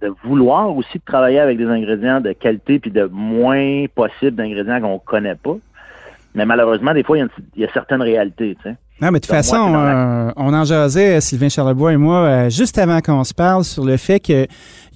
de 0.00 0.12
vouloir 0.22 0.74
aussi 0.76 0.98
de 0.98 1.04
travailler 1.04 1.40
avec 1.40 1.58
des 1.58 1.66
ingrédients 1.66 2.20
de 2.20 2.32
qualité 2.32 2.78
puis 2.78 2.90
de 2.90 3.04
moins 3.10 3.86
possible 3.94 4.36
d'ingrédients 4.36 4.80
qu'on 4.80 4.98
connaît 4.98 5.34
pas. 5.34 5.56
Mais 6.34 6.46
malheureusement, 6.46 6.94
des 6.94 7.02
fois, 7.02 7.18
il 7.18 7.28
y 7.56 7.60
y 7.60 7.64
a 7.64 7.72
certaines 7.72 8.02
réalités. 8.02 8.56
Tu 8.62 8.70
sais. 8.70 8.76
Non, 9.00 9.10
mais 9.10 9.18
de 9.18 9.24
toute 9.24 9.26
façon, 9.34 9.74
euh, 9.74 10.30
on 10.36 10.54
en 10.54 10.64
jasait, 10.64 11.20
Sylvain 11.20 11.48
Charlebois 11.48 11.92
et 11.92 11.96
moi, 11.96 12.18
euh, 12.18 12.48
juste 12.50 12.78
avant 12.78 13.00
qu'on 13.00 13.24
se 13.24 13.34
parle 13.34 13.64
sur 13.64 13.84
le 13.84 13.96
fait 13.96 14.20
qu'il 14.20 14.46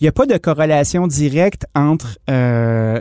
n'y 0.01 0.07
a 0.07 0.13
pas 0.13 0.25
de 0.25 0.37
corrélation 0.39 1.09
directe 1.09 1.67
entre 1.75 2.17
euh, 2.31 3.01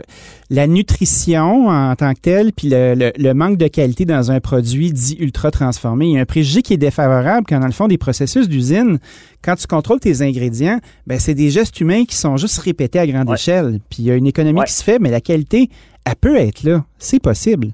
la 0.50 0.66
nutrition 0.66 1.68
en 1.68 1.94
tant 1.94 2.12
que 2.14 2.20
telle 2.20 2.52
puis 2.52 2.68
le, 2.68 2.94
le- 2.96 3.12
le 3.16 3.32
manque 3.32 3.58
de 3.58 3.68
qualité 3.68 4.06
dans 4.06 4.32
un 4.32 4.40
produit 4.40 4.92
dit 4.92 5.16
ultra 5.20 5.52
transformé. 5.52 6.06
Il 6.08 6.12
y 6.14 6.18
a 6.18 6.22
un 6.22 6.26
préjugé 6.26 6.62
qui 6.62 6.74
est 6.74 6.78
défavorable 6.78 7.46
quand, 7.48 7.60
dans 7.60 7.66
le 7.66 7.72
fond, 7.72 7.86
des 7.86 7.96
processus 7.98 8.48
d'usine, 8.48 8.98
quand 9.40 9.54
tu 9.54 9.68
contrôles 9.68 10.00
tes 10.00 10.20
ingrédients, 10.22 10.80
ben, 11.06 11.20
c'est 11.20 11.34
des 11.34 11.50
gestes 11.50 11.80
humains 11.80 12.06
qui 12.06 12.16
sont 12.16 12.36
juste 12.36 12.58
répétés 12.58 12.98
à 12.98 13.06
grande 13.06 13.28
Ouais. 13.28 13.36
échelle. 13.36 13.78
Puis 13.88 14.00
il 14.00 14.04
y 14.06 14.10
a 14.10 14.16
une 14.16 14.26
économie 14.26 14.58
Ouais. 14.58 14.66
qui 14.66 14.72
se 14.72 14.82
fait, 14.82 14.98
mais 14.98 15.10
la 15.12 15.20
qualité, 15.20 15.70
elle 16.04 16.16
peut 16.16 16.36
être 16.36 16.64
là. 16.64 16.84
C'est 16.98 17.20
possible. 17.22 17.68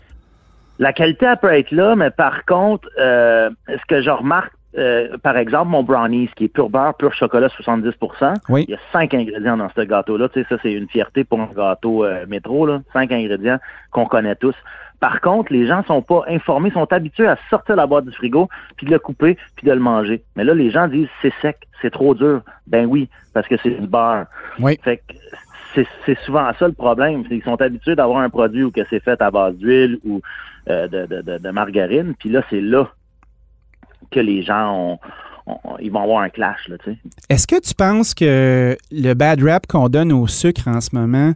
La 0.79 0.93
qualité, 0.93 1.27
elle 1.27 1.37
peut 1.37 1.53
être 1.53 1.70
là, 1.70 1.95
mais 1.95 2.11
par 2.11 2.45
contre, 2.45 2.89
euh, 2.99 3.51
ce 3.68 3.87
que 3.87 4.03
je 4.03 4.11
remarque, 4.11 4.53
euh, 4.77 5.16
par 5.22 5.37
exemple, 5.37 5.68
mon 5.68 5.85
brownies, 5.85 6.29
qui 6.35 6.45
est 6.45 6.49
pur 6.49 6.68
beurre, 6.68 6.95
pur 6.95 7.14
chocolat 7.14 7.49
70 7.49 7.93
Oui. 8.49 8.64
il 8.66 8.72
y 8.72 8.75
a 8.75 8.81
cinq 8.93 9.14
ingrédients 9.14 9.57
dans 9.57 9.70
ce 9.75 9.83
gâteau-là. 9.83 10.29
Tu 10.31 10.41
sais, 10.43 10.47
ça, 10.49 10.57
c'est 10.62 10.72
une 10.72 10.89
fierté 10.89 11.22
pour 11.22 11.41
un 11.41 11.49
gâteau 11.55 12.05
euh, 12.05 12.27
métro, 12.27 12.66
là. 12.66 12.81
Cinq 12.93 13.12
ingrédients 13.12 13.59
qu'on 13.93 14.07
connaît 14.07 14.35
tous. 14.35 14.57
Par 14.99 15.20
contre, 15.20 15.53
les 15.53 15.66
gens 15.66 15.85
sont 15.85 16.03
pas 16.03 16.22
informés, 16.29 16.70
sont 16.70 16.93
habitués 16.93 17.27
à 17.29 17.37
sortir 17.51 17.77
la 17.77 17.87
boîte 17.87 18.07
du 18.07 18.12
frigo, 18.12 18.49
puis 18.77 18.87
de 18.87 18.93
le 18.93 18.99
couper, 18.99 19.37
puis 19.55 19.66
de 19.66 19.72
le 19.72 19.81
manger. 19.81 20.25
Mais 20.35 20.45
là, 20.45 20.55
les 20.55 20.70
gens 20.70 20.89
disent 20.89 21.09
c'est 21.22 21.33
sec, 21.41 21.68
c'est 21.83 21.91
trop 21.91 22.14
dur. 22.14 22.41
Ben 22.66 22.87
oui, 22.87 23.09
parce 23.33 23.47
que 23.47 23.57
c'est 23.62 23.70
du 23.70 23.87
beurre. 23.87 24.27
Oui. 24.59 24.79
Fait 24.83 24.97
que 24.97 25.14
c'est, 25.75 26.18
souvent 26.25 26.51
ça 26.59 26.66
le 26.66 26.75
problème. 26.75 27.27
Qu'ils 27.27 27.43
sont 27.43 27.61
habitués 27.61 27.97
d'avoir 27.97 28.18
un 28.18 28.31
produit 28.31 28.64
où 28.64 28.70
que 28.70 28.83
c'est 28.91 29.03
fait 29.03 29.20
à 29.20 29.31
base 29.31 29.57
d'huile 29.57 29.99
ou 30.05 30.20
euh, 30.68 30.89
de, 30.89 31.51
margarine. 31.51 32.14
Puis 32.18 32.29
là, 32.29 32.43
c'est 32.51 32.61
là 32.61 32.89
que 34.11 34.20
les 34.20 34.43
gens 34.43 34.99
ils 35.81 35.93
vont 35.93 36.03
avoir 36.03 36.22
un 36.22 36.31
clash. 36.31 36.70
Est-ce 37.29 37.47
que 37.47 37.61
tu 37.61 37.75
penses 37.75 38.14
que 38.14 38.77
le 38.91 39.14
bad 39.14 39.43
rap 39.43 39.66
qu'on 39.66 39.91
donne 39.91 40.11
au 40.11 40.27
sucre 40.27 40.68
en 40.68 40.81
ce 40.81 40.91
moment, 40.95 41.33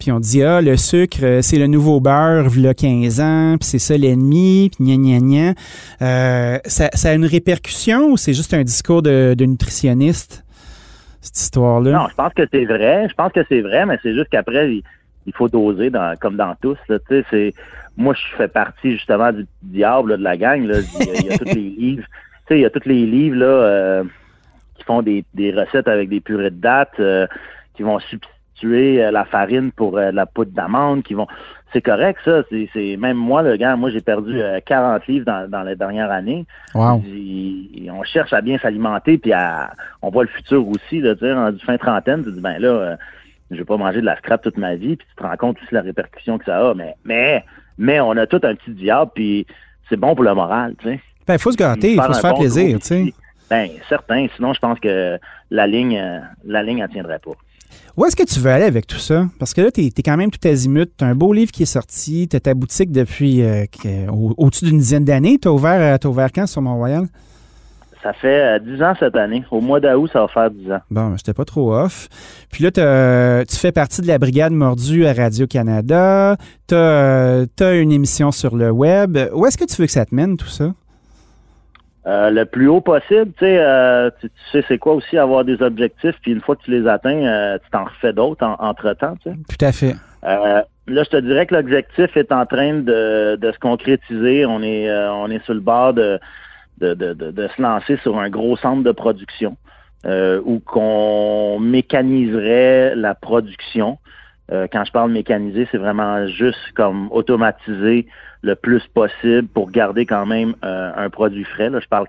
puis 0.00 0.10
on 0.10 0.18
dit, 0.18 0.42
ah, 0.42 0.60
le 0.60 0.76
sucre, 0.76 1.38
c'est 1.42 1.58
le 1.58 1.68
nouveau 1.68 2.00
beurre, 2.00 2.48
il 2.56 2.74
15 2.74 3.20
ans, 3.20 3.56
puis 3.60 3.68
c'est 3.68 3.78
ça 3.78 3.96
l'ennemi, 3.96 4.70
puis 4.74 4.84
gna 4.84 4.96
gna 4.96 5.20
gna, 5.20 5.54
euh, 6.02 6.58
ça, 6.64 6.88
a 7.04 7.14
une 7.14 7.24
répercussion 7.26 8.10
ou 8.10 8.16
c'est 8.16 8.34
juste 8.34 8.52
un 8.52 8.64
discours 8.64 9.02
de 9.02 9.44
nutritionniste, 9.44 10.41
cette 11.22 11.38
histoire-là? 11.38 11.92
Non, 11.92 12.08
je 12.08 12.14
pense 12.14 12.34
que 12.34 12.42
c'est 12.52 12.64
vrai. 12.64 13.08
Je 13.08 13.14
pense 13.14 13.32
que 13.32 13.40
c'est 13.48 13.60
vrai, 13.60 13.86
mais 13.86 13.98
c'est 14.02 14.14
juste 14.14 14.28
qu'après, 14.28 14.74
il, 14.74 14.82
il 15.26 15.32
faut 15.34 15.48
doser 15.48 15.90
dans, 15.90 16.16
comme 16.18 16.36
dans 16.36 16.54
tous. 16.60 16.78
Là, 16.88 16.98
c'est, 17.08 17.54
moi, 17.96 18.14
je 18.14 18.36
fais 18.36 18.48
partie 18.48 18.92
justement 18.92 19.32
du 19.32 19.46
diable 19.62 20.10
là, 20.10 20.16
de 20.16 20.22
la 20.22 20.36
gang. 20.36 20.64
Là. 20.64 20.78
Il, 20.80 21.06
y 21.06 21.10
a, 21.10 21.14
il 21.14 21.26
y 21.26 21.32
a 21.32 21.38
tous 21.38 21.44
les 21.44 21.54
livres. 21.78 22.04
Tu 22.46 22.48
sais, 22.48 22.58
il 22.58 22.62
y 22.62 22.66
a 22.66 22.70
tous 22.70 22.86
les 22.88 23.06
livres 23.06 23.36
là, 23.36 23.46
euh, 23.46 24.04
qui 24.74 24.84
font 24.84 25.02
des, 25.02 25.24
des 25.34 25.52
recettes 25.52 25.88
avec 25.88 26.08
des 26.08 26.20
purées 26.20 26.50
de 26.50 26.60
dattes, 26.60 26.98
euh, 26.98 27.26
qui 27.74 27.82
vont 27.82 27.98
substituer 28.00 28.41
euh, 28.68 29.10
la 29.10 29.24
farine 29.24 29.72
pour 29.72 29.98
euh, 29.98 30.10
la 30.12 30.26
poudre 30.26 30.52
d'amande, 30.52 31.02
qui 31.02 31.14
vont. 31.14 31.26
C'est 31.72 31.80
correct, 31.80 32.20
ça. 32.24 32.42
C'est, 32.50 32.96
même 32.98 33.16
moi, 33.16 33.42
le 33.42 33.56
gars, 33.56 33.76
moi 33.76 33.90
j'ai 33.90 34.00
perdu 34.00 34.40
euh, 34.40 34.60
40 34.64 35.06
livres 35.06 35.24
dans, 35.24 35.48
dans 35.48 35.62
les 35.62 35.74
dernières 35.74 36.10
années. 36.10 36.44
Wow. 36.74 36.98
Puis, 36.98 37.88
on 37.90 38.02
cherche 38.04 38.32
à 38.32 38.40
bien 38.40 38.58
s'alimenter, 38.58 39.18
puis 39.18 39.32
à, 39.32 39.72
on 40.02 40.10
voit 40.10 40.24
le 40.24 40.28
futur 40.28 40.66
aussi, 40.68 41.00
là, 41.00 41.14
tu 41.14 41.20
sais, 41.20 41.32
rendu 41.32 41.58
fin 41.64 41.78
trentaine, 41.78 42.20
tu 42.22 42.30
te 42.30 42.34
dis, 42.34 42.40
ben 42.40 42.58
là, 42.58 42.68
euh, 42.68 42.96
je 43.50 43.56
vais 43.56 43.64
pas 43.64 43.76
manger 43.76 44.00
de 44.00 44.06
la 44.06 44.16
scrap 44.16 44.42
toute 44.42 44.58
ma 44.58 44.74
vie, 44.74 44.96
puis 44.96 45.06
tu 45.08 45.16
te 45.16 45.22
rends 45.22 45.36
compte 45.36 45.56
aussi 45.62 45.74
la 45.74 45.82
répercussion 45.82 46.38
que 46.38 46.44
ça 46.44 46.70
a, 46.70 46.74
mais, 46.74 46.94
mais, 47.04 47.44
mais 47.78 48.00
on 48.00 48.12
a 48.12 48.26
tout 48.26 48.40
un 48.42 48.54
petit 48.54 48.72
diable, 48.72 49.10
puis 49.14 49.46
c'est 49.88 49.96
bon 49.96 50.14
pour 50.14 50.24
le 50.24 50.34
moral, 50.34 50.74
tu 50.78 50.88
sais. 50.88 51.00
Ben, 51.26 51.34
il 51.34 51.40
faut 51.40 51.52
se 51.52 51.56
gâter, 51.56 51.94
il 51.94 52.02
faut 52.02 52.12
se 52.12 52.20
faire 52.20 52.32
bon 52.32 52.40
plaisir, 52.40 52.78
tu 52.80 52.86
sais. 52.86 53.14
Ben, 53.48 53.68
certain, 53.88 54.26
sinon 54.36 54.54
je 54.54 54.60
pense 54.60 54.80
que 54.80 55.18
la 55.50 55.66
ligne, 55.66 55.98
euh, 55.98 56.20
la 56.44 56.62
ligne, 56.62 56.78
elle 56.78 56.88
tiendrait 56.88 57.18
pas. 57.18 57.32
Où 57.96 58.04
est-ce 58.06 58.16
que 58.16 58.22
tu 58.22 58.40
veux 58.40 58.50
aller 58.50 58.64
avec 58.64 58.86
tout 58.86 58.98
ça? 58.98 59.26
Parce 59.38 59.52
que 59.54 59.60
là, 59.60 59.70
tu 59.70 59.82
es, 59.82 59.90
quand 60.02 60.16
même 60.16 60.30
tout 60.30 60.46
azimut. 60.48 60.90
Tu 60.96 61.04
as 61.04 61.08
un 61.08 61.14
beau 61.14 61.32
livre 61.32 61.52
qui 61.52 61.64
est 61.64 61.66
sorti. 61.66 62.26
Tu 62.28 62.36
as 62.36 62.40
ta 62.40 62.54
boutique 62.54 62.90
depuis 62.90 63.42
euh, 63.42 63.64
au- 64.10 64.34
au-dessus 64.38 64.64
d'une 64.66 64.78
dizaine 64.78 65.04
d'années. 65.04 65.38
Tu 65.40 65.48
as 65.48 65.52
ouvert, 65.52 65.80
euh, 65.94 65.98
t'as 65.98 66.08
ouvert 66.08 66.30
quand 66.34 66.46
sur 66.46 66.62
Mont-Royal? 66.62 67.06
Ça 68.02 68.12
fait 68.14 68.56
euh, 68.56 68.58
10 68.58 68.82
ans 68.82 68.94
cette 68.98 69.14
année. 69.14 69.44
Au 69.50 69.60
mois 69.60 69.78
d'août, 69.78 70.10
ça 70.12 70.20
va 70.22 70.28
faire 70.28 70.50
10 70.50 70.72
ans. 70.72 70.80
Bon, 70.90 71.16
j'étais 71.16 71.34
pas 71.34 71.44
trop 71.44 71.72
off. 71.74 72.08
Puis 72.50 72.64
là, 72.64 73.44
tu 73.44 73.56
fais 73.56 73.70
partie 73.72 74.00
de 74.02 74.08
la 74.08 74.18
brigade 74.18 74.52
mordue 74.52 75.06
à 75.06 75.12
Radio-Canada. 75.12 76.36
Tu 76.66 76.74
as 76.74 77.74
une 77.74 77.92
émission 77.92 78.32
sur 78.32 78.56
le 78.56 78.70
web. 78.70 79.16
Où 79.34 79.46
est-ce 79.46 79.56
que 79.56 79.64
tu 79.64 79.76
veux 79.80 79.86
que 79.86 79.92
ça 79.92 80.04
te 80.04 80.14
mène, 80.14 80.36
tout 80.36 80.48
ça? 80.48 80.72
Euh, 82.06 82.30
le 82.30 82.44
plus 82.46 82.66
haut 82.66 82.80
possible, 82.80 83.30
tu 83.38 83.44
sais, 83.44 83.58
euh, 83.60 84.10
tu, 84.20 84.28
tu 84.28 84.34
sais 84.50 84.64
c'est 84.66 84.78
quoi 84.78 84.94
aussi 84.94 85.16
avoir 85.16 85.44
des 85.44 85.62
objectifs, 85.62 86.16
puis 86.20 86.32
une 86.32 86.40
fois 86.40 86.56
que 86.56 86.62
tu 86.62 86.72
les 86.72 86.88
atteins, 86.88 87.24
euh, 87.24 87.58
tu 87.62 87.70
t'en 87.70 87.84
refais 87.84 88.12
d'autres 88.12 88.44
en- 88.44 88.56
entre-temps, 88.58 89.14
tu 89.22 89.30
sais. 89.30 89.36
Tout 89.56 89.64
à 89.64 89.70
fait. 89.70 89.94
Euh, 90.24 90.62
là, 90.88 91.02
je 91.04 91.10
te 91.10 91.16
dirais 91.18 91.46
que 91.46 91.54
l'objectif 91.54 92.16
est 92.16 92.32
en 92.32 92.44
train 92.44 92.74
de, 92.74 93.36
de 93.36 93.52
se 93.52 93.58
concrétiser. 93.60 94.44
On 94.46 94.62
est, 94.64 94.90
euh, 94.90 95.12
on 95.12 95.30
est 95.30 95.44
sur 95.44 95.54
le 95.54 95.60
bord 95.60 95.94
de, 95.94 96.18
de, 96.80 96.94
de, 96.94 97.12
de- 97.14 97.30
de 97.30 97.48
se 97.56 97.62
lancer 97.62 97.96
sur 97.98 98.18
un 98.18 98.28
gros 98.30 98.56
centre 98.56 98.82
de 98.82 98.90
production 98.92 99.56
euh, 100.04 100.40
où 100.44 100.58
qu'on 100.58 101.60
mécaniserait 101.60 102.94
la 102.96 103.14
production. 103.14 103.98
Euh, 104.50 104.66
quand 104.72 104.84
je 104.84 104.90
parle 104.92 105.12
mécaniser, 105.12 105.68
c'est 105.70 105.78
vraiment 105.78 106.26
juste 106.26 106.58
comme 106.74 107.08
automatiser 107.12 108.06
le 108.42 108.54
plus 108.54 108.82
possible 108.88 109.48
pour 109.48 109.70
garder 109.70 110.06
quand 110.06 110.26
même 110.26 110.54
euh, 110.64 110.92
un 110.96 111.10
produit 111.10 111.44
frais. 111.44 111.70
Là, 111.70 111.80
je 111.80 111.88
parle 111.88 112.06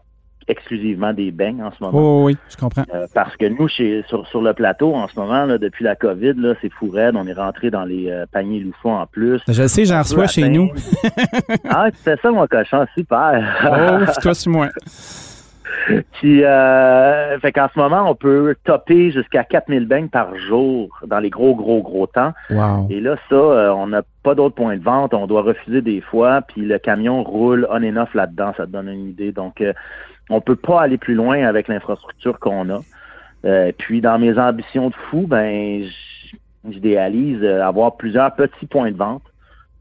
exclusivement 0.48 1.14
des 1.14 1.32
beignes 1.32 1.64
en 1.64 1.72
ce 1.72 1.84
moment. 1.84 1.98
Oh, 1.98 2.26
oui, 2.26 2.38
je 2.50 2.58
comprends. 2.58 2.84
Euh, 2.94 3.08
parce 3.14 3.36
que 3.38 3.46
nous, 3.46 3.68
chez, 3.68 4.04
sur, 4.08 4.28
sur 4.28 4.42
le 4.42 4.54
plateau, 4.54 4.94
en 4.94 5.08
ce 5.08 5.18
moment, 5.18 5.46
là, 5.46 5.58
depuis 5.58 5.84
la 5.84 5.96
COVID, 5.96 6.34
là, 6.36 6.54
c'est 6.62 6.70
fou 6.70 6.90
raide. 6.90 7.16
On 7.16 7.28
est 7.28 7.34
rentré 7.34 7.72
dans 7.72 7.86
les 7.86 8.10
euh, 8.10 8.26
paniers 8.32 8.60
loufoux 8.60 8.90
en 8.90 9.06
plus. 9.06 9.42
Je 9.48 9.68
sais, 9.68 9.86
j'en 9.86 10.00
reçois 10.00 10.28
chez 10.28 10.50
nous. 10.50 10.70
ah, 11.70 11.88
fais 11.94 12.18
ça, 12.22 12.32
mon 12.32 12.48
cochon, 12.48 12.86
super. 12.96 14.06
Oh, 14.08 14.12
toi 14.22 14.34
sur 14.34 14.52
moi. 14.52 14.70
Puis, 16.14 16.44
euh, 16.44 17.40
fait 17.40 17.52
qu'en 17.52 17.68
ce 17.74 17.80
moment, 17.80 18.10
on 18.10 18.16
peut 18.16 18.56
topper 18.64 19.12
jusqu'à 19.12 19.44
4000 19.44 19.86
beignes 19.86 20.10
par 20.10 20.36
jour 20.38 21.00
dans 21.06 21.20
les 21.20 21.30
gros, 21.30 21.56
gros, 21.56 21.82
gros 21.82 22.08
temps. 22.08 22.34
Wow. 22.50 22.88
Et 22.90 23.00
là, 23.00 23.16
ça, 23.30 23.36
euh, 23.36 23.70
on 23.72 23.88
n'a 23.88 24.02
pas 24.24 24.36
d'autres 24.36 24.56
points 24.56 24.78
de 24.78 24.84
vente. 24.84 25.14
On 25.14 25.28
doit 25.28 25.42
refuser 25.42 25.82
des 25.82 26.02
fois. 26.02 26.42
Puis 26.42 26.62
le 26.62 26.80
camion 26.80 27.24
roule 27.24 27.68
on 27.70 27.84
and 27.84 27.98
off 27.98 28.14
là-dedans. 28.14 28.54
Ça 28.58 28.66
te 28.66 28.72
donne 28.72 28.90
une 28.90 29.10
idée. 29.10 29.32
Donc, 29.32 29.62
euh, 29.62 29.74
on 30.30 30.42
peut 30.42 30.56
pas 30.56 30.82
aller 30.82 30.98
plus 30.98 31.16
loin 31.16 31.44
avec 31.44 31.68
l'infrastructure 31.68 32.40
qu'on 32.40 32.70
a. 32.70 32.82
Euh, 33.46 33.72
puis, 33.78 34.02
dans 34.02 34.20
mes 34.20 34.38
ambitions 34.38 34.90
de 34.90 34.96
fou, 35.10 35.26
ben, 35.28 35.84
j'idéalise 36.70 37.44
euh, 37.44 37.64
avoir 37.64 37.98
plusieurs 37.98 38.34
petits 38.36 38.66
points 38.66 38.92
de 38.92 38.98
vente, 38.98 39.24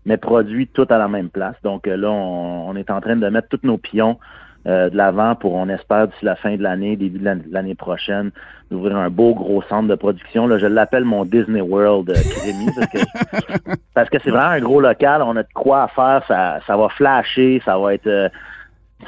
mais 0.05 0.17
produits 0.17 0.67
tout 0.67 0.87
à 0.91 0.99
la 0.99 1.09
même 1.09 1.31
place. 1.31 1.57
Donc 1.63 1.87
euh, 1.87 1.97
là, 1.97 2.11
on, 2.11 2.71
on 2.71 2.77
est 2.77 2.91
en 2.91 3.01
train 3.01 3.17
de 3.17 3.29
mettre 3.29 3.49
tous 3.49 3.67
nos 3.67 3.79
pions 3.79 4.19
euh, 4.67 4.91
de 4.91 4.97
l'avant 4.97 5.35
pour, 5.35 5.55
on 5.55 5.69
espère, 5.69 6.09
d'ici 6.09 6.25
la 6.25 6.37
fin 6.37 6.57
de 6.57 6.63
l'année, 6.63 6.97
début 6.97 7.19
de 7.19 7.25
l'année- 7.51 7.75
prochaine, 7.75 8.31
d'ouvrir 8.71 8.97
un 8.97 9.11
beau 9.11 9.35
gros 9.35 9.63
centre 9.63 9.89
de 9.89 9.95
production. 9.95 10.47
Là, 10.47 10.59
je 10.59 10.67
l'appelle 10.67 11.05
mon 11.05 11.25
Disney 11.25 11.61
World 11.61 12.11
euh, 12.11 12.15
Crémy, 12.15 12.67
parce 12.77 12.87
que 12.93 13.71
parce 13.95 14.11
que 14.11 14.19
c'est 14.23 14.31
vraiment 14.31 14.53
un 14.53 14.61
gros 14.61 14.81
local. 14.81 15.23
On 15.23 15.37
a 15.37 15.43
de 15.43 15.49
quoi 15.55 15.85
à 15.85 15.89
faire. 15.89 16.23
Ça, 16.29 16.61
ça 16.67 16.77
va 16.77 16.89
flasher. 16.91 17.61
Ça 17.65 17.77
va 17.79 17.95
être 17.95 18.07
euh, 18.07 18.29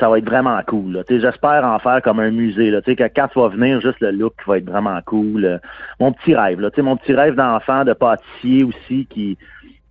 ça 0.01 0.09
va 0.09 0.19
être 0.19 0.25
vraiment 0.29 0.59
cool. 0.67 1.05
J'espère 1.09 1.65
en 1.65 1.79
faire 1.79 2.03
comme 2.03 2.19
un 2.19 2.31
musée. 2.33 2.71
Là. 2.71 2.83
Que 2.83 2.91
quand 3.15 3.29
tu 3.33 3.39
vas 3.39 3.49
venir, 3.49 3.81
juste 3.81 4.01
le 4.01 4.11
look 4.11 4.35
va 4.47 4.59
être 4.59 4.69
vraiment 4.69 4.99
cool. 5.07 5.45
Euh, 5.45 5.59
Mon 6.01 6.13
petit 6.13 6.35
rêve, 6.35 6.61
là. 6.61 6.71
Mon 6.79 6.97
petit 6.97 7.15
rêve 7.15 7.37
d'enfant, 7.37 7.85
de 7.85 7.93
pâtissier 7.93 8.65
aussi, 8.65 9.07
qui 9.07 9.39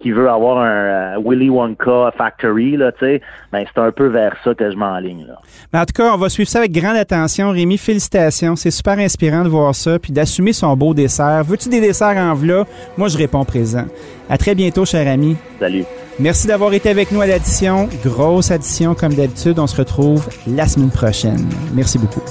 qui 0.03 0.11
veut 0.11 0.29
avoir 0.29 0.57
un 0.59 1.15
euh, 1.15 1.21
Willy 1.25 1.49
Wonka 1.49 2.11
Factory, 2.17 2.75
là, 2.75 2.91
tu 2.91 3.05
sais, 3.05 3.21
ben, 3.51 3.63
c'est 3.73 3.81
un 3.81 3.91
peu 3.91 4.07
vers 4.07 4.35
ça 4.43 4.53
que 4.53 4.69
je 4.69 4.75
m'enligne. 4.75 5.25
Là. 5.25 5.39
Mais 5.71 5.79
en 5.79 5.85
tout 5.85 5.93
cas, 5.95 6.13
on 6.13 6.17
va 6.17 6.27
suivre 6.27 6.49
ça 6.49 6.59
avec 6.59 6.73
grande 6.73 6.97
attention. 6.97 7.51
Rémi, 7.51 7.77
félicitations. 7.77 8.57
C'est 8.57 8.69
super 8.69 8.99
inspirant 8.99 9.43
de 9.43 9.49
voir 9.49 9.73
ça, 9.73 9.97
puis 9.97 10.11
d'assumer 10.11 10.51
son 10.51 10.75
beau 10.75 10.93
dessert. 10.93 11.43
Veux-tu 11.45 11.69
des 11.69 11.79
desserts 11.79 12.17
en 12.17 12.33
v'là? 12.33 12.65
Moi, 12.97 13.07
je 13.07 13.17
réponds 13.17 13.45
présent. 13.45 13.85
À 14.29 14.37
très 14.37 14.55
bientôt, 14.55 14.85
cher 14.85 15.07
ami. 15.07 15.37
Salut. 15.59 15.85
Merci 16.19 16.47
d'avoir 16.47 16.73
été 16.73 16.89
avec 16.89 17.11
nous 17.11 17.21
à 17.21 17.25
l'addition. 17.25 17.87
Grosse 18.03 18.51
addition, 18.51 18.93
comme 18.93 19.13
d'habitude. 19.13 19.57
On 19.57 19.67
se 19.67 19.77
retrouve 19.77 20.27
la 20.45 20.67
semaine 20.67 20.91
prochaine. 20.91 21.47
Merci 21.73 21.97
beaucoup. 21.97 22.21